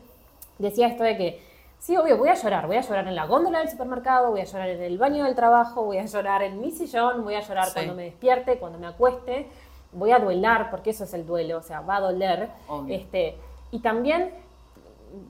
decía 0.58 0.88
esto 0.88 1.04
de 1.04 1.18
que 1.18 1.54
Sí, 1.84 1.98
obvio, 1.98 2.18
voy 2.18 2.30
a 2.30 2.34
llorar. 2.34 2.66
Voy 2.66 2.78
a 2.78 2.82
llorar 2.82 3.06
en 3.10 3.14
la 3.14 3.26
góndola 3.26 3.60
del 3.60 3.68
supermercado, 3.68 4.32
voy 4.32 4.40
a 4.40 4.46
llorar 4.46 4.70
en 4.70 4.82
el 4.82 4.98
baño 4.98 5.26
del 5.26 5.36
trabajo, 5.36 5.84
voy 5.84 5.98
a 5.98 6.06
llorar 6.06 6.42
en 6.42 6.62
mi 6.62 6.72
sillón, 6.72 7.26
voy 7.26 7.36
a 7.36 7.42
llorar 7.42 7.68
cuando 7.74 7.94
me 7.94 8.04
despierte, 8.04 8.58
cuando 8.58 8.80
me 8.80 8.88
acueste. 8.88 9.48
Voy 9.94 10.12
a 10.12 10.20
duelar, 10.20 10.70
porque 10.70 10.92
eso 10.92 11.04
es 11.04 11.14
el 11.14 11.26
duelo, 11.26 11.58
o 11.58 11.62
sea, 11.62 11.82
va 11.82 11.98
a 11.98 12.02
doler. 12.02 12.50
Este, 12.88 13.38
y 13.72 13.80
también, 13.80 14.32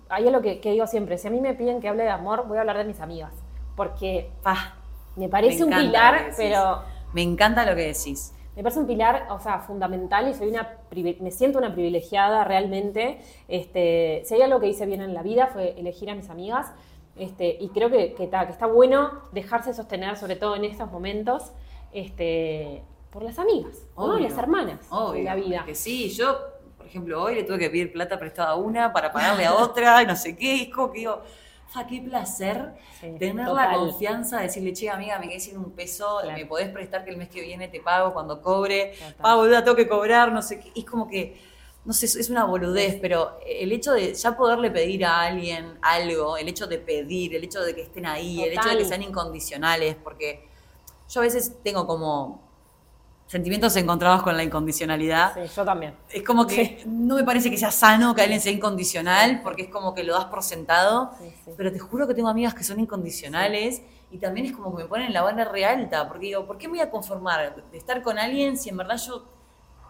hay 0.10 0.28
algo 0.28 0.42
que, 0.42 0.60
que, 0.60 0.72
digo 0.72 0.88
siempre, 0.88 1.18
si 1.18 1.28
a 1.28 1.32
mí 1.32 1.42
me 1.42 1.54
piden 1.54 1.82
que 1.82 1.90
hable 1.90 2.04
de 2.04 2.10
amor, 2.10 2.48
voy 2.48 2.58
a 2.58 2.62
hablar 2.62 2.78
de 2.78 2.86
mis 2.86 3.00
amigas. 3.00 3.34
Porque 3.76 4.30
ah, 4.46 4.76
me 5.16 5.30
parece 5.30 5.64
un 5.64 5.70
pilar, 5.70 6.32
pero... 6.38 6.82
Me 7.14 7.22
encanta 7.22 7.66
lo 7.66 7.76
que 7.76 7.88
decís 7.88 8.34
me 8.56 8.62
parece 8.62 8.80
un 8.80 8.88
pilar, 8.88 9.28
o 9.32 9.40
sea, 9.40 9.60
fundamental 9.60 10.30
y 10.30 10.34
soy 10.36 10.50
una, 10.50 10.78
me 10.92 11.32
siento 11.32 11.58
una 11.58 11.74
privilegiada 11.74 12.44
realmente. 12.44 13.20
Este, 13.48 14.22
si 14.26 14.36
hay 14.36 14.44
algo 14.44 14.60
que 14.60 14.68
hice 14.68 14.86
bien 14.86 15.02
en 15.02 15.14
la 15.14 15.24
vida 15.24 15.48
fue 15.48 15.74
elegir 15.80 16.10
a 16.12 16.16
mis 16.16 16.30
amigas 16.30 16.72
este, 17.16 17.58
y 17.60 17.70
creo 17.70 17.90
que, 17.90 18.14
que, 18.14 18.30
que 18.30 18.50
está 18.50 18.68
bueno 18.68 19.12
dejarse 19.32 19.74
sostener, 19.74 20.18
sobre 20.18 20.36
todo 20.36 20.56
en 20.56 20.66
estos 20.66 20.92
momentos, 20.92 21.52
este, 21.92 22.84
por 23.14 23.22
las 23.22 23.38
amigas, 23.38 23.78
¿no? 23.96 24.18
las 24.18 24.36
hermanas 24.36 24.80
de 25.14 25.24
la 25.24 25.36
vida. 25.36 25.64
Que 25.66 25.76
sí, 25.76 26.10
yo, 26.10 26.36
por 26.76 26.88
ejemplo, 26.88 27.22
hoy 27.22 27.36
le 27.36 27.44
tuve 27.44 27.60
que 27.60 27.70
pedir 27.70 27.94
plata 27.94 28.18
prestada 28.18 28.50
a 28.50 28.56
una 28.56 28.92
para 28.92 29.14
pagarle 29.14 29.46
a 29.46 29.54
otra, 29.54 30.02
y 30.02 30.08
no 30.08 30.16
sé 30.16 30.36
qué, 30.36 30.64
es 30.64 30.74
como 30.74 30.92
que 30.92 31.00
digo 31.00 31.22
qué 31.90 32.02
placer 32.02 32.74
tener 33.20 33.48
la 33.48 33.74
confianza 33.74 34.38
de 34.38 34.44
decirle, 34.44 34.74
che, 34.74 34.90
amiga, 34.90 35.20
me 35.20 35.28
quedé 35.28 35.40
sin 35.40 35.58
un 35.58 35.72
peso, 35.72 36.22
me 36.26 36.46
podés 36.46 36.70
prestar 36.70 37.04
que 37.04 37.12
el 37.12 37.18
mes 37.18 37.30
que 37.30 37.42
viene 37.42 37.68
te 37.68 37.80
pago 37.80 38.14
cuando 38.14 38.42
cobre, 38.42 38.94
pago, 39.22 39.42
boluda, 39.42 39.64
tengo 39.64 39.76
que 39.76 39.88
cobrar, 39.88 40.32
no 40.32 40.42
sé 40.42 40.60
qué. 40.60 40.72
Es 40.76 40.86
como 40.86 41.08
que, 41.08 41.40
no 41.86 41.94
sé, 41.94 42.06
es 42.06 42.30
una 42.30 42.46
boludez, 42.46 43.00
pero 43.02 43.40
el 43.46 43.72
hecho 43.72 43.94
de 43.94 44.14
ya 44.14 44.38
poderle 44.38 44.70
pedir 44.72 45.06
a 45.06 45.22
alguien 45.22 45.78
algo, 45.82 46.38
el 46.38 46.48
hecho 46.48 46.68
de 46.68 46.78
pedir, 46.78 47.36
el 47.36 47.44
hecho 47.44 47.62
de 47.62 47.74
que 47.76 47.82
estén 47.82 48.06
ahí, 48.06 48.44
el 48.44 48.54
hecho 48.54 48.70
de 48.70 48.78
que 48.78 48.86
sean 48.86 49.02
incondicionales, 49.02 49.96
porque 49.96 50.48
yo 51.10 51.22
a 51.22 51.24
veces 51.24 51.58
tengo 51.64 51.88
como 51.88 52.43
sentimientos 53.28 53.76
encontrados 53.76 54.22
con 54.22 54.38
la 54.38 54.44
incondicionalidad. 54.44 55.34
Sí, 55.34 55.52
yo 55.56 55.66
también. 55.66 55.96
Es 56.10 56.24
como 56.24 56.46
que 56.46 56.84
no 56.86 57.16
me 57.16 57.24
parece 57.24 57.50
que 57.50 57.58
sea 57.58 57.72
sano 57.72 58.14
que 58.14 58.22
alguien 58.22 58.40
sea 58.40 58.52
incondicional, 58.52 59.42
porque 59.42 59.64
es 59.64 59.70
como 59.70 59.94
que 59.94 60.04
lo 60.04 60.14
das 60.14 60.26
por 60.26 60.44
sentado, 60.44 61.12
pero 61.58 61.72
te 61.72 61.80
juro 61.80 62.08
que 62.08 62.14
tengo 62.14 62.30
amigas 62.30 62.54
que 62.54 62.64
son 62.64 62.80
incondicionales 62.80 63.82
y 64.12 64.20
también 64.20 64.46
es 64.46 64.52
como 64.52 64.76
que 64.76 64.84
me 64.84 64.90
ponen 64.90 65.12
la 65.12 65.24
banda 65.24 65.44
re 65.46 65.66
alta, 65.66 66.08
porque 66.08 66.28
digo, 66.28 66.46
¿por 66.46 66.60
qué 66.60 66.68
me 66.68 66.74
voy 66.74 66.82
a 66.82 66.92
conformar 66.92 67.56
de 67.72 67.78
estar 67.78 68.04
con 68.04 68.20
alguien 68.20 68.58
si 68.58 68.70
en 68.70 68.78
verdad 68.78 68.98
yo, 68.98 69.26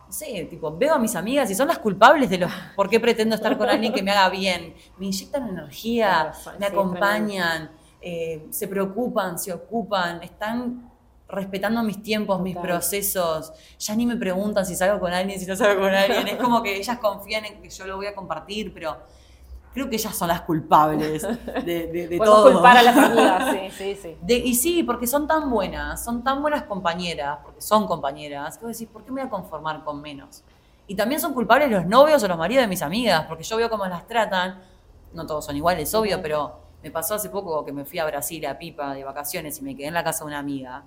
no 0.07 0.13
sé, 0.13 0.47
tipo, 0.49 0.75
veo 0.77 0.93
a 0.93 0.99
mis 0.99 1.13
amigas 1.17 1.51
y 1.51 1.55
son 1.55 1.67
las 1.67 1.79
culpables 1.79 2.29
de 2.29 2.37
lo, 2.37 2.47
por 2.77 2.89
qué 2.89 3.01
pretendo 3.01 3.35
estar 3.35 3.57
con 3.57 3.69
alguien 3.69 3.91
que 3.91 4.01
me 4.01 4.11
haga 4.11 4.29
bien? 4.29 4.75
Me 4.97 5.07
inyectan 5.07 5.49
energía, 5.49 6.31
me 6.57 6.67
acompañan, 6.67 7.71
eh, 7.99 8.47
se 8.49 8.69
preocupan, 8.69 9.37
se 9.37 9.51
ocupan, 9.51 10.23
están 10.23 10.92
respetando 11.27 11.81
mis 11.83 12.01
tiempos, 12.01 12.41
mis 12.41 12.55
procesos. 12.57 13.51
Ya 13.79 13.95
ni 13.95 14.05
me 14.05 14.15
preguntan 14.17 14.65
si 14.65 14.75
salgo 14.75 14.99
con 14.99 15.13
alguien, 15.13 15.39
si 15.39 15.45
no 15.45 15.55
salgo 15.55 15.81
con 15.81 15.93
alguien. 15.93 16.27
Es 16.27 16.37
como 16.37 16.61
que 16.61 16.75
ellas 16.75 16.97
confían 16.99 17.45
en 17.45 17.61
que 17.61 17.69
yo 17.69 17.85
lo 17.87 17.97
voy 17.97 18.07
a 18.07 18.15
compartir, 18.15 18.73
pero 18.73 18.97
creo 19.73 19.89
que 19.89 19.95
ellas 19.95 20.15
son 20.15 20.27
las 20.27 20.41
culpables 20.41 21.23
de, 21.65 21.87
de, 21.87 22.07
de 22.07 22.17
todo. 22.23 22.51
culpar 22.51 22.77
a 22.77 22.83
las 22.83 22.97
amigas, 22.97 23.55
sí, 23.71 23.95
sí, 23.95 24.15
sí. 24.27 24.33
y 24.33 24.55
sí, 24.55 24.83
porque 24.83 25.07
son 25.07 25.27
tan 25.27 25.49
buenas, 25.49 26.03
son 26.03 26.23
tan 26.23 26.41
buenas 26.41 26.63
compañeras, 26.63 27.39
porque 27.43 27.61
son 27.61 27.87
compañeras, 27.87 28.57
que 28.57 28.65
vos 28.65 28.77
decís, 28.77 28.91
¿por 28.91 29.03
qué 29.03 29.11
me 29.11 29.21
voy 29.21 29.27
a 29.27 29.31
conformar 29.31 29.83
con 29.83 30.01
menos? 30.01 30.43
Y 30.85 30.95
también 30.95 31.19
son 31.19 31.33
culpables 31.33 31.71
los 31.71 31.85
novios 31.85 32.21
o 32.23 32.27
los 32.27 32.37
maridos 32.37 32.63
de 32.63 32.67
mis 32.67 32.81
amigas, 32.81 33.25
porque 33.27 33.43
yo 33.43 33.57
veo 33.57 33.69
cómo 33.69 33.85
las 33.85 34.05
tratan. 34.05 34.61
No 35.13 35.25
todos 35.25 35.45
son 35.45 35.55
iguales, 35.55 35.93
obvio, 35.95 36.21
pero 36.21 36.59
me 36.83 36.91
pasó 36.91 37.15
hace 37.15 37.29
poco 37.29 37.63
que 37.63 37.71
me 37.71 37.85
fui 37.85 37.99
a 37.99 38.05
Brasil 38.05 38.45
a 38.45 38.57
Pipa 38.57 38.93
de 38.93 39.03
vacaciones 39.03 39.59
y 39.59 39.61
me 39.63 39.75
quedé 39.75 39.87
en 39.87 39.93
la 39.93 40.03
casa 40.03 40.25
de 40.25 40.27
una 40.27 40.39
amiga. 40.39 40.83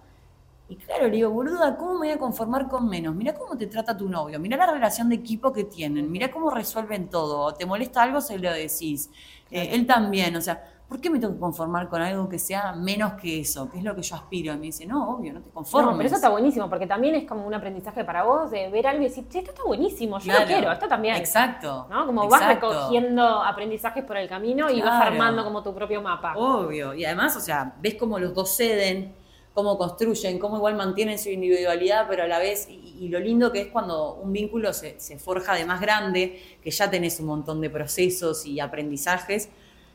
Y 0.68 0.76
claro, 0.76 1.04
le 1.04 1.10
digo, 1.10 1.30
boluda, 1.30 1.76
¿cómo 1.76 1.92
me 1.92 1.98
voy 1.98 2.10
a 2.10 2.18
conformar 2.18 2.68
con 2.68 2.88
menos? 2.88 3.14
Mira 3.14 3.34
cómo 3.34 3.56
te 3.56 3.66
trata 3.66 3.96
tu 3.96 4.08
novio, 4.08 4.40
mira 4.40 4.56
la 4.56 4.66
relación 4.66 5.08
de 5.08 5.14
equipo 5.14 5.52
que 5.52 5.64
tienen, 5.64 6.10
mira 6.10 6.30
cómo 6.30 6.50
resuelven 6.50 7.08
todo. 7.08 7.54
¿Te 7.54 7.64
molesta 7.66 8.02
algo? 8.02 8.20
Se 8.20 8.36
lo 8.38 8.52
decís. 8.52 9.10
Eh, 9.48 9.70
él 9.72 9.86
también, 9.86 10.34
o 10.34 10.40
sea, 10.40 10.60
¿por 10.88 11.00
qué 11.00 11.08
me 11.08 11.20
tengo 11.20 11.34
que 11.34 11.40
conformar 11.40 11.88
con 11.88 12.02
algo 12.02 12.28
que 12.28 12.40
sea 12.40 12.72
menos 12.72 13.12
que 13.12 13.40
eso? 13.40 13.70
Que 13.70 13.78
es 13.78 13.84
lo 13.84 13.94
que 13.94 14.02
yo 14.02 14.16
aspiro. 14.16 14.52
Y 14.54 14.56
me 14.56 14.66
dice, 14.66 14.86
no, 14.86 15.10
obvio, 15.10 15.32
no 15.32 15.40
te 15.40 15.50
conformes. 15.50 15.96
pero 15.96 16.06
eso 16.08 16.16
está 16.16 16.30
buenísimo, 16.30 16.68
porque 16.68 16.88
también 16.88 17.14
es 17.14 17.28
como 17.28 17.46
un 17.46 17.54
aprendizaje 17.54 18.04
para 18.04 18.24
vos 18.24 18.50
de 18.50 18.68
ver 18.68 18.88
algo 18.88 19.02
y 19.02 19.04
decir, 19.04 19.28
che, 19.28 19.38
esto 19.38 19.52
está 19.52 19.62
buenísimo, 19.64 20.18
yo 20.18 20.32
lo 20.32 20.46
quiero, 20.46 20.72
esto 20.72 20.88
también. 20.88 21.14
Exacto. 21.14 21.86
¿no? 21.88 22.06
Como 22.06 22.28
vas 22.28 22.44
recogiendo 22.44 23.24
aprendizajes 23.42 24.02
por 24.02 24.16
el 24.16 24.28
camino 24.28 24.68
y 24.68 24.80
vas 24.80 25.00
armando 25.00 25.44
como 25.44 25.62
tu 25.62 25.72
propio 25.72 26.02
mapa. 26.02 26.34
Obvio. 26.36 26.92
Y 26.92 27.04
además, 27.04 27.36
o 27.36 27.40
sea, 27.40 27.74
ves 27.80 27.94
cómo 27.94 28.18
los 28.18 28.34
dos 28.34 28.56
ceden 28.56 29.14
cómo 29.56 29.78
construyen, 29.78 30.38
cómo 30.38 30.58
igual 30.58 30.74
mantienen 30.74 31.18
su 31.18 31.30
individualidad, 31.30 32.06
pero 32.10 32.24
a 32.24 32.26
la 32.26 32.38
vez, 32.38 32.68
y, 32.68 33.08
lo 33.08 33.18
lindo 33.18 33.50
que 33.52 33.62
es 33.62 33.68
cuando 33.68 34.12
un 34.16 34.30
vínculo 34.30 34.74
se, 34.74 34.98
forja 35.18 35.54
de 35.54 35.64
más 35.64 35.80
grande, 35.80 36.58
que 36.62 36.70
ya 36.70 36.90
tenés 36.90 37.18
un 37.20 37.26
montón 37.26 37.62
de 37.62 37.70
procesos 37.70 38.44
y 38.44 38.60
aprendizajes, 38.60 39.48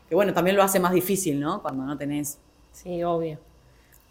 que 0.09 0.15
bueno, 0.15 0.33
también 0.33 0.55
lo 0.55 0.63
hace 0.63 0.79
más 0.79 0.93
difícil, 0.93 1.39
¿no? 1.39 1.61
Cuando 1.61 1.83
no 1.83 1.95
tenés... 1.95 2.39
Sí, 2.71 3.03
obvio. 3.03 3.37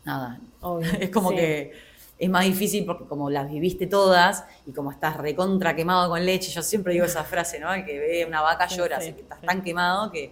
Nada. 0.05 0.39
Obvio. 0.61 0.89
Es 1.01 1.11
como 1.11 1.31
que 1.31 1.73
es 2.17 2.31
más 2.31 2.45
difícil 2.45 2.85
porque 2.85 3.07
como 3.07 3.29
las 3.29 3.51
viviste 3.51 3.89
todas 3.89 4.45
y 4.67 4.71
como 4.71 4.93
estás 4.93 5.17
recontra 5.17 5.75
quemado 5.75 6.11
con 6.11 6.25
leche, 6.25 6.53
yo 6.53 6.63
siempre 6.63 6.93
digo 6.93 7.07
esa 7.07 7.25
frase, 7.25 7.59
¿no? 7.59 7.75
El 7.75 7.85
que 7.85 7.99
ve 7.99 8.25
una 8.25 8.41
vaca 8.41 8.69
llora, 8.69 8.99
así 8.99 9.15
que 9.15 9.23
estás 9.23 9.41
tan 9.41 9.63
quemado 9.65 10.13
que 10.13 10.31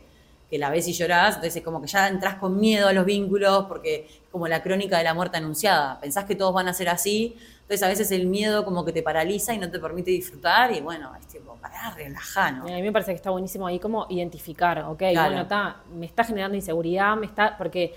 que 0.50 0.58
la 0.58 0.70
ves 0.70 0.88
y 0.88 0.92
llorás, 0.92 1.37
entonces 1.37 1.56
es 1.56 1.62
como 1.62 1.80
que 1.80 1.88
ya 1.88 2.08
entras 2.08 2.37
con 2.37 2.58
miedo 2.58 2.88
a 2.88 2.92
los 2.92 3.04
vínculos, 3.04 3.66
porque 3.66 4.06
es 4.08 4.30
como 4.32 4.48
la 4.48 4.62
crónica 4.62 4.96
de 4.96 5.04
la 5.04 5.12
muerte 5.12 5.37
anunciada, 5.37 6.00
pensás 6.00 6.24
que 6.24 6.34
todos 6.34 6.54
van 6.54 6.68
a 6.68 6.72
ser 6.72 6.88
así, 6.88 7.37
entonces 7.62 7.82
a 7.82 7.88
veces 7.88 8.11
el 8.12 8.26
miedo 8.26 8.64
como 8.64 8.82
que 8.82 8.92
te 8.92 9.02
paraliza 9.02 9.52
y 9.52 9.58
no 9.58 9.70
te 9.70 9.78
permite 9.78 10.11
disfrutar, 10.11 10.72
y 10.72 10.80
bueno, 10.80 11.12
es 11.20 11.26
tipo, 11.26 11.54
pará, 11.56 11.92
relajá, 11.94 12.50
¿no? 12.52 12.62
A 12.64 12.68
mí 12.68 12.82
me 12.82 12.92
parece 12.92 13.12
que 13.12 13.16
está 13.16 13.30
buenísimo 13.30 13.66
ahí 13.66 13.78
como 13.78 14.06
identificar, 14.08 14.78
ok, 14.84 15.02
bueno, 15.14 15.42
está, 15.42 15.76
me 15.94 16.06
está 16.06 16.24
generando 16.24 16.56
inseguridad, 16.56 17.14
me 17.16 17.26
está, 17.26 17.58
porque 17.58 17.94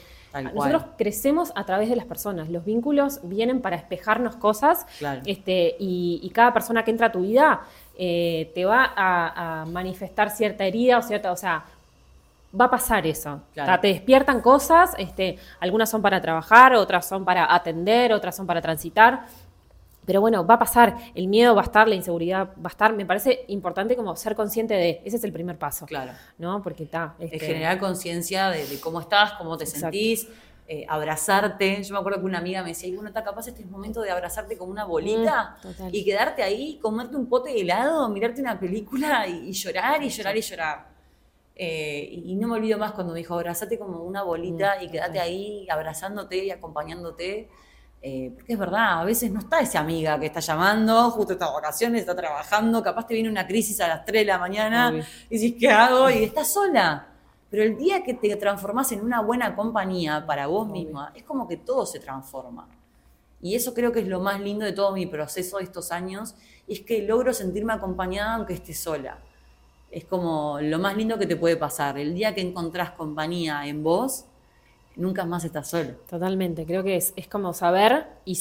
nosotros 0.54 0.84
crecemos 0.98 1.54
a 1.56 1.66
través 1.66 1.90
de 1.90 1.96
las 1.96 2.06
personas, 2.06 2.50
los 2.50 2.66
vínculos 2.66 3.22
vienen 3.24 3.62
para 3.62 3.78
espejarnos 3.78 4.36
cosas, 4.36 4.86
este, 5.26 5.78
y, 5.80 6.30
cada 6.34 6.54
persona 6.54 6.84
que 6.84 6.92
entra 6.92 7.08
a 7.08 7.12
tu 7.12 7.22
vida 7.22 7.62
eh, 7.98 8.52
te 8.56 8.66
va 8.66 8.92
a, 8.96 9.62
a 9.62 9.66
manifestar 9.66 10.32
cierta 10.32 10.66
herida 10.66 10.98
o 10.98 11.02
cierta, 11.02 11.32
o 11.32 11.36
sea, 11.38 11.66
va 12.60 12.66
a 12.66 12.70
pasar 12.70 13.08
eso. 13.08 13.42
te 13.54 13.88
despiertan 13.88 14.42
cosas, 14.42 14.94
este, 14.98 15.38
algunas 15.60 15.90
son 15.90 16.02
para 16.02 16.22
trabajar, 16.22 16.74
otras 16.74 17.08
son 17.08 17.26
para 17.26 17.54
atender, 17.54 18.14
otras 18.14 18.36
son 18.36 18.48
para 18.48 18.62
transitar. 18.62 19.26
Pero 20.06 20.20
bueno, 20.20 20.46
va 20.46 20.56
a 20.56 20.60
pasar, 20.60 20.98
el 21.14 21.28
miedo 21.28 21.54
va 21.54 21.62
a 21.62 21.66
estar, 21.66 21.88
la 21.88 21.96
inseguridad 21.96 22.50
va 22.58 22.66
a 22.66 22.70
estar. 22.70 22.92
Me 22.94 23.06
parece 23.06 23.46
importante 23.48 23.96
como 23.96 24.16
ser 24.16 24.36
consciente 24.36 24.74
de, 24.74 25.02
ese 25.06 25.18
es 25.18 25.24
el 25.24 25.32
primer 25.32 25.58
paso. 25.58 25.86
Claro. 25.86 26.12
¿No? 26.40 26.62
Porque 26.64 26.84
está. 26.84 27.14
Este... 27.20 27.36
Es 27.36 27.44
generar 27.44 27.78
conciencia 27.78 28.50
de, 28.50 28.66
cómo 28.82 29.00
estás, 29.00 29.34
cómo 29.34 29.58
te 29.58 29.68
sentís, 29.68 30.28
eh, 30.68 30.86
abrazarte. 30.90 31.84
Yo 31.84 31.94
me 31.94 32.00
acuerdo 32.00 32.20
que 32.20 32.26
una 32.26 32.40
amiga 32.40 32.64
me 32.64 32.70
decía, 32.70 32.92
bueno, 32.96 33.10
está 33.10 33.24
capaz 33.24 33.48
este 33.48 33.62
es 33.62 33.68
el 33.68 33.72
momento 33.72 34.02
de 34.02 34.10
abrazarte 34.10 34.58
como 34.58 34.72
una 34.72 34.86
bolita 34.86 35.58
mm, 35.64 35.90
y 35.92 36.04
quedarte 36.04 36.42
ahí, 36.42 36.80
comerte 36.82 37.16
un 37.16 37.28
pote 37.28 37.52
de 37.52 37.62
helado, 37.62 38.10
mirarte 38.10 38.42
una 38.42 38.60
película 38.60 39.28
y 39.28 39.52
llorar 39.52 40.02
y 40.02 40.10
llorar 40.10 40.36
y 40.36 40.42
llorar. 40.42 40.91
Eh, 41.56 42.10
y 42.12 42.36
no 42.36 42.48
me 42.48 42.56
olvido 42.56 42.78
más 42.78 42.94
cuando 42.94 43.14
me 43.14 43.20
dijo, 43.20 43.36
abrazate 43.36 43.78
como 43.78 44.04
una 44.04 44.24
bolita 44.24 44.78
mm, 44.80 44.84
y 44.84 44.90
quédate 44.90 45.20
ahí 45.20 45.68
abrazándote 45.70 46.46
y 46.46 46.52
acompañándote. 46.52 47.50
Eh, 48.04 48.32
porque 48.34 48.54
es 48.54 48.60
verdad, 48.60 49.02
a 49.02 49.04
veces 49.04 49.32
no 49.32 49.40
está 49.40 49.60
esa 49.60 49.80
amiga 49.80 50.20
que 50.20 50.26
está 50.26 50.40
llamando, 50.40 51.12
justo 51.12 51.34
está 51.34 51.46
de 51.48 51.54
vacaciones, 51.54 52.02
está 52.02 52.16
trabajando, 52.16 52.82
capaz 52.82 53.06
te 53.06 53.14
viene 53.14 53.30
una 53.30 53.46
crisis 53.46 53.80
a 53.80 53.88
las 53.88 54.06
3 54.06 54.22
de 54.22 54.26
la 54.26 54.40
mañana 54.40 55.06
y 55.30 55.38
dices, 55.38 55.60
¿qué 55.60 55.70
hago? 55.70 56.10
Y 56.10 56.24
estás 56.24 56.52
sola. 56.52 57.10
Pero 57.52 57.64
el 57.64 57.78
día 57.78 58.02
que 58.02 58.16
te 58.16 58.36
transformas 58.38 58.92
en 58.92 59.02
una 59.02 59.22
buena 59.22 59.56
compañía 59.56 60.26
para 60.26 60.48
vos 60.48 60.68
misma, 60.68 61.12
es 61.14 61.24
como 61.24 61.48
que 61.48 61.58
todo 61.58 61.86
se 61.86 62.00
transforma. 62.00 62.68
Y 63.42 63.56
eso 63.56 63.74
creo 63.74 63.92
que 63.92 64.00
es 64.00 64.08
lo 64.08 64.20
más 64.20 64.40
lindo 64.40 64.66
de 64.66 64.72
todo 64.72 64.94
mi 64.94 65.06
proceso 65.06 65.58
de 65.58 65.66
estos 65.66 65.92
años, 65.92 66.34
es 66.68 66.80
que 66.82 67.02
logro 67.04 67.34
sentirme 67.34 67.74
acompañada 67.74 68.36
aunque 68.36 68.54
esté 68.54 68.74
sola. 68.74 69.20
Es 69.92 70.06
como 70.06 70.60
lo 70.62 70.80
más 70.80 70.96
lindo 70.96 71.20
que 71.20 71.28
te 71.28 71.36
puede 71.36 71.58
pasar. 71.58 71.98
El 71.98 72.14
día 72.14 72.34
que 72.34 72.42
encontrás 72.42 72.92
compañía 72.92 73.68
en 73.68 73.84
vos, 73.84 74.26
nunca 74.96 75.26
más 75.26 75.44
estás 75.44 75.70
solo. 75.70 75.92
Totalmente, 76.10 76.66
creo 76.66 76.84
que 76.84 76.96
es, 76.96 77.14
como 77.30 77.54
saber, 77.54 78.08
y 78.26 78.40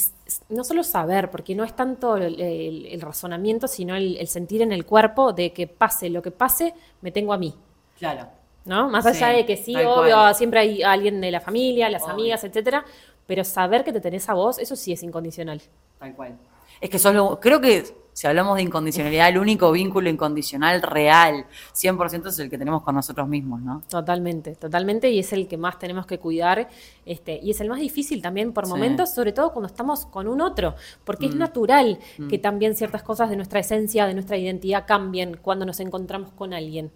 no 0.49 0.63
solo 0.63 0.83
saber, 0.83 1.29
porque 1.29 1.55
no 1.55 1.63
es 1.63 1.75
tanto 1.75 2.17
el, 2.17 2.99
razonamiento, 3.01 3.67
sino 3.67 3.95
el, 3.95 4.27
sentir 4.27 4.61
en 4.61 4.71
el 4.71 4.85
cuerpo 4.85 5.33
de 5.33 5.51
que 5.51 5.67
pase 5.67 6.09
lo 6.09 6.21
que 6.21 6.31
pase, 6.31 6.73
me 7.01 7.11
tengo 7.11 7.33
a 7.33 7.37
mí. 7.37 7.53
Claro. 7.97 8.27
¿No? 8.63 8.89
Más 8.89 9.05
allá 9.05 9.29
de 9.29 9.45
que 9.45 9.57
sí, 9.57 9.75
obvio, 9.75 10.33
siempre 10.35 10.59
hay 10.59 10.83
alguien 10.83 11.19
de 11.19 11.31
la 11.31 11.41
familia, 11.41 11.89
las 11.89 12.07
amigas, 12.07 12.43
etcétera, 12.43 12.85
pero 13.25 13.43
saber 13.43 13.83
que 13.83 13.91
te 13.91 13.99
tenés 13.99 14.29
a 14.29 14.33
vos, 14.33 14.59
eso 14.59 14.75
sí 14.75 14.91
es 14.91 15.01
incondicional. 15.03 15.61
Tal 15.99 16.15
cual. 16.15 16.37
Es 16.79 16.89
que 16.89 16.99
solo, 16.99 17.39
creo 17.41 17.59
que 17.59 17.83
si 18.13 18.27
hablamos 18.27 18.57
de 18.57 18.63
incondicionalidad, 18.63 19.29
el 19.29 19.37
único 19.37 19.71
vínculo 19.71 20.09
incondicional 20.09 20.81
real, 20.81 21.45
100% 21.73 22.27
es 22.27 22.39
el 22.39 22.49
que 22.49 22.57
tenemos 22.57 22.83
con 22.83 22.95
nosotros 22.95 23.27
mismos, 23.27 23.61
¿no? 23.61 23.83
Totalmente, 23.89 24.55
totalmente, 24.55 25.09
y 25.09 25.19
es 25.19 25.31
el 25.33 25.47
que 25.47 25.57
más 25.57 25.79
tenemos 25.79 26.05
que 26.05 26.19
cuidar, 26.19 26.69
este, 27.05 27.39
y 27.41 27.51
es 27.51 27.61
el 27.61 27.69
más 27.69 27.79
difícil 27.79 28.21
también 28.21 28.53
por 28.53 28.67
momentos, 28.67 29.13
sobre 29.13 29.31
todo 29.31 29.51
cuando 29.53 29.67
estamos 29.67 30.05
con 30.05 30.27
un 30.27 30.41
otro, 30.41 30.75
porque 31.03 31.27
es 31.27 31.35
mm. 31.35 31.39
natural 31.39 31.99
mm. 32.17 32.27
que 32.27 32.37
también 32.37 32.75
ciertas 32.75 33.03
cosas 33.03 33.29
de 33.29 33.35
nuestra 33.35 33.59
esencia, 33.59 34.05
de 34.05 34.13
nuestra 34.13 34.37
identidad 34.37 34.85
cambien 34.85 35.37
cuando 35.41 35.65
nos 35.65 35.79
encontramos 35.79 36.31
con 36.33 36.53
alguien. 36.53 36.91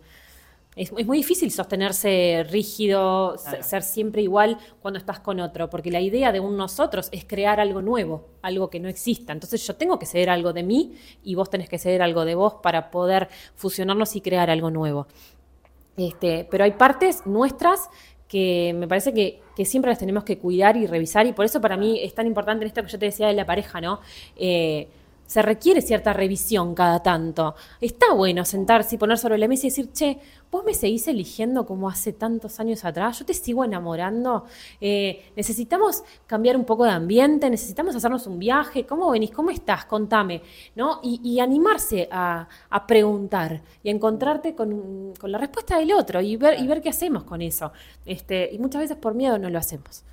Es, 0.75 0.91
muy 0.91 1.17
difícil 1.17 1.51
sostenerse 1.51 2.45
rígido, 2.49 3.37
ser 3.61 3.81
siempre 3.81 4.21
igual 4.21 4.57
cuando 4.81 4.97
estás 4.97 5.21
con 5.21 5.39
otro, 5.39 5.69
porque 5.69 5.89
la 5.89 6.01
idea 6.01 6.33
de 6.33 6.41
un 6.41 6.57
nosotros 6.57 7.07
es 7.13 7.23
crear 7.23 7.61
algo 7.61 7.81
nuevo, 7.81 8.27
algo 8.41 8.69
que 8.69 8.81
no 8.81 8.89
exista. 8.89 9.31
Entonces 9.31 9.65
yo 9.65 9.75
tengo 9.75 9.97
que 9.97 10.05
ceder 10.05 10.29
algo 10.29 10.51
de 10.51 10.63
mí 10.63 10.95
y 11.23 11.35
vos 11.35 11.49
tenés 11.49 11.69
que 11.69 11.79
ceder 11.79 12.01
algo 12.01 12.25
de 12.25 12.35
vos 12.35 12.55
para 12.61 12.91
poder 12.91 13.29
fusionarnos 13.55 14.15
y 14.17 14.21
crear 14.21 14.49
algo 14.49 14.69
nuevo. 14.69 15.07
Este, 15.95 16.45
pero 16.51 16.65
hay 16.65 16.71
partes 16.71 17.25
nuestras 17.25 17.89
que 18.27 18.75
me 18.75 18.87
parece 18.87 19.13
que, 19.13 19.41
siempre 19.63 19.89
las 19.89 19.99
tenemos 19.99 20.25
que 20.25 20.37
cuidar 20.37 20.75
y 20.75 20.85
revisar 20.85 21.25
y 21.25 21.31
por 21.31 21.45
eso 21.45 21.61
para 21.61 21.77
mí 21.77 22.01
es 22.01 22.13
tan 22.13 22.27
importante 22.27 22.65
en 22.65 22.67
esto 22.67 22.83
que 22.83 22.89
yo 22.89 22.99
te 22.99 23.05
decía 23.05 23.27
de 23.27 23.33
la 23.33 23.45
pareja, 23.45 23.79
¿no? 23.79 24.01
Eh, 24.35 24.89
se 25.25 25.41
requiere 25.41 25.81
cierta 25.81 26.13
revisión 26.13 26.75
cada 26.75 27.01
tanto. 27.01 27.55
Está 27.81 28.13
bueno 28.13 28.45
sentarse 28.45 28.95
y 28.95 28.97
poner 28.97 29.17
sobre 29.17 29.37
la 29.37 29.47
mesa 29.47 29.67
y 29.67 29.69
decir, 29.69 29.91
che, 29.91 30.19
vos 30.51 30.63
me 30.63 30.73
seguís 30.73 31.07
eligiendo 31.07 31.65
como 31.65 31.89
hace 31.89 32.13
tantos 32.13 32.59
años 32.59 32.85
atrás, 32.85 33.19
yo 33.19 33.25
te 33.25 33.33
sigo 33.33 33.65
enamorando, 33.65 34.45
eh, 34.79 35.31
necesitamos 35.35 36.03
cambiar 36.27 36.55
un 36.55 36.63
poco 36.63 36.85
de 36.85 36.91
ambiente, 36.91 37.49
necesitamos 37.49 37.95
hacernos 37.95 38.25
un 38.27 38.39
viaje, 38.39 38.85
¿cómo 38.85 39.09
venís? 39.11 39.31
¿Cómo 39.31 39.49
estás? 39.49 39.85
Contame, 39.85 40.41
¿no? 40.75 40.99
Y, 41.03 41.39
animarse 41.39 42.07
a, 42.11 42.47
preguntar 42.87 43.61
y 43.83 43.89
encontrarte 43.89 44.55
con, 44.55 45.13
la 45.23 45.37
respuesta 45.37 45.77
del 45.77 45.91
otro 45.91 46.21
y 46.21 46.37
ver, 46.37 46.59
y 46.59 46.67
ver 46.67 46.81
qué 46.81 46.89
hacemos 46.89 47.23
con 47.23 47.41
eso. 47.41 47.71
Este, 48.05 48.49
y 48.53 48.59
muchas 48.59 48.81
veces 48.81 48.97
por 48.97 49.13
miedo 49.13 49.37
no 49.37 49.49
lo 49.49 49.59
hacemos. 49.59 50.03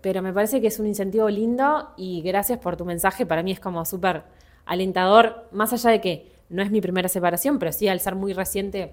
Pero 0.00 0.22
me 0.22 0.32
parece 0.32 0.60
que 0.60 0.68
es 0.68 0.78
un 0.78 0.86
incentivo 0.86 1.28
lindo 1.28 1.90
y 1.96 2.22
gracias 2.22 2.58
por 2.58 2.76
tu 2.76 2.84
mensaje. 2.84 3.26
Para 3.26 3.42
mí 3.42 3.52
es 3.52 3.60
como 3.60 3.84
súper 3.84 4.24
alentador, 4.68 5.48
más 5.50 5.72
allá 5.72 5.90
de 5.90 6.00
que 6.00 6.32
no 6.50 6.62
es 6.62 6.70
mi 6.70 6.80
primera 6.80 7.08
separación, 7.08 7.58
pero 7.58 7.72
sí 7.72 7.88
al 7.88 8.00
ser 8.00 8.14
muy 8.14 8.32
reciente, 8.32 8.92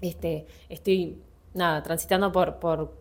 este, 0.00 0.46
estoy 0.68 1.18
nada, 1.52 1.82
transitando 1.82 2.32
por, 2.32 2.56
por, 2.58 2.98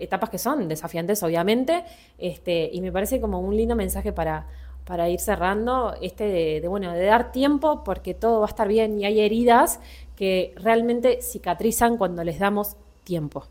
etapas 0.00 0.30
que 0.30 0.38
son 0.38 0.66
desafiantes, 0.68 1.22
obviamente, 1.22 1.84
este, 2.18 2.70
y 2.72 2.80
me 2.80 2.90
parece 2.90 3.20
como 3.20 3.40
un 3.40 3.56
lindo 3.56 3.76
mensaje 3.76 4.12
para, 4.12 4.46
para 4.84 5.08
ir 5.08 5.20
cerrando, 5.20 5.94
este 6.00 6.24
de, 6.60 6.68
bueno, 6.68 6.92
de 6.92 7.04
dar 7.04 7.32
tiempo 7.32 7.84
porque 7.84 8.14
todo 8.14 8.40
va 8.40 8.46
a 8.46 8.48
estar 8.48 8.68
bien 8.68 9.00
y 9.00 9.04
hay 9.04 9.20
heridas 9.20 9.80
que 10.16 10.54
realmente 10.56 11.20
cicatrizan 11.20 11.96
cuando 11.96 12.24
les 12.24 12.38
damos 12.38 12.76
tiempo. 13.04 13.44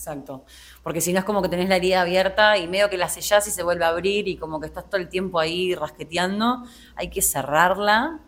Exacto. 0.00 0.46
Porque 0.82 1.02
si 1.02 1.12
no 1.12 1.18
es 1.18 1.26
como 1.26 1.42
que 1.42 1.50
tenés 1.50 1.68
la 1.68 1.76
herida 1.76 2.00
abierta 2.00 2.56
y 2.56 2.66
medio 2.66 2.88
que 2.88 2.96
la 2.96 3.10
sellás 3.10 3.46
y 3.46 3.50
se 3.50 3.62
vuelve 3.62 3.84
a 3.84 3.88
abrir 3.88 4.28
y 4.28 4.38
como 4.38 4.58
que 4.58 4.66
estás 4.66 4.88
todo 4.88 4.98
el 4.98 5.10
tiempo 5.10 5.38
ahí 5.38 5.74
rasqueteando, 5.74 6.64
hay 6.96 7.10
que 7.10 7.20
cerrarla, 7.20 8.18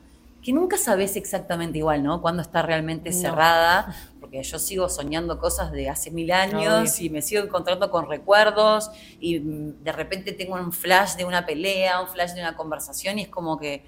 que 0.42 0.52
nunca 0.52 0.76
sabes 0.76 1.16
exactamente 1.16 1.78
igual, 1.78 2.02
¿no? 2.02 2.20
Cuando 2.20 2.42
está 2.42 2.60
realmente 2.60 3.10
cerrada, 3.10 3.96
porque 4.20 4.42
yo 4.42 4.58
sigo 4.58 4.90
soñando 4.90 5.38
cosas 5.38 5.72
de 5.72 5.88
hace 5.88 6.10
mil 6.10 6.30
años 6.30 7.00
y 7.00 7.08
me 7.08 7.22
sigo 7.22 7.42
encontrando 7.42 7.90
con 7.90 8.06
recuerdos 8.06 8.90
y 9.18 9.38
de 9.38 9.92
repente 9.92 10.32
tengo 10.32 10.56
un 10.56 10.72
flash 10.72 11.14
de 11.14 11.24
una 11.24 11.46
pelea, 11.46 12.02
un 12.02 12.08
flash 12.08 12.32
de 12.32 12.42
una 12.42 12.54
conversación 12.54 13.18
y 13.18 13.22
es 13.22 13.28
como 13.28 13.58
que 13.58 13.86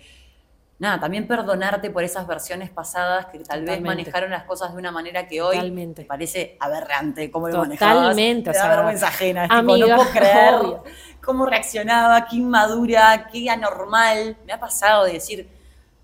nada, 0.78 1.00
también 1.00 1.26
perdonarte 1.26 1.90
por 1.90 2.04
esas 2.04 2.26
versiones 2.26 2.70
pasasadas 2.70 3.26
que 3.26 3.38
tal 3.40 3.64
vez 3.64 3.80
manejaron 3.80 4.30
las 4.30 4.44
cosas 4.44 4.72
de 4.72 4.78
una 4.78 4.90
manera 4.90 5.26
que 5.26 5.40
hoy 5.42 5.94
te 5.94 6.04
parece 6.04 6.56
aberrante 6.60 7.30
cómo 7.30 7.48
lo 7.48 7.58
manejabas. 7.58 7.94
Totalmente. 7.94 8.50
Te 8.50 8.58
da 8.58 8.68
vergüenza 8.68 9.08
ajena. 9.08 9.46
no 9.46 9.64
puedo 9.64 10.10
creer 10.10 10.60
cómo 11.20 11.46
reaccionaba, 11.46 12.26
qué 12.26 12.36
inmadura, 12.36 13.28
qué 13.32 13.48
anormal. 13.48 14.36
Me 14.46 14.52
ha 14.52 14.60
pasado 14.60 15.04
de 15.04 15.14
decir, 15.14 15.48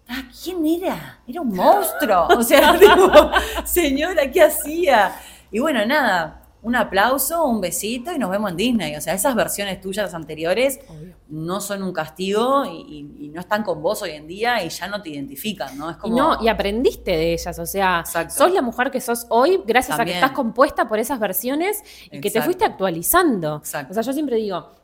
ah, 0.08 0.22
¿quién 0.42 0.64
era? 0.66 1.18
Era 1.26 1.40
un 1.40 1.54
monstruo. 1.54 2.28
O 2.28 2.42
sea, 2.42 2.72
digo, 2.80 3.30
señora, 3.64 4.30
¿qué 4.30 4.42
hacía? 4.42 5.12
Y 5.50 5.58
bueno, 5.58 5.84
nada, 5.84 6.39
un 6.62 6.76
aplauso, 6.76 7.44
un 7.46 7.60
besito 7.60 8.12
y 8.12 8.18
nos 8.18 8.30
vemos 8.30 8.50
en 8.50 8.56
Disney. 8.56 8.96
O 8.96 9.00
sea, 9.00 9.14
esas 9.14 9.34
versiones 9.34 9.80
tuyas 9.80 10.12
anteriores 10.14 10.80
no 11.28 11.60
son 11.60 11.82
un 11.82 11.92
castigo 11.92 12.64
y, 12.64 13.30
no 13.30 13.40
están 13.40 13.62
con 13.62 13.80
vos 13.80 14.02
hoy 14.02 14.10
en 14.10 14.26
día 14.26 14.64
y 14.64 14.68
ya 14.68 14.88
no 14.88 15.00
te 15.00 15.10
identifican, 15.10 15.78
¿no? 15.78 15.88
Es 15.88 15.96
como... 15.98 16.16
Y, 16.16 16.18
no, 16.18 16.42
y 16.42 16.48
aprendiste 16.48 17.12
de 17.12 17.32
ellas, 17.34 17.56
o 17.60 17.66
sea, 17.66 18.02
sos 18.04 18.52
la 18.52 18.60
mujer 18.60 18.90
que 18.90 19.00
sos 19.00 19.26
hoy 19.28 19.62
gracias 19.64 20.00
a 20.00 20.04
que 20.04 20.14
estás 20.14 20.32
compuesta 20.32 20.88
por 20.88 20.98
esas 20.98 21.20
versiones 21.20 21.80
y 22.10 22.20
que 22.20 22.30
te 22.30 22.42
fuiste 22.42 22.64
actualizando. 22.64 23.56
O 23.56 23.64
sea, 23.64 23.86
yo 23.88 24.12
siempre 24.12 24.36
digo, 24.36 24.79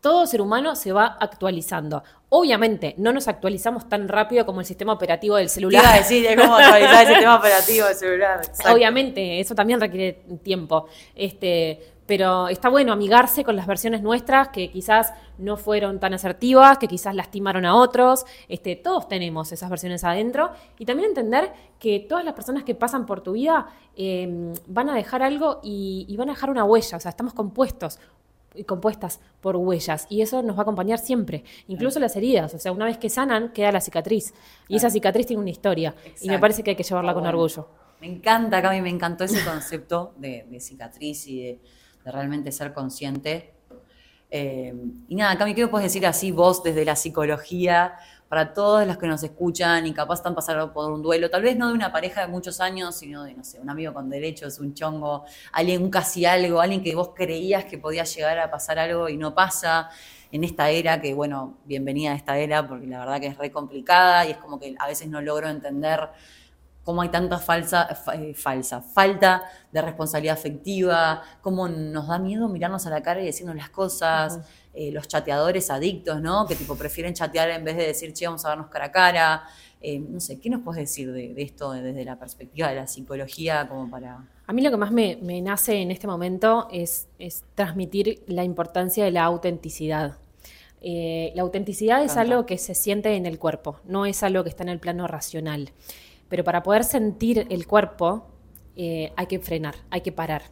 todo 0.00 0.26
ser 0.26 0.40
humano 0.40 0.76
se 0.76 0.92
va 0.92 1.16
actualizando. 1.20 2.02
Obviamente, 2.28 2.94
no 2.98 3.12
nos 3.12 3.28
actualizamos 3.28 3.88
tan 3.88 4.08
rápido 4.08 4.44
como 4.44 4.60
el 4.60 4.66
sistema 4.66 4.92
operativo 4.92 5.36
del 5.36 5.48
celular. 5.48 5.82
Iba 5.82 5.94
a 5.94 5.98
decir, 5.98 6.26
cómo 6.36 6.56
actualizar 6.56 7.02
el 7.02 7.08
sistema 7.08 7.36
operativo 7.38 7.86
del 7.86 7.96
celular. 7.96 8.40
Obviamente, 8.72 9.40
eso 9.40 9.54
también 9.54 9.80
requiere 9.80 10.24
tiempo. 10.42 10.88
Este, 11.14 11.96
pero 12.06 12.48
está 12.48 12.68
bueno 12.68 12.92
amigarse 12.92 13.44
con 13.44 13.56
las 13.56 13.66
versiones 13.66 14.00
nuestras 14.00 14.48
que 14.48 14.70
quizás 14.70 15.12
no 15.38 15.56
fueron 15.56 15.98
tan 15.98 16.14
asertivas, 16.14 16.78
que 16.78 16.88
quizás 16.88 17.14
lastimaron 17.14 17.64
a 17.64 17.74
otros. 17.74 18.24
Este, 18.48 18.76
todos 18.76 19.08
tenemos 19.08 19.50
esas 19.52 19.68
versiones 19.68 20.04
adentro. 20.04 20.50
Y 20.78 20.84
también 20.84 21.10
entender 21.10 21.52
que 21.78 22.00
todas 22.00 22.24
las 22.24 22.34
personas 22.34 22.64
que 22.64 22.74
pasan 22.74 23.06
por 23.06 23.22
tu 23.22 23.32
vida 23.32 23.66
em, 23.96 24.52
van 24.66 24.88
a 24.88 24.94
dejar 24.94 25.22
algo 25.22 25.60
y, 25.62 26.06
y, 26.08 26.16
van 26.16 26.28
a 26.30 26.32
dejar 26.32 26.50
una 26.50 26.64
huella. 26.64 26.96
O 26.96 27.00
sea, 27.00 27.10
estamos 27.10 27.34
compuestos 27.34 27.98
compuestas 28.64 29.20
por 29.40 29.56
huellas. 29.56 30.06
Y 30.08 30.22
eso 30.22 30.42
nos 30.42 30.56
va 30.56 30.60
a 30.60 30.62
acompañar 30.62 30.98
siempre, 30.98 31.44
incluso 31.68 31.98
las 32.00 32.16
heridas, 32.16 32.54
o 32.54 32.58
sea, 32.58 32.72
una 32.72 32.84
vez 32.84 32.98
que 32.98 33.10
sanan 33.10 33.52
queda 33.52 33.72
la 33.72 33.80
cicatriz. 33.80 34.34
Y 34.68 34.76
esa 34.76 34.90
cicatriz 34.90 35.26
tiene 35.26 35.40
una 35.42 35.50
historia. 35.50 35.94
Y 36.20 36.28
me 36.28 36.38
parece 36.38 36.62
que 36.62 36.70
hay 36.70 36.76
que 36.76 36.82
llevarla 36.82 37.14
con 37.14 37.26
orgullo. 37.26 37.68
Me 38.00 38.06
encanta, 38.06 38.60
Cami, 38.60 38.82
me 38.82 38.90
encantó 38.90 39.24
ese 39.24 39.42
concepto 39.44 40.14
de, 40.16 40.46
cicatriz 40.60 41.26
y 41.26 41.42
de, 41.42 41.60
realmente 42.04 42.52
ser 42.52 42.72
consciente. 42.72 43.54
Eh, 44.30 44.74
y 45.08 45.14
nada, 45.14 45.36
Cami, 45.38 45.54
¿qué 45.54 45.62
me 45.62 45.68
puedes 45.68 45.86
decir 45.86 46.06
así 46.06 46.30
vos 46.30 46.62
desde 46.62 46.84
la 46.84 46.96
psicología? 46.96 47.94
Para 48.28 48.52
todos 48.52 48.86
los 48.86 48.96
que 48.98 49.06
nos 49.06 49.22
escuchan 49.22 49.86
y 49.86 49.92
capaz 49.92 50.16
están 50.16 50.34
pasando 50.34 50.72
por 50.72 50.90
un 50.90 51.02
duelo, 51.02 51.30
tal 51.30 51.42
vez 51.42 51.56
no 51.56 51.68
de 51.68 51.74
una 51.74 51.92
pareja 51.92 52.22
de 52.22 52.26
muchos 52.26 52.60
años, 52.60 52.96
sino 52.96 53.24
de, 53.24 53.34
no 53.34 53.44
sé, 53.44 53.60
un 53.60 53.70
amigo 53.70 53.94
con 53.94 54.10
derechos, 54.10 54.58
un 54.58 54.74
chongo, 54.74 55.24
alguien, 55.52 55.82
un 55.82 55.90
casi 55.90 56.24
algo, 56.24 56.60
alguien 56.60 56.82
que 56.82 56.94
vos 56.94 57.10
creías 57.14 57.64
que 57.64 57.78
podía 57.78 58.04
llegar 58.04 58.38
a 58.38 58.50
pasar 58.50 58.78
algo 58.78 59.08
y 59.08 59.16
no 59.16 59.34
pasa 59.34 59.90
en 60.32 60.42
esta 60.42 60.70
era, 60.70 61.00
que 61.00 61.14
bueno, 61.14 61.58
bienvenida 61.64 62.12
a 62.12 62.16
esta 62.16 62.38
era, 62.38 62.66
porque 62.66 62.86
la 62.86 62.98
verdad 62.98 63.20
que 63.20 63.28
es 63.28 63.38
re 63.38 63.50
complicada 63.52 64.26
y 64.26 64.32
es 64.32 64.36
como 64.38 64.58
que 64.58 64.74
a 64.78 64.88
veces 64.88 65.08
no 65.08 65.20
logro 65.20 65.48
entender 65.48 66.08
cómo 66.86 67.02
hay 67.02 67.08
tanta 67.08 67.38
falsa, 67.38 67.88
eh, 68.14 68.32
falsa, 68.32 68.80
falta 68.80 69.42
de 69.72 69.82
responsabilidad 69.82 70.34
afectiva, 70.34 71.20
cómo 71.42 71.68
nos 71.68 72.06
da 72.06 72.20
miedo 72.20 72.48
mirarnos 72.48 72.86
a 72.86 72.90
la 72.90 73.02
cara 73.02 73.20
y 73.20 73.26
decirnos 73.26 73.56
las 73.56 73.70
cosas. 73.70 74.40
Eh, 74.78 74.92
los 74.92 75.08
chateadores 75.08 75.70
adictos, 75.70 76.20
¿no? 76.20 76.46
Que 76.46 76.54
tipo 76.54 76.76
prefieren 76.76 77.14
chatear 77.14 77.48
en 77.48 77.64
vez 77.64 77.78
de 77.78 77.86
decir, 77.86 78.12
che, 78.12 78.26
vamos 78.26 78.44
a 78.44 78.50
vernos 78.50 78.68
cara 78.68 78.84
a 78.84 78.92
cara. 78.92 79.44
Eh, 79.80 79.98
no 79.98 80.20
sé, 80.20 80.38
¿qué 80.38 80.50
nos 80.50 80.60
puedes 80.60 80.82
decir 80.82 81.10
de, 81.12 81.34
esto 81.38 81.72
desde 81.72 82.04
la 82.04 82.18
perspectiva 82.18 82.68
de 82.68 82.74
la 82.74 82.86
psicología 82.86 83.66
como 83.68 83.90
para... 83.90 84.28
A 84.46 84.52
mí 84.52 84.60
lo 84.60 84.70
que 84.70 84.76
más 84.76 84.92
me, 84.92 85.16
nace 85.40 85.80
en 85.80 85.90
este 85.90 86.06
momento 86.06 86.68
es, 86.70 87.08
transmitir 87.54 88.22
la 88.26 88.44
importancia 88.44 89.02
de 89.06 89.12
la 89.12 89.24
autenticidad. 89.24 90.18
Eh, 90.82 91.32
la 91.34 91.40
autenticidad 91.40 92.04
es 92.04 92.18
algo 92.18 92.44
que 92.44 92.58
se 92.58 92.74
siente 92.74 93.16
en 93.16 93.24
el 93.24 93.38
cuerpo, 93.38 93.80
no 93.86 94.04
es 94.04 94.22
algo 94.22 94.44
que 94.44 94.50
está 94.50 94.62
en 94.62 94.68
el 94.68 94.78
plano 94.78 95.06
racional. 95.08 95.72
Pero 96.28 96.44
para 96.44 96.62
poder 96.62 96.84
sentir 96.84 97.46
el 97.50 97.66
cuerpo 97.66 98.26
hay 98.76 99.26
que 99.26 99.38
frenar, 99.38 99.74
hay 99.90 100.02
que 100.02 100.12
parar. 100.12 100.42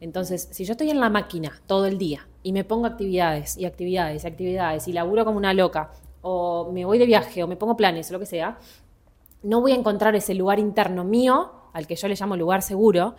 Entonces, 0.00 0.48
si 0.50 0.64
yo 0.64 0.72
estoy 0.72 0.90
en 0.90 1.00
la 1.00 1.08
máquina 1.08 1.62
todo 1.66 1.86
el 1.86 1.96
día 1.96 2.28
y 2.42 2.52
me 2.52 2.64
pongo 2.64 2.84
actividades 2.84 3.56
y 3.56 3.64
actividades 3.64 4.24
y 4.24 4.26
actividades 4.26 4.88
y 4.88 4.92
laburo 4.92 5.24
como 5.24 5.38
una 5.38 5.54
loca, 5.54 5.92
o 6.20 6.70
me 6.72 6.84
voy 6.84 6.98
de 6.98 7.06
viaje 7.06 7.42
o 7.42 7.46
me 7.46 7.56
pongo 7.56 7.76
planes 7.76 8.10
o 8.10 8.14
lo 8.14 8.18
que 8.18 8.26
sea, 8.26 8.58
no 9.42 9.60
voy 9.60 9.72
a 9.72 9.76
encontrar 9.76 10.14
ese 10.14 10.34
lugar 10.34 10.58
interno 10.58 11.04
mío, 11.04 11.52
al 11.72 11.86
que 11.86 11.96
yo 11.96 12.08
le 12.08 12.16
llamo 12.16 12.36
lugar 12.36 12.62
seguro, 12.62 13.14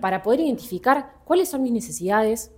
para 0.00 0.22
poder 0.22 0.40
identificar 0.40 1.14
cuáles 1.24 1.48
son 1.48 1.62
mis 1.62 1.72
necesidades, 1.72 2.50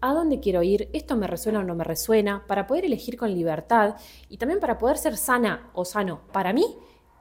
a 0.00 0.12
dónde 0.12 0.38
quiero 0.38 0.62
ir, 0.62 0.88
esto 0.92 1.16
me 1.16 1.26
resuena 1.26 1.60
o 1.60 1.64
no 1.64 1.74
me 1.74 1.84
resuena, 1.84 2.44
para 2.46 2.66
poder 2.66 2.84
elegir 2.84 3.16
con 3.16 3.32
libertad 3.32 3.96
y 4.28 4.36
también 4.36 4.60
para 4.60 4.78
poder 4.78 4.96
ser 4.96 5.16
sana 5.16 5.70
o 5.74 5.84
sano 5.84 6.20
para 6.32 6.52
mí 6.52 6.64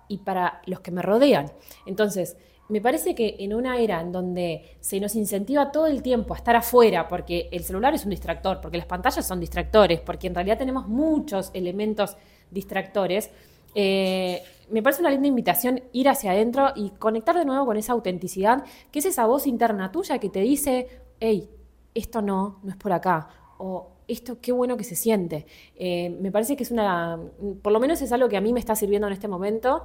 y 0.07 0.19
para 0.19 0.61
los 0.65 0.79
que 0.79 0.91
me 0.91 1.01
rodean. 1.01 1.51
Entonces, 1.85 2.37
me 2.69 2.81
parece 2.81 3.15
que 3.15 3.37
en 3.39 3.53
una 3.53 3.77
era 3.79 4.01
en 4.01 4.11
donde 4.11 4.77
se 4.81 4.99
nos 4.99 5.15
incentiva 5.15 5.71
todo 5.71 5.87
el 5.87 6.01
tiempo 6.01 6.33
a 6.33 6.37
estar 6.37 6.55
afuera, 6.55 7.07
porque 7.07 7.47
el 7.51 7.63
celular 7.63 7.93
es 7.93 8.03
un 8.03 8.09
distractor, 8.09 8.59
porque 8.59 8.77
las 8.77 8.87
pantallas 8.87 9.25
son 9.25 9.39
distractores, 9.39 10.01
porque 10.01 10.27
en 10.27 10.35
realidad 10.35 10.57
tenemos 10.57 10.87
muchos 10.87 11.49
elementos 11.53 12.17
distractores, 12.51 13.31
eh, 13.73 14.41
me 14.69 14.81
parece 14.81 15.01
una 15.01 15.11
linda 15.11 15.27
invitación 15.27 15.81
ir 15.93 16.09
hacia 16.09 16.31
adentro 16.31 16.71
y 16.75 16.89
conectar 16.91 17.37
de 17.37 17.45
nuevo 17.45 17.65
con 17.65 17.77
esa 17.77 17.93
autenticidad, 17.93 18.63
que 18.91 18.99
es 18.99 19.05
esa 19.05 19.25
voz 19.27 19.47
interna 19.47 19.91
tuya 19.91 20.17
que 20.19 20.29
te 20.29 20.41
dice, 20.41 20.87
hey, 21.19 21.49
esto 21.93 22.21
no, 22.21 22.59
no 22.63 22.71
es 22.71 22.75
por 22.75 22.91
acá, 22.91 23.29
esto 24.07 24.37
qué 24.41 24.51
bueno 24.51 24.77
que 24.77 24.83
se 24.83 24.95
siente. 24.95 25.45
Eh, 25.75 26.09
me 26.21 26.31
parece 26.31 26.55
que 26.55 26.63
es 26.63 26.71
una, 26.71 27.19
por 27.61 27.73
lo 27.73 27.79
menos 27.79 28.01
es 28.01 28.11
algo 28.11 28.29
que 28.29 28.37
a 28.37 28.41
mí 28.41 28.53
me 28.53 28.59
está 28.59 28.75
sirviendo 28.75 29.07
en 29.07 29.13
este 29.13 29.27
momento 29.27 29.83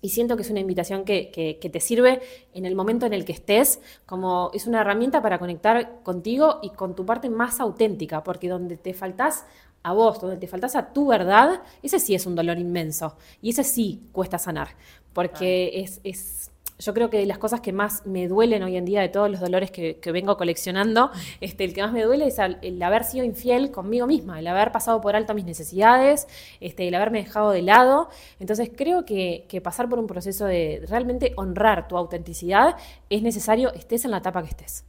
y 0.00 0.08
siento 0.08 0.36
que 0.36 0.42
es 0.42 0.50
una 0.50 0.60
invitación 0.60 1.04
que, 1.04 1.58
te 1.60 1.80
sirve 1.80 2.20
en 2.54 2.66
el 2.66 2.74
momento 2.74 3.06
en 3.06 3.12
el 3.12 3.24
que 3.24 3.32
estés, 3.32 3.80
como 4.04 4.50
es 4.52 4.66
una 4.66 4.80
herramienta 4.80 5.22
para 5.22 5.38
conectar 5.38 6.02
contigo 6.02 6.58
y 6.62 6.70
con 6.70 6.96
tu 6.96 7.06
parte 7.06 7.30
más 7.30 7.60
auténtica, 7.60 8.24
porque 8.24 8.48
donde 8.48 8.76
te 8.76 8.94
faltás 8.94 9.46
a 9.84 9.92
vos, 9.92 10.20
donde 10.20 10.36
te 10.36 10.48
faltás 10.48 10.74
a 10.74 10.92
tu 10.92 11.06
verdad, 11.06 11.62
ese 11.82 12.00
sí 12.00 12.14
es 12.14 12.26
un 12.26 12.34
dolor 12.34 12.58
inmenso 12.58 13.16
y 13.40 13.50
ese 13.50 13.62
sí 13.62 14.02
cuesta 14.12 14.38
sanar, 14.38 14.70
porque 15.12 15.80
es, 15.80 16.00
es 16.02 16.51
yo 16.82 16.94
creo 16.94 17.10
que 17.10 17.18
de 17.18 17.26
las 17.26 17.38
cosas 17.38 17.60
que 17.60 17.72
más 17.72 18.04
me 18.06 18.26
duelen 18.26 18.62
hoy 18.62 18.76
en 18.76 18.84
día, 18.84 19.00
de 19.00 19.08
todos 19.08 19.30
los 19.30 19.40
dolores 19.40 19.70
que, 19.70 19.98
vengo 20.12 20.36
coleccionando, 20.36 21.10
este, 21.40 21.64
el 21.64 21.74
que 21.74 21.82
más 21.82 21.92
me 21.92 22.02
duele 22.02 22.26
es 22.26 22.38
el, 22.38 22.82
haber 22.82 23.04
sido 23.04 23.24
infiel 23.24 23.70
conmigo 23.70 24.06
misma, 24.06 24.40
el 24.40 24.46
haber 24.46 24.72
pasado 24.72 25.00
por 25.00 25.14
alto 25.14 25.32
mis 25.34 25.44
necesidades, 25.44 26.26
este, 26.60 26.88
el 26.88 26.94
haberme 26.94 27.22
dejado 27.22 27.50
de 27.50 27.62
lado. 27.62 28.08
Entonces 28.40 28.70
creo 28.74 29.04
que, 29.04 29.46
pasar 29.62 29.88
por 29.88 30.00
un 30.00 30.08
proceso 30.08 30.44
de 30.44 30.84
realmente 30.88 31.34
honrar 31.36 31.86
tu 31.86 31.96
autenticidad 31.96 32.76
es 33.10 33.22
necesario, 33.22 33.72
estés 33.74 34.04
en 34.04 34.10
la 34.10 34.18
etapa 34.18 34.42
que 34.42 34.48
estés. 34.48 34.84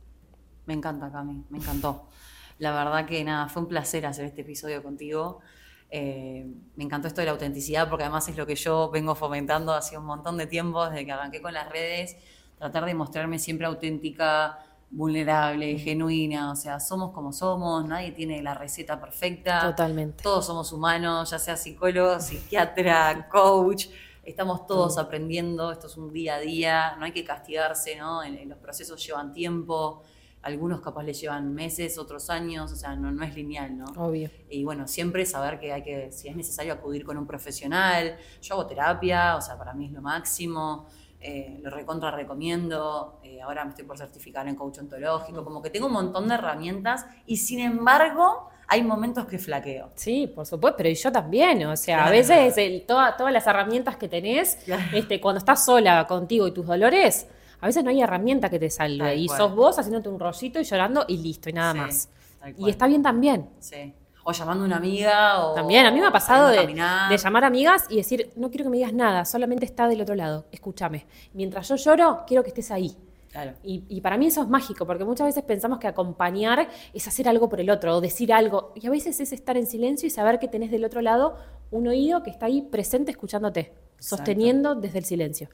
Me 0.65 0.73
encanta, 0.73 1.11
Cami, 1.11 1.45
me 1.49 1.59
encantó. 1.59 2.07
La 2.57 2.71
verdad 2.71 3.05
que 3.05 3.23
nada, 3.23 3.49
fue 3.49 3.61
un 3.61 3.67
placer 3.67 4.05
hacer 4.05 4.25
este 4.25 4.41
episodio 4.41 4.81
contigo. 4.81 5.41
Eh, 5.95 6.47
me 6.75 6.85
encantó 6.85 7.07
esto 7.07 7.21
de 7.21 7.25
la 7.25 7.33
autenticidad 7.33 7.87
porque 7.87 8.03
además 8.03 8.27
es 8.27 8.35
lo 8.35 8.47
que 8.47 8.55
yo 8.55 8.89
vengo 8.89 9.13
fomentando 9.13 9.73
hace 9.73 9.95
un 9.95 10.05
montón 10.05 10.37
de 10.37 10.47
tiempo, 10.47 10.89
desde 10.89 11.05
que 11.05 11.11
arranqué 11.11 11.39
con 11.39 11.53
las 11.53 11.69
redes, 11.69 12.17
tratar 12.57 12.85
de 12.85 12.95
mostrarme 12.95 13.37
siempre 13.37 13.67
auténtica, 13.67 14.57
vulnerable, 14.89 15.77
genuina, 15.77 16.51
o 16.51 16.55
sea, 16.55 16.79
somos 16.79 17.11
como 17.11 17.31
somos, 17.31 17.85
nadie 17.85 18.11
tiene 18.11 18.41
la 18.41 18.55
receta 18.55 18.99
perfecta. 18.99 19.61
Totalmente. 19.61 20.23
Todos 20.23 20.47
somos 20.47 20.73
humanos, 20.73 21.29
ya 21.29 21.37
sea 21.37 21.55
psicólogo, 21.55 22.19
psiquiatra, 22.19 23.29
coach, 23.29 23.85
estamos 24.23 24.65
todos 24.65 24.97
aprendiendo, 24.97 25.71
esto 25.71 25.85
es 25.85 25.95
un 25.95 26.11
día 26.11 26.37
a 26.37 26.39
día, 26.39 26.95
no 26.97 27.05
hay 27.05 27.11
que 27.11 27.23
castigarse, 27.23 27.97
¿no? 27.97 28.21
los 28.47 28.57
procesos 28.57 29.05
llevan 29.05 29.31
tiempo 29.31 30.01
algunos 30.43 30.81
capaz 30.81 31.03
le 31.03 31.13
llevan 31.13 31.53
meses, 31.53 31.97
otros 31.97 32.29
años, 32.29 32.71
o 32.71 32.75
sea, 32.75 32.95
no, 32.95 33.11
no 33.11 33.23
es 33.23 33.33
lineal, 33.35 33.77
¿no? 33.77 33.85
Obvio. 33.97 34.29
Y 34.49 34.63
bueno, 34.63 34.87
siempre 34.87 35.25
saber 35.25 35.59
que 35.59 35.71
hay 35.71 35.81
que, 35.81 36.11
si 36.11 36.27
es 36.27 36.35
necesario 36.35 36.73
acudir 36.73 37.05
con 37.05 37.17
un 37.17 37.25
profesional, 37.25 38.17
yo 38.41 38.55
hago 38.55 38.67
terapia, 38.67 39.37
o 39.37 39.41
sea, 39.41 39.57
para 39.57 39.73
mí 39.73 39.85
es 39.85 39.93
lo 39.93 40.01
máximo, 40.01 40.87
eh, 41.21 41.59
lo 41.63 41.69
recontra 41.69 42.11
recomiendo, 42.11 43.21
eh, 43.23 43.41
ahora 43.41 43.63
me 43.63 43.69
estoy 43.69 43.85
por 43.85 43.97
certificar 43.97 44.45
en 44.49 44.55
coach 44.55 44.79
ontológico, 44.79 45.45
como 45.45 45.61
que 45.61 45.69
tengo 45.69 45.87
un 45.87 45.93
montón 45.93 46.27
de 46.27 46.35
herramientas 46.35 47.05
y 47.25 47.37
sin 47.37 47.59
embargo 47.59 48.49
hay 48.67 48.83
momentos 48.83 49.25
que 49.25 49.39
flaqueo. 49.39 49.91
Sí, 49.95 50.27
por 50.27 50.45
supuesto, 50.45 50.77
pero 50.77 50.89
yo 50.89 51.11
también, 51.11 51.65
o 51.65 51.77
sea, 51.77 52.07
a 52.07 52.11
veces 52.11 52.85
todas 52.85 53.31
las 53.31 53.47
herramientas 53.47 53.95
que 53.95 54.09
tenés, 54.09 54.57
este, 54.93 55.21
cuando 55.21 55.39
estás 55.39 55.63
sola 55.63 56.05
contigo 56.07 56.47
y 56.47 56.51
tus 56.51 56.65
dolores, 56.65 57.27
a 57.63 57.67
veces 57.67 57.81
no 57.81 57.91
hay 57.91 58.01
herramienta 58.01 58.49
que 58.49 58.59
te 58.59 58.69
salve 58.69 59.15
y 59.15 59.29
sos 59.29 59.55
vos 59.55 59.79
haciéndote 59.79 60.09
un 60.09 60.19
rollito 60.19 60.59
y 60.59 60.65
llorando 60.65 61.05
y 61.07 61.17
listo, 61.17 61.49
y 61.49 61.53
nada 61.53 61.73
más. 61.73 62.09
Y 62.57 62.69
está 62.69 62.87
bien 62.87 63.01
también. 63.01 63.51
Sí. 63.59 63.93
O 64.25 64.33
llamando 64.33 64.65
a 64.65 64.67
una 64.67 64.75
amiga. 64.75 65.45
O, 65.45 65.53
también, 65.53 65.85
a 65.85 65.91
mí 65.91 66.01
me 66.01 66.07
ha 66.07 66.11
pasado 66.11 66.49
de, 66.49 66.67
de, 66.67 67.17
llamar 67.17 67.45
amigas 67.45 67.85
y 67.87 67.95
decir, 67.95 68.33
no 68.35 68.49
quiero 68.49 68.65
que 68.65 68.69
me 68.69 68.75
digas 68.75 68.91
nada, 68.91 69.23
solamente 69.23 69.63
está 69.63 69.87
del 69.87 70.01
otro 70.01 70.13
lado, 70.13 70.43
escúchame. 70.51 71.05
Mientras 71.31 71.69
yo 71.69 71.77
lloro, 71.77 72.25
quiero 72.27 72.43
que 72.43 72.49
estés 72.49 72.69
ahí. 72.69 72.97
Claro. 73.31 73.53
Y, 73.63 73.85
y, 73.87 74.01
para 74.01 74.17
mí 74.17 74.27
eso 74.27 74.41
es 74.41 74.49
mágico, 74.49 74.85
porque 74.85 75.05
muchas 75.05 75.27
veces 75.27 75.43
pensamos 75.43 75.79
que 75.79 75.87
acompañar 75.87 76.67
es 76.93 77.07
hacer 77.07 77.29
algo 77.29 77.47
por 77.47 77.61
el 77.61 77.69
otro 77.69 77.95
o 77.95 78.01
decir 78.01 78.33
algo. 78.33 78.73
Y 78.75 78.85
a 78.87 78.89
veces 78.89 79.21
es 79.21 79.31
estar 79.31 79.55
en 79.55 79.67
silencio 79.67 80.05
y 80.07 80.09
saber 80.09 80.37
que 80.37 80.49
tenés 80.49 80.69
del 80.69 80.83
otro 80.83 80.99
lado 80.99 81.37
un 81.71 81.87
oído 81.87 82.23
que 82.23 82.29
está 82.29 82.47
ahí 82.47 82.61
presente 82.61 83.11
escuchándote, 83.11 83.73
sosteniendo 83.99 84.75
desde 84.75 84.97
el 84.97 85.05
silencio 85.05 85.47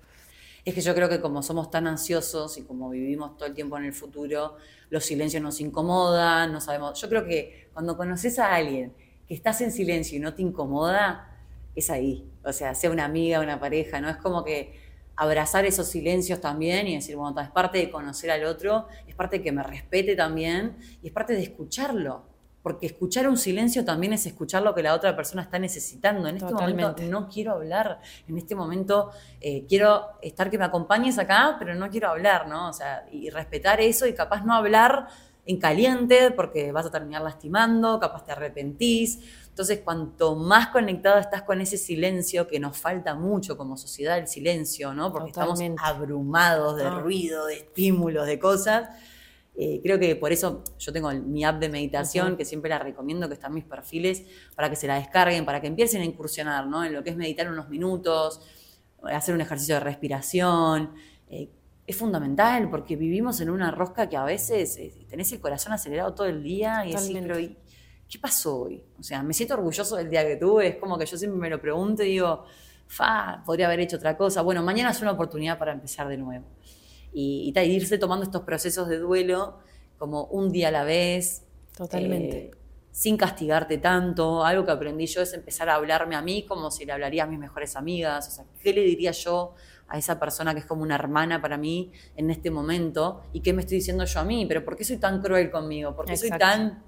es 0.70 0.76
que 0.76 0.82
yo 0.82 0.95
creo 0.95 1.09
que 1.09 1.20
como 1.20 1.43
somos 1.43 1.70
tan 1.70 1.88
ansiosos 1.88 2.57
y 2.57 2.63
como 2.63 2.89
vivimos 2.89 3.38
todo 3.38 3.47
el 3.47 3.53
tiempo 3.53 3.78
en 3.78 3.86
el 3.86 3.93
futuro, 3.93 4.57
los 4.89 5.05
silencios 5.05 5.41
nos 5.41 5.59
incomodan, 5.61 6.51
no 6.51 6.61
sabemos. 6.61 6.99
Yo 6.99 7.09
creo 7.09 7.26
que 7.26 7.70
cuando 7.74 7.97
conoces 7.97 8.39
a 8.39 8.55
alguien 8.55 8.93
que 9.28 9.34
estás 9.34 9.61
en 9.61 9.72
silencio 9.72 10.17
y 10.17 10.20
no 10.20 10.34
te 10.34 10.41
incomoda, 10.41 11.38
es 11.76 11.89
ahí. 11.89 12.30
O 12.43 12.53
sea, 12.53 12.76
sea 12.76 12.89
una 12.89 13.05
amiga, 13.05 13.39
una 13.39 13.59
pareja, 13.59 14.01
¿no? 14.01 14.09
Es 14.09 14.17
como 14.17 14.43
que 14.43 14.80
abrazar 15.15 15.65
esos 15.65 15.88
silencios 15.88 16.39
también 16.39 16.88
y 16.88 16.95
decir, 16.95 17.15
bueno, 17.15 17.39
es 17.41 17.49
parte 17.49 17.78
de 17.78 17.91
conocer 17.91 18.32
al 18.32 18.45
otro, 18.45 18.88
es 19.07 19.15
parte 19.15 19.39
de 19.39 19.43
que 19.43 19.51
me 19.51 19.63
respete 19.63 20.15
también 20.15 20.78
y 21.01 21.07
es 21.07 21.13
parte 21.13 21.34
de 21.34 21.43
escucharlo 21.43 22.28
porque 22.62 22.88
escuchar 22.88 23.28
un 23.30 23.38
silencio 23.38 23.86
también 23.86 24.14
es 24.14 24.26
escuchar 24.26 24.64
lo 24.64 24.76
que 24.76 24.84
la 24.84 24.93
otra 24.93 25.16
persona 25.16 25.41
está 25.41 25.60
necesitando. 25.60 26.28
En 26.28 26.38
este 26.38 26.53
momento 26.53 26.95
no 27.03 27.30
quiero 27.30 27.53
hablar, 27.53 28.01
en 28.28 28.38
este 28.38 28.55
momento 28.55 29.12
eh, 29.39 29.66
quiero 29.68 30.07
estar 30.22 30.49
que 30.49 30.57
me 30.57 30.66
acompañes 30.66 31.18
acá, 31.18 31.55
pero 31.57 31.74
no 31.76 31.89
quiero 31.89 32.10
hablar, 32.10 32.47
¿no? 32.47 32.70
O 32.70 32.74
sea, 32.74 33.05
y 33.12 33.30
respetar 33.30 33.80
eso 33.80 34.07
y 34.07 34.14
capaz 34.14 34.43
no 34.43 34.53
hablar 34.53 35.07
en 35.45 35.57
caliente 35.57 36.32
porque 36.32 36.72
vas 36.72 36.86
a 36.86 36.91
terminar 36.91 37.22
lastimando, 37.22 37.99
capaz 37.99 38.26
te 38.26 38.34
arrepentís. 38.34 39.20
Entonces, 39.47 39.80
cuanto 39.84 40.36
más 40.36 40.68
conectado 40.68 41.18
estás 41.18 41.43
con 41.43 41.60
ese 41.62 41.78
silencio, 41.78 42.47
que 42.47 42.60
nos 42.60 42.78
falta 42.78 43.16
mucho 43.16 43.57
como 43.57 43.78
sociedad 43.78 44.18
el 44.18 44.28
silencio, 44.28 44.93
¿no? 44.93 45.12
Porque 45.12 45.30
estamos 45.30 45.60
abrumados 45.82 46.78
de 46.78 46.86
ah. 46.86 46.99
ruido, 46.99 47.45
de 47.45 47.55
estímulos, 47.55 48.28
de 48.28 48.38
cosas 48.38 48.89
eh, 49.62 49.82
creo 49.84 50.00
que 50.00 50.16
por 50.16 50.32
eso 50.32 50.64
yo 50.78 50.93
tengo 50.93 51.12
mi 51.12 51.43
app 51.43 51.60
de 51.60 51.68
meditación, 51.68 52.38
que 52.38 52.45
siempre 52.45 52.70
la 52.70 52.80
recomiendo, 52.80 53.28
que 53.28 53.34
está 53.34 53.47
en 53.47 53.56
mis 53.56 53.66
perfiles, 53.66 54.24
para 54.56 54.70
que 54.70 54.78
se 54.78 54.88
la 54.88 54.95
descarguen, 54.95 55.45
para 55.45 55.60
que 55.60 55.68
empiecen 55.68 56.02
a 56.02 56.06
incursionar 56.06 56.68
¿no? 56.68 56.84
en 56.86 56.93
lo 56.93 57.04
que 57.04 57.10
es 57.10 57.18
meditar 57.18 57.52
unos 57.52 57.68
minutos, 57.68 58.39
hacer 59.04 59.36
un 59.36 59.41
ejercicio 59.41 59.76
de 59.76 59.82
respiración. 59.82 60.93
Eh, 61.28 61.50
es 61.86 61.97
fundamental 61.97 62.70
porque 62.70 62.95
vivimos 62.95 63.41
en 63.41 63.50
una 63.50 63.72
rosca 63.72 64.08
que 64.08 64.16
a 64.16 64.24
veces 64.24 64.78
eh, 64.78 64.93
tenés 65.10 65.32
el 65.34 65.41
corazón 65.41 65.74
acelerado 65.74 66.14
todo 66.14 66.28
el 66.28 66.41
día 66.41 66.86
y 66.86 66.93
decís, 66.93 67.18
pero 67.22 67.36
¿qué 67.36 68.20
pasó 68.20 68.62
hoy? 68.62 68.84
O 68.97 69.04
sea, 69.04 69.24
me 69.24 69.34
siento 69.34 69.56
orgulloso 69.56 69.97
del 69.97 70.10
día 70.10 70.26
que 70.26 70.36
tuve, 70.36 70.68
es 70.68 70.76
como 70.78 70.97
que 70.97 71.06
yo 71.06 71.18
siempre 71.18 71.39
me 71.39 71.50
lo 71.50 71.60
pregunto 71.60 72.04
y 72.04 72.12
digo, 72.12 72.45
fa, 72.88 73.43
podría 73.45 73.66
haber 73.66 73.82
hecho 73.82 73.97
otra 73.97 74.16
cosa. 74.16 74.41
Bueno, 74.41 74.64
mañana 74.64 74.91
es 74.91 75.02
una 75.02 75.12
oportunidad 75.12 75.58
para 75.58 75.74
empezar 75.74 76.08
de 76.08 76.18
nuevo 76.18 76.45
y, 77.14 77.53
irse 77.55 77.97
tomando 77.97 78.24
estos 78.24 78.43
procesos 78.43 78.88
de 78.88 78.99
duelo 78.99 79.60
como 79.97 80.26
un 80.26 80.51
día 80.51 80.70
a 80.70 80.72
la 80.72 80.84
vez. 80.84 81.43
Totalmente. 81.76 82.38
Eh, 82.38 82.51
sin 82.91 83.18
castigarte 83.18 83.78
tanto. 83.78 84.43
Algo 84.43 84.66
que 84.66 84.72
aprendí 84.72 85.05
yo 85.05 85.22
es 85.22 85.34
empezar 85.34 85.70
a 85.70 85.76
hablarme 85.76 86.16
a 86.16 86.22
mí 86.22 86.43
como 86.43 86.72
si 86.72 86.86
le 86.86 86.91
hablaría 86.91 87.24
a 87.24 87.28
mis 87.28 87.39
mejores 87.39 87.76
amigas. 87.76 88.28
O 88.28 88.32
sea, 88.32 88.45
¿qué 88.62 88.74
le 88.74 88.82
diría 88.82 89.12
yo 89.12 89.55
a 89.88 89.97
esa 89.97 90.20
persona 90.20 90.53
que 90.53 90.60
es 90.60 90.66
como 90.66 90.84
una 90.84 90.95
hermana 90.95 91.41
para 91.41 91.57
mí 91.57 91.91
en 92.16 92.30
este 92.30 92.51
momento? 92.51 93.22
¿Y 93.34 93.41
qué 93.41 93.53
me 93.53 93.62
estoy 93.62 93.78
diciendo 93.78 94.05
yo 94.05 94.20
a 94.20 94.24
mí? 94.24 94.45
¿Pero 94.45 94.64
por 94.64 94.76
qué 94.76 94.84
soy 94.84 94.97
tan 94.97 95.22
cruel 95.22 95.49
conmigo? 95.51 95.95
¿Por 95.95 96.05
qué 96.05 96.18
soy 96.18 96.32
tan 96.32 96.84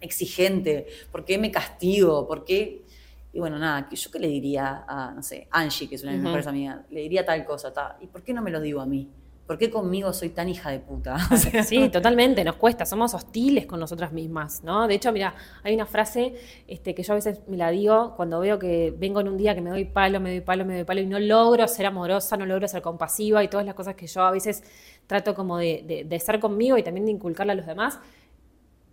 exigente? 0.00 0.86
¿Por 1.10 1.24
qué 1.24 1.38
me 1.38 1.50
castigo? 1.50 2.26
¿Por 2.26 2.44
qué...? 2.44 2.84
Y 3.30 3.40
bueno, 3.40 3.58
nada, 3.58 3.88
¿yo 3.90 4.10
qué 4.10 4.18
le 4.18 4.28
diría 4.28 4.84
a, 4.88 5.12
no 5.12 5.22
sé, 5.22 5.48
Angie, 5.50 5.86
que 5.86 5.96
es 5.96 6.02
una 6.02 6.12
de 6.12 6.18
mis 6.18 6.24
mejores 6.24 6.46
amigas? 6.46 6.80
Le 6.90 7.02
diría 7.02 7.26
tal 7.26 7.44
cosa, 7.44 7.72
tal. 7.72 7.96
¿Y 8.00 8.06
por 8.06 8.22
qué 8.22 8.32
no 8.32 8.40
me 8.40 8.50
lo 8.50 8.60
digo 8.60 8.80
a 8.80 8.86
mí? 8.86 9.10
¿Por 9.48 9.56
qué 9.56 9.70
conmigo 9.70 10.12
soy 10.12 10.28
tan 10.28 10.50
hija 10.50 10.70
de 10.70 10.78
puta? 10.78 11.16
sí, 11.64 11.88
totalmente, 11.88 12.44
nos 12.44 12.56
cuesta, 12.56 12.84
somos 12.84 13.14
hostiles 13.14 13.64
con 13.64 13.80
nosotras 13.80 14.12
mismas, 14.12 14.62
¿no? 14.62 14.86
De 14.86 14.94
hecho, 14.94 15.10
mira, 15.10 15.34
hay 15.62 15.74
una 15.74 15.86
frase 15.86 16.34
este, 16.66 16.94
que 16.94 17.02
yo 17.02 17.14
a 17.14 17.16
veces 17.16 17.40
me 17.48 17.56
la 17.56 17.70
digo 17.70 18.12
cuando 18.14 18.40
veo 18.40 18.58
que 18.58 18.94
vengo 18.96 19.20
en 19.20 19.28
un 19.28 19.38
día 19.38 19.54
que 19.54 19.62
me 19.62 19.70
doy 19.70 19.86
palo, 19.86 20.20
me 20.20 20.30
doy 20.32 20.42
palo, 20.42 20.66
me 20.66 20.74
doy 20.74 20.84
palo 20.84 21.00
y 21.00 21.06
no 21.06 21.18
logro 21.18 21.66
ser 21.66 21.86
amorosa, 21.86 22.36
no 22.36 22.44
logro 22.44 22.68
ser 22.68 22.82
compasiva 22.82 23.42
y 23.42 23.48
todas 23.48 23.64
las 23.64 23.74
cosas 23.74 23.94
que 23.94 24.06
yo 24.06 24.20
a 24.20 24.30
veces 24.30 24.62
trato 25.06 25.34
como 25.34 25.56
de, 25.56 26.04
de, 26.06 26.20
ser 26.20 26.40
conmigo 26.40 26.76
y 26.76 26.82
también 26.82 27.06
de 27.06 27.12
inculcarle 27.12 27.52
a 27.52 27.56
los 27.56 27.66
demás, 27.66 27.98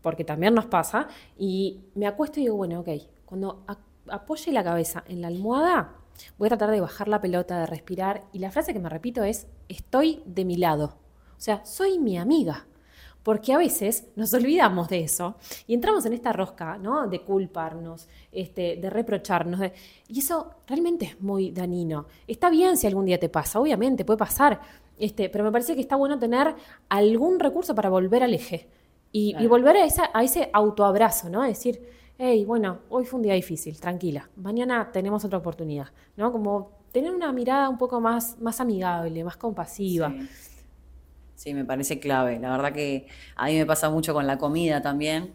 porque 0.02 0.24
también 0.24 0.54
nos 0.54 0.68
pasa, 0.68 1.10
y 1.38 1.82
me 1.96 2.08
acuesto 2.08 2.40
y 2.40 2.44
digo, 2.44 2.56
bueno, 2.56 2.80
ok, 2.80 2.90
cuando 3.26 3.66
apoye 4.08 4.54
la 4.54 4.64
cabeza 4.64 5.04
en 5.10 5.20
la 5.20 5.28
almohada, 5.28 5.96
Voy 6.38 6.48
a 6.48 6.50
tratar 6.50 6.72
de 6.72 6.82
bajar 6.82 7.08
la 7.08 7.22
pelota, 7.22 7.60
de 7.60 7.66
respirar. 7.66 8.24
Y 8.34 8.40
la 8.40 8.52
frase 8.52 8.74
que 8.74 8.80
me 8.80 8.90
repito 8.90 9.24
es, 9.24 9.48
estoy 9.70 10.22
de 10.26 10.46
mi 10.46 10.58
lado. 10.58 10.98
O 11.38 11.42
sea, 11.42 11.66
soy 11.66 12.00
mi 12.00 12.18
amiga. 12.18 12.68
Porque 13.24 13.54
a 13.54 13.58
veces 13.58 14.08
nos 14.16 14.32
olvidamos 14.36 14.88
de 14.88 15.00
eso 15.00 15.36
y 15.66 15.74
entramos 15.74 16.06
en 16.06 16.14
esta 16.14 16.32
rosca, 16.32 16.78
¿no? 16.78 17.08
De 17.08 17.24
culparnos, 17.24 18.08
este, 18.32 18.76
de 18.76 18.90
reprocharnos. 18.92 19.62
Y 20.08 20.20
eso 20.20 20.52
realmente 20.68 21.06
es 21.06 21.22
muy 21.22 21.50
dañino. 21.50 22.06
Está 22.28 22.52
bien 22.52 22.78
si 22.78 22.86
algún 22.86 23.06
día 23.06 23.20
te 23.20 23.28
pasa, 23.28 23.60
obviamente, 23.60 24.06
puede 24.06 24.20
pasar. 24.20 24.62
Este, 25.00 25.30
pero 25.30 25.44
me 25.44 25.52
parece 25.52 25.74
que 25.74 25.82
está 25.82 25.96
bueno 25.96 26.20
tener 26.20 26.54
algún 26.88 27.40
recurso 27.40 27.74
para 27.74 27.90
volver 27.90 28.22
al 28.22 28.36
eje. 28.36 28.70
Y, 29.12 29.48
volver 29.48 29.78
a, 29.78 29.86
esa, 29.86 30.12
a 30.14 30.24
ese 30.24 30.50
autoabrazo, 30.52 31.30
¿no? 31.30 31.44
Es 31.46 31.58
decir, 31.58 31.82
hey, 32.18 32.46
bueno, 32.46 32.80
hoy 32.90 33.06
fue 33.06 33.18
un 33.18 33.24
día 33.24 33.34
difícil, 33.34 33.80
tranquila, 33.80 34.30
mañana 34.36 34.92
tenemos 34.92 35.26
otra 35.26 35.38
oportunidad, 35.38 35.88
¿no? 36.16 36.32
Como 36.32 36.72
tener 36.92 37.14
una 37.14 37.32
mirada 37.34 37.68
un 37.68 37.78
poco 37.78 38.00
más, 38.00 38.40
más 38.40 38.62
amigable, 38.62 39.24
más 39.24 39.36
compasiva. 39.36 40.14
Sí. 41.36 41.54
me 41.54 41.66
parece 41.66 42.00
clave. 42.00 42.40
La 42.40 42.52
verdad 42.52 42.72
que 42.72 43.08
a 43.36 43.48
mí 43.48 43.58
me 43.58 43.66
pasa 43.66 43.90
mucho 43.90 44.14
con 44.14 44.26
la 44.26 44.38
comida 44.38 44.82
también, 44.82 45.34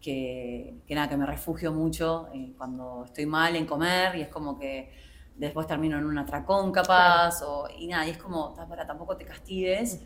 que, 0.00 0.82
nada, 0.88 1.08
que 1.08 1.16
me 1.16 1.26
refugio 1.26 1.72
mucho 1.72 2.28
eh, 2.32 2.54
cuando 2.56 3.04
estoy 3.04 3.26
mal 3.26 3.56
en 3.56 3.66
comer 3.66 4.16
y 4.16 4.22
es 4.22 4.28
como 4.28 4.56
que 4.56 4.92
después 5.36 5.66
termino 5.66 5.98
en 5.98 6.04
un 6.04 6.16
atracón 6.16 6.70
capaz, 6.70 7.42
o, 7.42 7.68
y 7.76 7.88
nada, 7.88 8.06
y 8.06 8.10
es 8.10 8.18
como, 8.18 8.54
para 8.54 8.86
tampoco 8.86 9.16
te 9.16 9.24
castigues. 9.24 10.00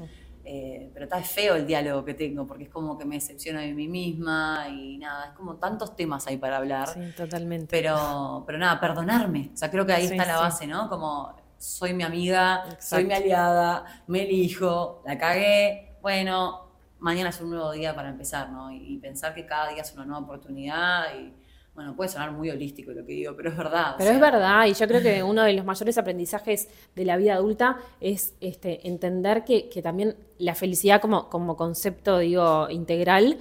Eh, 0.46 0.90
pero 0.92 1.06
está 1.06 1.22
feo 1.22 1.54
el 1.54 1.66
diálogo 1.66 2.04
que 2.04 2.12
tengo, 2.14 2.46
porque 2.46 2.64
es 2.64 2.70
como 2.70 2.98
que 2.98 3.04
me 3.04 3.14
decepciono 3.14 3.60
de 3.60 3.72
mí 3.72 3.88
misma 3.88 4.66
y 4.68 4.98
nada, 4.98 5.26
es 5.26 5.32
como 5.32 5.56
tantos 5.56 5.96
temas 5.96 6.26
ahí 6.26 6.36
para 6.36 6.58
hablar. 6.58 6.88
Sí, 6.88 7.00
totalmente. 7.16 7.66
Pero, 7.70 8.44
pero 8.46 8.58
nada, 8.58 8.78
perdonarme. 8.78 9.50
O 9.54 9.56
sea, 9.56 9.70
creo 9.70 9.86
que 9.86 9.92
ahí 9.92 10.04
está 10.04 10.26
la 10.26 10.38
base, 10.38 10.66
¿no? 10.66 10.88
Como 10.90 11.34
soy 11.56 11.94
mi 11.94 12.02
amiga, 12.02 12.64
soy 12.78 13.04
mi 13.04 13.14
aliada, 13.14 13.84
me 14.06 14.24
elijo, 14.24 15.02
la 15.06 15.16
cagué, 15.16 15.96
bueno, 16.02 16.68
mañana 16.98 17.30
es 17.30 17.40
un 17.40 17.50
nuevo 17.50 17.72
día 17.72 17.94
para 17.94 18.10
empezar, 18.10 18.50
¿no? 18.50 18.70
y 18.70 18.98
pensar 18.98 19.34
que 19.34 19.46
cada 19.46 19.70
día 19.70 19.80
es 19.80 19.92
una 19.94 20.04
nueva 20.04 20.24
oportunidad 20.24 21.06
y 21.18 21.32
bueno, 21.74 21.96
puede 21.96 22.08
sonar 22.08 22.30
muy 22.30 22.50
holístico 22.50 22.92
lo 22.92 23.04
que 23.04 23.12
digo, 23.12 23.34
pero 23.36 23.50
es 23.50 23.56
verdad. 23.56 23.96
Pero 23.98 24.10
es 24.10 24.20
verdad, 24.20 24.66
y 24.66 24.74
yo 24.74 24.86
creo 24.86 25.02
que 25.02 25.22
uno 25.24 25.42
de 25.42 25.52
los 25.54 25.64
mayores 25.64 25.98
aprendizajes 25.98 26.68
de 26.94 27.04
la 27.04 27.16
vida 27.16 27.34
adulta 27.34 27.78
es 28.00 28.34
este, 28.40 28.86
entender 28.86 29.44
que, 29.44 29.68
también 29.82 30.16
la 30.38 30.54
felicidad 30.54 31.00
como, 31.00 31.28
como 31.28 31.56
concepto, 31.56 32.18
digo, 32.18 32.70
integral, 32.70 33.38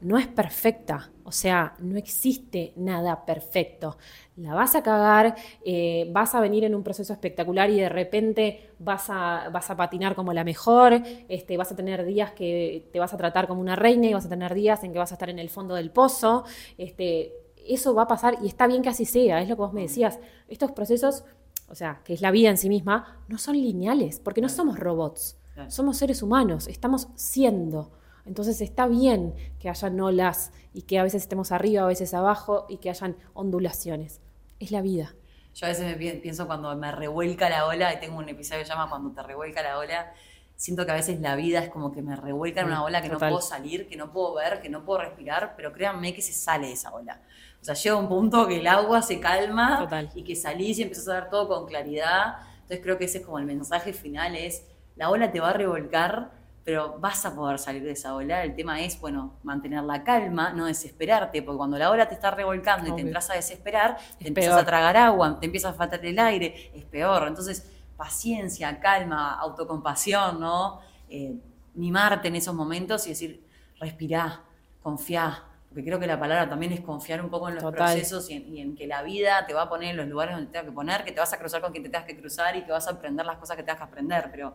no 0.00 0.16
es 0.16 0.28
perfecta. 0.28 1.10
O 1.24 1.32
sea, 1.32 1.74
no 1.80 1.96
existe 1.98 2.72
nada 2.76 3.26
perfecto. 3.26 3.98
La 4.36 4.54
vas 4.54 4.76
a 4.76 4.82
cagar, 4.84 5.34
eh, 5.64 6.08
vas 6.12 6.36
a 6.36 6.40
venir 6.40 6.62
en 6.64 6.72
un 6.72 6.84
proceso 6.84 7.12
espectacular 7.12 7.68
y 7.70 7.80
de 7.80 7.88
repente 7.88 8.70
vas 8.78 9.06
a, 9.10 9.48
vas 9.52 9.68
a 9.70 9.76
patinar 9.76 10.14
como 10.14 10.32
la 10.32 10.44
mejor, 10.44 11.02
este, 11.28 11.56
vas 11.56 11.72
a 11.72 11.76
tener 11.76 12.04
días 12.04 12.30
que 12.30 12.88
te 12.92 13.00
vas 13.00 13.12
a 13.12 13.16
tratar 13.16 13.48
como 13.48 13.60
una 13.60 13.74
reina 13.74 14.06
y 14.06 14.14
vas 14.14 14.26
a 14.26 14.28
tener 14.28 14.54
días 14.54 14.84
en 14.84 14.92
que 14.92 15.00
vas 15.00 15.10
a 15.10 15.16
estar 15.16 15.30
en 15.30 15.40
el 15.40 15.50
fondo 15.50 15.74
del 15.74 15.90
pozo. 15.90 16.44
Este, 16.78 17.45
eso 17.68 17.94
va 17.94 18.02
a 18.02 18.08
pasar 18.08 18.38
y 18.42 18.46
está 18.46 18.66
bien 18.66 18.82
que 18.82 18.88
así 18.88 19.04
sea, 19.04 19.40
es 19.40 19.48
lo 19.48 19.56
que 19.56 19.62
vos 19.62 19.72
me 19.72 19.82
decías. 19.82 20.18
Estos 20.48 20.72
procesos, 20.72 21.24
o 21.68 21.74
sea, 21.74 22.00
que 22.04 22.14
es 22.14 22.20
la 22.20 22.30
vida 22.30 22.50
en 22.50 22.58
sí 22.58 22.68
misma, 22.68 23.22
no 23.28 23.38
son 23.38 23.56
lineales, 23.56 24.20
porque 24.20 24.40
no 24.40 24.48
somos 24.48 24.78
robots, 24.78 25.38
somos 25.68 25.96
seres 25.96 26.22
humanos, 26.22 26.68
estamos 26.68 27.08
siendo. 27.14 27.92
Entonces 28.26 28.60
está 28.60 28.86
bien 28.86 29.34
que 29.58 29.70
hayan 29.70 29.98
olas 30.00 30.52
y 30.74 30.82
que 30.82 30.98
a 30.98 31.02
veces 31.02 31.22
estemos 31.22 31.52
arriba, 31.52 31.82
a 31.82 31.86
veces 31.86 32.12
abajo 32.12 32.66
y 32.68 32.78
que 32.78 32.90
hayan 32.90 33.16
ondulaciones. 33.34 34.20
Es 34.58 34.70
la 34.72 34.82
vida. 34.82 35.14
Yo 35.54 35.66
a 35.66 35.70
veces 35.70 35.86
me 35.86 36.12
pienso 36.16 36.46
cuando 36.46 36.74
me 36.76 36.92
revuelca 36.92 37.48
la 37.48 37.66
ola, 37.66 37.94
y 37.94 38.00
tengo 38.00 38.18
un 38.18 38.28
episodio 38.28 38.60
que 38.60 38.66
se 38.66 38.72
llama 38.72 38.90
Cuando 38.90 39.10
te 39.12 39.22
revuelca 39.22 39.62
la 39.62 39.78
ola, 39.78 40.12
siento 40.56 40.84
que 40.84 40.92
a 40.92 40.94
veces 40.94 41.20
la 41.20 41.36
vida 41.36 41.60
es 41.60 41.70
como 41.70 41.92
que 41.92 42.02
me 42.02 42.16
revuelca 42.16 42.60
en 42.60 42.66
una 42.66 42.82
ola 42.84 43.00
que 43.00 43.08
no 43.08 43.18
puedo 43.18 43.40
salir, 43.40 43.88
que 43.88 43.96
no 43.96 44.12
puedo 44.12 44.34
ver, 44.34 44.60
que 44.60 44.68
no 44.68 44.84
puedo 44.84 45.00
respirar, 45.00 45.54
pero 45.56 45.72
créanme 45.72 46.12
que 46.14 46.20
se 46.20 46.32
sale 46.32 46.66
de 46.66 46.72
esa 46.74 46.92
ola. 46.92 47.22
O 47.60 47.64
sea, 47.64 47.74
llega 47.74 47.96
un 47.96 48.08
punto 48.08 48.46
que 48.46 48.60
el 48.60 48.66
agua 48.66 49.02
se 49.02 49.18
calma 49.18 49.88
y 50.14 50.22
que 50.22 50.36
salís 50.36 50.78
y 50.78 50.82
empezás 50.82 51.08
a 51.08 51.14
ver 51.14 51.30
todo 51.30 51.48
con 51.48 51.66
claridad. 51.66 52.36
Entonces 52.54 52.80
creo 52.82 52.98
que 52.98 53.04
ese 53.06 53.18
es 53.18 53.24
como 53.24 53.38
el 53.38 53.46
mensaje 53.46 53.92
final, 53.92 54.36
es 54.36 54.64
la 54.96 55.10
ola 55.10 55.30
te 55.30 55.40
va 55.40 55.50
a 55.50 55.52
revolcar, 55.52 56.30
pero 56.64 56.98
vas 56.98 57.24
a 57.24 57.34
poder 57.34 57.58
salir 57.58 57.84
de 57.84 57.92
esa 57.92 58.14
ola. 58.16 58.42
El 58.42 58.54
tema 58.54 58.80
es, 58.80 59.00
bueno, 59.00 59.34
mantener 59.44 59.84
la 59.84 60.02
calma, 60.02 60.52
no 60.52 60.66
desesperarte, 60.66 61.42
porque 61.42 61.58
cuando 61.58 61.78
la 61.78 61.90
ola 61.90 62.08
te 62.08 62.14
está 62.14 62.32
revolcando 62.32 62.90
y 62.90 62.96
te 62.96 63.02
entras 63.02 63.30
a 63.30 63.34
desesperar, 63.34 63.96
te 64.18 64.28
empiezas 64.28 64.56
a 64.56 64.64
tragar 64.64 64.96
agua, 64.96 65.38
te 65.38 65.46
empieza 65.46 65.68
a 65.68 65.74
faltar 65.74 66.04
el 66.04 66.18
aire, 66.18 66.72
es 66.74 66.84
peor. 66.84 67.28
Entonces, 67.28 67.70
paciencia, 67.96 68.80
calma, 68.80 69.38
autocompasión, 69.38 70.40
¿no? 70.40 70.80
Eh, 71.08 71.36
mimarte 71.74 72.28
en 72.28 72.36
esos 72.36 72.54
momentos 72.54 73.06
y 73.06 73.10
decir, 73.10 73.46
respirá, 73.78 74.42
confía, 74.82 75.44
porque 75.76 75.88
creo 75.90 76.00
que 76.00 76.06
la 76.06 76.18
palabra 76.18 76.48
también 76.48 76.72
es 76.72 76.80
confiar 76.80 77.22
un 77.22 77.28
poco 77.28 77.50
en 77.50 77.56
los 77.56 77.64
procesos 77.64 78.30
y 78.30 78.62
en, 78.62 78.74
que 78.74 78.86
la 78.86 79.02
vida 79.02 79.44
te 79.46 79.52
va 79.52 79.64
a 79.64 79.68
poner 79.68 79.90
en 79.90 79.98
los 79.98 80.08
lugares 80.08 80.34
donde 80.34 80.46
te 80.46 80.54
tenga 80.54 80.64
que 80.64 80.72
poner, 80.72 81.04
que 81.04 81.12
te 81.12 81.20
vas 81.20 81.30
a 81.34 81.38
cruzar 81.38 81.60
con 81.60 81.70
quien 81.70 81.82
te 81.82 81.90
tengas 81.90 82.06
que 82.06 82.16
cruzar 82.16 82.56
y 82.56 82.62
que 82.62 82.72
vas 82.72 82.88
a 82.88 82.92
aprender 82.92 83.26
las 83.26 83.36
cosas 83.36 83.58
que 83.58 83.62
tengas 83.62 83.76
que 83.76 83.84
aprender, 83.84 84.28
pero 84.30 84.54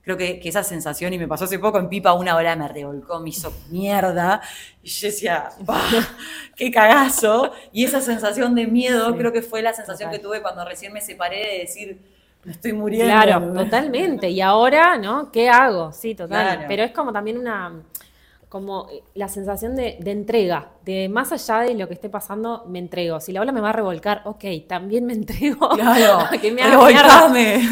creo 0.00 0.16
que, 0.16 0.40
esa 0.42 0.62
sensación, 0.62 1.12
y 1.12 1.18
me 1.18 1.28
pasó 1.28 1.44
hace 1.44 1.58
poco 1.58 1.78
en 1.78 1.90
Pipa, 1.90 2.14
una 2.14 2.34
hora 2.34 2.56
me 2.56 2.66
revolcó, 2.66 3.20
me 3.20 3.28
hizo 3.28 3.52
mierda, 3.68 4.40
y 4.82 4.88
yo 4.88 5.08
decía, 5.08 5.50
¡qué 6.56 6.70
cagazo! 6.70 7.52
Y 7.70 7.84
esa 7.84 8.00
sensación 8.00 8.54
de 8.54 8.66
miedo 8.66 9.14
creo 9.18 9.32
que 9.34 9.42
fue 9.42 9.60
la 9.60 9.74
sensación 9.74 10.10
que 10.10 10.18
tuve 10.18 10.40
cuando 10.40 10.64
recién 10.64 10.94
me 10.94 11.02
separé 11.02 11.46
de 11.46 11.58
decir, 11.58 12.00
me 12.42 12.52
estoy 12.52 12.72
muriendo. 12.72 13.12
Claro, 13.12 13.52
totalmente. 13.52 14.30
Y 14.30 14.40
ahora, 14.40 14.96
¿no? 14.96 15.30
¿Qué 15.30 15.50
hago? 15.50 15.92
Sí, 15.92 16.14
total. 16.14 16.64
Pero 16.68 16.84
es 16.84 16.92
como 16.92 17.12
también 17.12 17.36
una 17.36 17.82
como 18.48 18.88
eh, 18.90 19.02
la 19.14 19.28
sensación 19.28 19.76
de, 19.76 19.98
entrega, 20.04 20.72
de 20.84 21.08
más 21.08 21.32
allá 21.32 21.60
de 21.60 21.74
lo 21.74 21.88
que 21.88 21.94
esté 21.94 22.08
pasando, 22.08 22.64
me 22.68 22.78
entrego. 22.78 23.20
Si 23.20 23.32
la 23.32 23.40
ola 23.40 23.52
me 23.52 23.60
va 23.60 23.70
a 23.70 23.72
revolcar, 23.72 24.22
ok, 24.24 24.44
también 24.68 25.06
me 25.06 25.12
entrego. 25.12 25.68
Claro, 25.70 26.26
que 26.40 26.52
me 26.52 26.62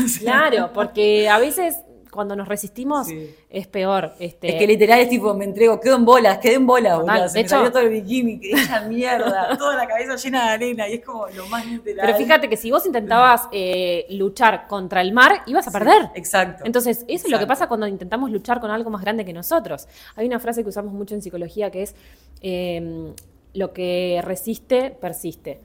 Claro, 0.21 0.71
porque 0.73 1.29
a 1.29 1.39
veces 1.39 1.79
cuando 2.13 2.37
nos 2.37 2.47
resistimos 2.47 3.09
es 3.49 3.67
peor. 3.69 4.13
Este... 4.19 4.51
Es 4.51 4.55
que 4.57 4.67
literal 4.67 5.01
es 5.01 5.09
tipo, 5.09 5.33
me 5.33 5.47
entrego, 5.47 5.81
quedo 5.81 5.97
en 5.97 6.05
bolas, 6.05 6.39
quedé 6.39 6.55
en 6.57 6.67
bolas, 6.67 7.03
de 7.07 7.29
se 7.31 7.41
hecho, 7.41 7.63
me 7.63 7.71
todo 7.71 7.81
el 7.81 7.89
bikini, 7.89 8.39
quedé 8.39 8.53
esa 8.61 8.83
mierda, 8.83 9.57
toda 9.59 9.77
la 9.77 9.87
cabeza 9.87 10.17
llena 10.17 10.45
de 10.45 10.51
arena, 10.51 10.89
y 10.89 10.95
es 10.95 11.05
como 11.05 11.27
lo 11.29 11.47
más 11.47 11.65
literal. 11.65 12.05
Pero 12.07 12.19
fíjate 12.19 12.51
que 12.51 12.59
si 12.59 12.71
vos 12.71 12.85
intentabas 12.85 13.49
eh, 13.51 14.05
luchar 14.11 14.69
contra 14.69 15.01
el 15.01 15.13
mar, 15.13 15.43
ibas 15.47 15.67
a 15.67 15.71
perder. 15.71 16.11
exacto. 16.15 16.65
Entonces, 16.67 17.07
eso 17.09 17.27
es 17.27 17.31
lo 17.31 17.39
que 17.39 17.47
pasa 17.47 17.67
cuando 17.67 17.87
intentamos 17.87 18.31
luchar 18.31 18.61
con 18.61 18.71
algo 18.71 18.91
más 18.91 19.01
grande 19.01 19.25
que 19.25 19.33
nosotros. 19.33 19.89
Hay 20.15 20.27
una 20.27 20.39
frase 20.39 20.63
que 20.63 20.69
usamos 20.69 20.93
mucho 20.93 21.15
en 21.15 21.23
psicología 21.23 21.71
que 21.71 21.83
es, 21.85 21.95
em, 22.43 23.15
lo 23.55 23.73
que 23.73 24.21
resiste, 24.23 24.91
persiste. 24.91 25.61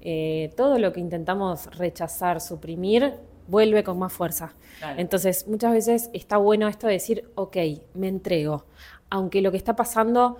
Eh, 0.00 0.52
todo 0.56 0.80
lo 0.80 0.92
que 0.92 0.98
intentamos 0.98 1.66
rechazar, 1.76 2.40
suprimir, 2.40 3.14
vuelve 3.48 3.84
con 3.84 3.98
más 3.98 4.12
fuerza. 4.12 4.52
Entonces, 4.96 5.46
muchas 5.46 5.72
veces 5.72 6.10
está 6.12 6.36
bueno 6.38 6.66
esto 6.68 6.86
de 6.86 6.94
decir, 6.94 7.30
ok, 7.34 7.56
me 7.94 8.08
entrego, 8.08 8.64
aunque 9.10 9.40
lo 9.40 9.50
que 9.50 9.56
está 9.56 9.76
pasando 9.76 10.38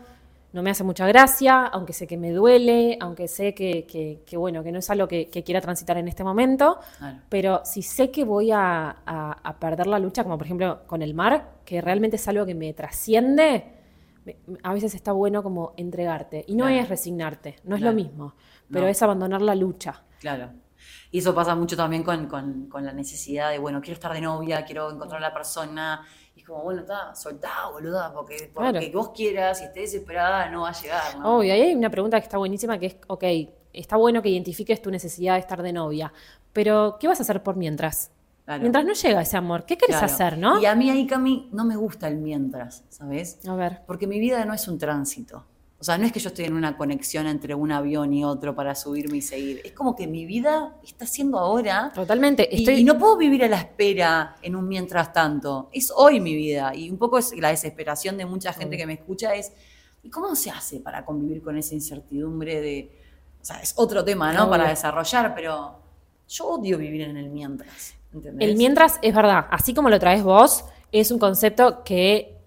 no 0.53 0.62
me 0.62 0.70
hace 0.70 0.84
mucha 0.84 1.07
gracia, 1.07 1.64
aunque 1.66 1.92
sé 1.92 2.07
que 2.07 2.16
me 2.16 2.30
duele, 2.30 2.98
aunque 3.00 3.26
sé 3.26 3.55
que, 3.55 4.20
bueno, 4.36 4.62
que 4.62 4.70
no 4.70 4.80
es 4.80 4.90
algo 4.90 5.09
que, 5.09 5.28
quiera 5.28 5.61
transitar 5.61 5.96
en 5.96 6.09
este 6.09 6.24
momento, 6.24 6.78
pero 7.28 7.62
si 7.64 7.82
sé 7.82 8.11
que 8.11 8.24
voy 8.24 8.50
a, 8.53 8.96
perder 9.59 9.86
la 9.86 9.98
lucha, 9.98 10.22
como 10.22 10.36
por 10.36 10.46
ejemplo 10.46 10.80
con 10.86 11.03
el 11.03 11.14
mar, 11.14 11.53
que 11.64 11.80
realmente 11.80 12.16
es 12.16 12.28
algo 12.28 12.44
que 12.44 12.55
me 12.55 12.72
trasciende, 12.74 13.64
a 14.62 14.72
veces 14.72 14.94
está 14.94 15.12
bueno 15.12 15.42
como 15.42 15.72
entregarte. 15.76 16.44
Y 16.46 16.55
no 16.55 16.68
es 16.68 16.88
resignarte, 16.88 17.57
no 17.64 17.76
es 17.76 17.82
lo 17.82 17.92
mismo, 17.92 18.34
pero 18.70 18.86
es 18.86 19.03
abandonar 19.03 19.40
la 19.42 19.55
lucha. 19.55 20.03
Claro. 20.20 20.50
Y 21.12 21.18
eso 21.18 21.34
pasa 21.34 21.54
mucho 21.54 21.76
también 21.76 22.02
con, 22.02 22.26
con, 22.26 22.84
la 22.84 22.92
necesidad 22.92 23.50
de, 23.50 23.58
bueno, 23.58 23.82
quiero 23.82 23.94
estar 23.94 24.12
de 24.14 24.20
novia, 24.22 24.64
quiero 24.64 24.90
encontrar 24.90 25.22
a 25.22 25.28
la 25.28 25.34
persona. 25.34 26.04
Y 26.34 26.40
es 26.40 26.46
como, 26.46 26.62
bueno, 26.62 26.80
está, 26.80 27.14
soltá, 27.14 27.68
boluda, 27.70 28.10
porque, 28.14 28.50
porque 28.52 28.90
vos 28.92 29.10
quieras 29.10 29.60
y 29.60 29.64
estés 29.64 29.92
desesperada 29.92 30.48
no 30.48 30.62
va 30.62 30.70
a 30.70 30.72
llegar. 30.72 31.18
¿no? 31.18 31.36
Obvio, 31.36 31.52
ahí 31.52 31.60
hay 31.60 31.74
una 31.74 31.90
pregunta 31.90 32.18
que 32.18 32.24
está 32.24 32.38
buenísima 32.38 32.78
que 32.78 32.86
es, 32.86 32.96
ok, 33.06 33.24
está 33.74 33.96
bueno 33.98 34.22
que 34.22 34.30
identifiques 34.30 34.80
tu 34.80 34.90
necesidad 34.90 35.34
de 35.34 35.40
estar 35.40 35.62
de 35.62 35.74
novia, 35.74 36.10
pero 36.54 36.96
¿qué 36.98 37.08
vas 37.08 37.20
a 37.20 37.24
hacer 37.24 37.42
por 37.42 37.56
mientras? 37.56 38.10
Mientras 38.46 38.84
no 38.84 38.92
llega 38.92 39.22
ese 39.22 39.36
amor, 39.36 39.64
¿qué 39.64 39.78
querés 39.78 40.02
hacer, 40.02 40.36
no? 40.36 40.60
Y 40.60 40.66
a 40.66 40.74
mí 40.74 40.90
ahí, 40.90 41.06
Cami, 41.06 41.48
no 41.52 41.64
me 41.64 41.76
gusta 41.76 42.08
el 42.08 42.16
mientras, 42.16 42.84
¿sabes? 42.88 43.38
A 43.46 43.54
ver. 43.54 43.82
Porque 43.86 44.06
mi 44.06 44.18
vida 44.18 44.44
no 44.44 44.52
es 44.52 44.66
un 44.66 44.78
tránsito. 44.78 45.44
O 45.83 45.85
sea, 45.85 45.99
no 45.99 46.07
es 46.07 46.12
que 46.12 46.20
yo 46.20 46.28
estoy 46.28 46.45
en 46.45 46.55
una 46.55 46.76
conexión 46.76 47.26
entre 47.26 47.57
un 47.57 47.72
avión 47.72 48.14
y 48.14 48.24
otro 48.24 48.55
para 48.55 48.76
subirme 48.76 49.16
y 49.16 49.20
seguir. 49.20 49.62
Es 49.64 49.72
como 49.72 49.97
que 49.97 50.07
mi 50.07 50.24
vida 50.24 50.76
está 50.85 51.07
siendo 51.07 51.41
ahora. 51.41 51.91
Totalmente. 51.93 52.55
Estoy... 52.55 52.74
Y, 52.74 52.85
no 52.85 52.97
puedo 52.97 53.16
vivir 53.16 53.43
a 53.43 53.49
la 53.49 53.57
espera 53.57 54.37
en 54.43 54.55
un 54.55 54.68
mientras 54.68 55.12
tanto. 55.12 55.70
Es 55.72 55.93
hoy 55.93 56.20
mi 56.20 56.37
vida. 56.37 56.72
Y 56.72 56.89
un 56.89 56.99
poco 56.99 57.18
es 57.18 57.37
la 57.37 57.49
desesperación 57.49 58.16
de 58.16 58.26
mucha 58.26 58.53
gente 58.53 58.76
que 58.76 58.87
me 58.87 58.93
escucha 58.93 59.35
es, 59.35 59.51
¿y 60.05 60.09
cómo 60.09 60.37
se 60.37 60.53
hace 60.53 60.78
para 60.78 61.05
convivir 61.05 61.43
con 61.43 61.57
esa 61.57 61.74
incertidumbre 61.74 62.61
de... 62.61 62.93
O 63.41 63.45
sea, 63.45 63.61
es 63.61 63.74
otro 63.74 64.05
tema, 64.05 64.33
¿no? 64.33 64.49
Para 64.49 64.68
desarrollar, 64.68 65.35
pero 65.35 65.80
yo 66.28 66.47
odio 66.47 66.78
vivir 66.78 67.01
en 67.01 67.16
el 67.16 67.28
mientras. 67.28 67.97
El 68.39 68.57
mientras 68.57 69.01
es 69.03 69.12
verdad. 69.12 69.47
Así 69.51 69.74
como 69.74 69.91
lo 69.91 69.99
traes 69.99 70.22
vos, 70.22 70.64
es 70.93 71.11
un 71.11 71.18
concepto 71.18 71.83
que 71.83 72.39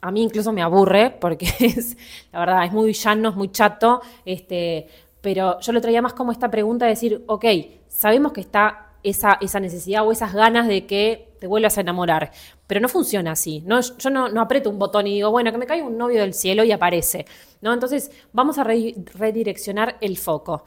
a 0.00 0.10
mí 0.10 0.22
incluso 0.22 0.52
me 0.52 0.62
aburre 0.62 1.10
porque 1.10 1.46
es, 1.60 1.96
la 2.32 2.40
verdad, 2.40 2.64
es 2.64 2.72
muy 2.72 2.92
llano, 2.92 3.30
es 3.30 3.36
muy 3.36 3.50
chato, 3.50 4.00
este, 4.24 4.88
pero 5.20 5.60
yo 5.60 5.72
lo 5.72 5.80
traía 5.80 6.02
más 6.02 6.14
como 6.14 6.32
esta 6.32 6.50
pregunta 6.50 6.86
de 6.86 6.90
decir, 6.90 7.24
ok, 7.26 7.44
sabemos 7.88 8.32
que 8.32 8.40
está 8.40 8.94
esa, 9.02 9.38
esa 9.40 9.60
necesidad 9.60 10.06
o 10.06 10.12
esas 10.12 10.32
ganas 10.34 10.66
de 10.68 10.86
que 10.86 11.34
te 11.40 11.46
vuelvas 11.46 11.78
a 11.78 11.80
enamorar, 11.80 12.32
pero 12.66 12.80
no 12.80 12.88
funciona 12.88 13.32
así, 13.32 13.62
¿no? 13.66 13.80
yo 13.80 14.10
no, 14.10 14.40
aprieto 14.40 14.68
un 14.70 14.78
botón 14.78 15.06
y 15.06 15.14
digo, 15.14 15.30
bueno, 15.30 15.50
que 15.52 15.58
me 15.58 15.66
caiga 15.66 15.86
un 15.86 15.96
novio 15.96 16.20
del 16.20 16.34
cielo 16.34 16.64
y 16.64 16.72
aparece, 16.72 17.26
¿no? 17.62 17.72
Entonces 17.72 18.10
vamos 18.32 18.58
a 18.58 18.64
redireccionar 18.64 19.96
el 20.00 20.18
foco. 20.18 20.64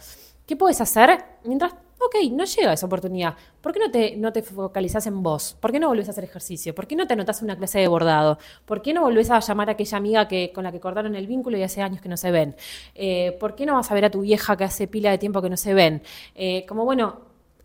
¿Qué 0.48 0.56
puedes 0.56 0.82
hacer 0.82 1.24
mientras 1.44 1.76
ok, 2.06 2.32
no 2.32 2.46
llega 2.46 2.74
esa 2.74 2.86
oportunidad. 2.86 3.36
¿Por 3.62 3.74
qué 3.74 3.80
no 3.80 3.92
te, 3.92 4.16
no 4.18 4.34
te 4.34 4.42
focalizás 4.42 5.08
en 5.08 5.24
vos? 5.24 5.56
¿Por 5.60 5.72
qué 5.72 5.80
no 5.80 5.88
volvés 5.88 6.08
a 6.08 6.12
hacer 6.12 6.24
ejercicio? 6.24 6.76
¿Por 6.76 6.88
qué 6.88 6.96
no 6.96 7.08
te 7.08 7.14
anotás 7.14 7.42
una 7.42 7.58
clase 7.58 7.80
de 7.80 7.88
bordado? 7.88 8.38
¿Por 8.66 8.82
qué 8.82 8.94
no 8.94 9.02
volvés 9.02 9.30
a 9.32 9.40
llamar 9.40 9.70
a 9.70 9.74
aquella 9.74 9.98
amiga 9.98 10.28
que, 10.28 10.52
con 10.54 10.64
la 10.64 10.72
que 10.72 10.80
cortaron 10.80 11.16
el 11.16 11.28
vínculo 11.28 11.58
y 11.58 11.64
hace 11.64 11.82
años 11.82 12.02
que 12.02 12.10
no 12.10 12.18
se 12.18 12.32
ven? 12.32 12.56
Eh, 12.96 13.36
¿Por 13.40 13.56
qué 13.56 13.66
no 13.66 13.74
vas 13.74 13.90
a 13.92 13.94
ver 13.94 14.06
a 14.06 14.12
tu 14.12 14.22
vieja 14.22 14.58
que 14.58 14.64
hace 14.64 14.88
pila 14.88 15.12
de 15.12 15.18
tiempo 15.18 15.42
que 15.42 15.50
no 15.50 15.58
se 15.58 15.74
ven? 15.74 16.04
Eh, 16.36 16.66
como 16.68 16.86
bueno, 16.86 17.22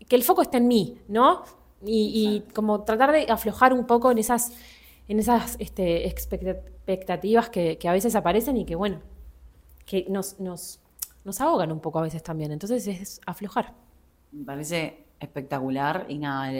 que 0.07 0.15
el 0.15 0.23
foco 0.23 0.41
esté 0.41 0.57
en 0.57 0.67
mí, 0.67 0.99
¿no? 1.07 1.43
Y, 1.85 2.43
como 2.53 2.83
tratar 2.83 3.13
de 3.13 3.25
aflojar 3.29 3.71
un 3.71 3.85
poco 3.85 4.11
en 4.11 4.17
esas, 4.17 4.51
en 5.07 5.19
esas 5.19 5.55
este, 5.59 6.07
expectativas 6.07 7.49
que, 7.49 7.77
que, 7.77 7.87
a 7.87 7.93
veces 7.93 8.15
aparecen 8.15 8.57
y 8.57 8.65
que, 8.65 8.75
bueno, 8.75 8.99
que 9.85 10.05
nos, 10.09 10.39
nos, 10.41 10.81
nos 11.23 11.39
ahogan 11.39 11.71
un 11.71 11.79
poco 11.79 11.99
a 11.99 12.01
veces 12.01 12.21
también. 12.21 12.51
Entonces 12.51 12.85
es 12.87 13.21
aflojar. 13.25 13.73
Me 14.31 14.45
parece 14.45 15.05
espectacular 15.19 16.05
y 16.07 16.17
nada, 16.17 16.51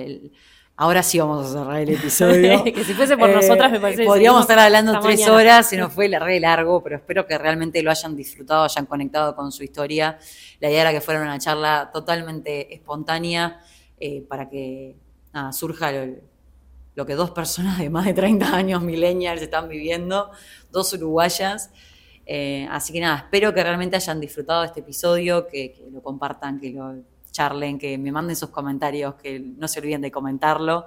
ahora 0.76 1.04
sí 1.04 1.20
vamos 1.20 1.46
a 1.46 1.60
cerrar 1.60 1.82
el 1.82 1.90
episodio. 1.90 2.64
que 2.74 2.84
si 2.84 2.94
fuese 2.94 3.18
por 3.18 3.30
nosotras 3.30 3.72
me 3.72 3.80
parece. 3.80 4.06
Podríamos 4.06 4.42
estar 4.42 4.58
hablando 4.58 5.00
tres 5.02 5.28
horas, 5.28 5.68
se 5.68 5.78
nos 5.78 5.92
fue 5.94 6.08
re 6.08 6.40
largo, 6.40 6.82
pero 6.82 6.96
espero 6.96 7.28
que 7.28 7.38
realmente 7.38 7.84
lo 7.84 7.92
hayan 7.92 8.16
disfrutado, 8.16 8.64
hayan 8.64 8.86
conectado 8.86 9.36
con 9.36 9.52
su 9.52 9.64
historia. 9.64 10.18
La 10.60 10.70
idea 10.70 10.82
era 10.82 10.92
que 10.92 11.02
fuera 11.02 11.22
una 11.22 11.38
charla 11.38 11.90
totalmente 11.94 12.74
espontánea 12.74 13.60
eh, 14.00 14.26
para 14.28 14.50
que 14.50 14.96
nada, 15.34 15.52
surja 15.52 15.92
lo, 16.96 17.06
que 17.06 17.16
dos 17.16 17.32
personas 17.32 17.78
de 17.78 17.90
más 17.90 18.06
de 18.06 18.14
30 18.14 18.56
años, 18.56 18.82
millennials, 18.82 19.42
están 19.42 19.68
viviendo, 19.68 20.32
dos 20.72 20.94
uruguayas. 20.94 21.72
Eh, 22.26 22.68
así 22.72 22.94
que 22.94 23.02
nada, 23.02 23.18
espero 23.18 23.54
que 23.54 23.64
realmente 23.64 23.96
hayan 23.96 24.20
disfrutado 24.20 24.64
este 24.64 24.80
episodio, 24.80 25.48
que 25.48 25.90
lo 25.92 26.02
compartan, 26.02 26.60
que 26.60 26.72
lo 26.72 26.96
charlen, 27.40 27.80
que 27.80 27.98
me 27.98 28.12
manden 28.12 28.36
sus 28.36 28.50
comentarios, 28.50 29.16
que 29.16 29.40
no 29.40 29.68
se 29.70 29.80
olviden 29.80 30.02
de 30.02 30.12
comentarlo. 30.12 30.86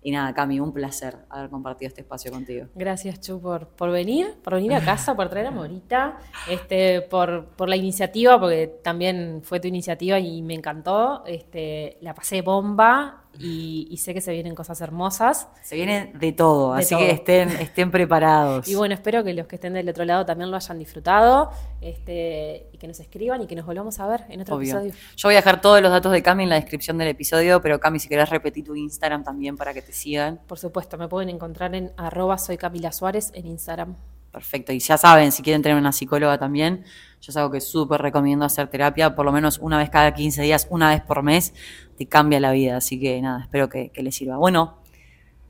Y 0.00 0.12
nada, 0.12 0.32
Cami, 0.32 0.60
un 0.60 0.72
placer 0.72 1.16
haber 1.28 1.50
compartido 1.50 1.88
este 1.88 2.02
espacio 2.02 2.30
contigo. 2.30 2.66
Gracias, 2.76 3.20
Chu, 3.20 3.40
por, 3.40 3.66
por 3.66 3.90
venir, 3.90 4.36
por 4.44 4.54
venir 4.54 4.72
a 4.74 4.80
casa, 4.80 5.16
por 5.16 5.28
traer 5.28 5.46
a 5.48 5.50
Morita, 5.50 6.18
este, 6.48 7.00
por, 7.02 7.46
por 7.46 7.68
la 7.68 7.74
iniciativa, 7.74 8.38
porque 8.38 8.78
también 8.82 9.40
fue 9.42 9.58
tu 9.58 9.66
iniciativa 9.66 10.20
y 10.20 10.40
me 10.40 10.54
encantó. 10.54 11.24
Este, 11.26 11.98
la 12.00 12.14
pasé 12.14 12.42
bomba 12.42 13.24
y, 13.38 13.96
sé 13.98 14.14
que 14.14 14.20
se 14.20 14.32
vienen 14.32 14.54
cosas 14.54 14.80
hermosas. 14.80 15.48
Se 15.62 15.76
viene 15.76 16.12
de 16.14 16.32
todo, 16.32 16.72
así 16.74 16.96
que 16.96 17.10
estén, 17.10 17.50
estén 17.50 17.90
preparados. 17.90 18.66
Y 18.68 18.74
bueno, 18.74 18.94
espero 18.94 19.22
que 19.22 19.32
los 19.34 19.46
que 19.46 19.56
estén 19.56 19.74
del 19.74 19.88
otro 19.88 20.04
lado 20.04 20.26
también 20.26 20.50
lo 20.50 20.56
hayan 20.56 20.78
disfrutado 20.78 21.50
este, 21.80 22.68
y 22.72 22.78
que 22.78 22.88
nos 22.88 22.98
escriban 23.00 23.40
y 23.42 23.46
que 23.46 23.54
nos 23.54 23.66
volvamos 23.66 23.98
a 24.00 24.06
ver 24.06 24.24
en 24.28 24.40
otro 24.40 24.56
episodio. 24.56 24.92
Yo 25.16 25.28
voy 25.28 25.34
a 25.34 25.38
dejar 25.38 25.60
todos 25.60 25.80
los 25.80 25.90
datos 25.90 26.12
de 26.12 26.22
Cami 26.22 26.44
en 26.44 26.48
la 26.48 26.56
descripción 26.56 26.98
del 26.98 27.08
episodio, 27.08 27.60
pero 27.60 27.78
Cami, 27.78 27.98
si 28.00 28.08
querés 28.08 28.28
repetir 28.30 28.64
tu 28.64 28.74
Instagram 28.74 29.22
también 29.22 29.56
para 29.56 29.72
que 29.72 29.82
te 29.82 29.92
sigan. 29.92 30.40
Por 30.46 30.58
supuesto, 30.58 30.98
me 30.98 31.08
pueden 31.08 31.28
encontrar 31.28 31.74
en 31.74 31.92
arroba 31.96 32.38
soy 32.38 32.56
Camila 32.56 32.92
Suárez 32.92 33.30
en 33.34 33.46
Instagram. 33.46 33.96
Perfecto. 34.32 34.72
Y 34.72 34.78
ya 34.78 34.96
saben, 34.98 35.32
si 35.32 35.42
quieren 35.42 35.62
tener 35.62 35.78
una 35.78 35.92
psicóloga 35.92 36.38
también, 36.38 36.84
yo 37.20 37.30
es 37.30 37.36
algo 37.36 37.50
que 37.50 37.60
súper 37.60 38.00
recomiendo 38.00 38.44
hacer 38.44 38.68
terapia, 38.68 39.14
por 39.14 39.24
lo 39.24 39.32
menos 39.32 39.58
una 39.58 39.78
vez 39.78 39.90
cada 39.90 40.12
15 40.14 40.42
días, 40.42 40.66
una 40.70 40.90
vez 40.90 41.02
por 41.02 41.22
mes, 41.22 41.54
te 41.96 42.06
cambia 42.06 42.38
la 42.40 42.52
vida. 42.52 42.76
Así 42.76 43.00
que 43.00 43.20
nada, 43.20 43.42
espero 43.42 43.68
que, 43.68 43.90
que 43.90 44.02
les 44.02 44.14
sirva. 44.14 44.36
Bueno, 44.36 44.78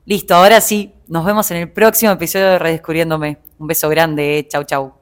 listo, 0.05 0.35
ahora 0.35 0.61
sí, 0.61 0.95
nos 1.09 1.25
vemos 1.25 1.51
en 1.51 1.59
el 1.59 1.71
próximo 1.71 2.13
episodio 2.13 2.47
de 2.47 2.59
Redescubriéndome. 2.59 3.39
Un 3.59 3.67
beso 3.67 3.89
grande, 3.89 4.47
chau 4.49 4.65
chau. 4.65 4.98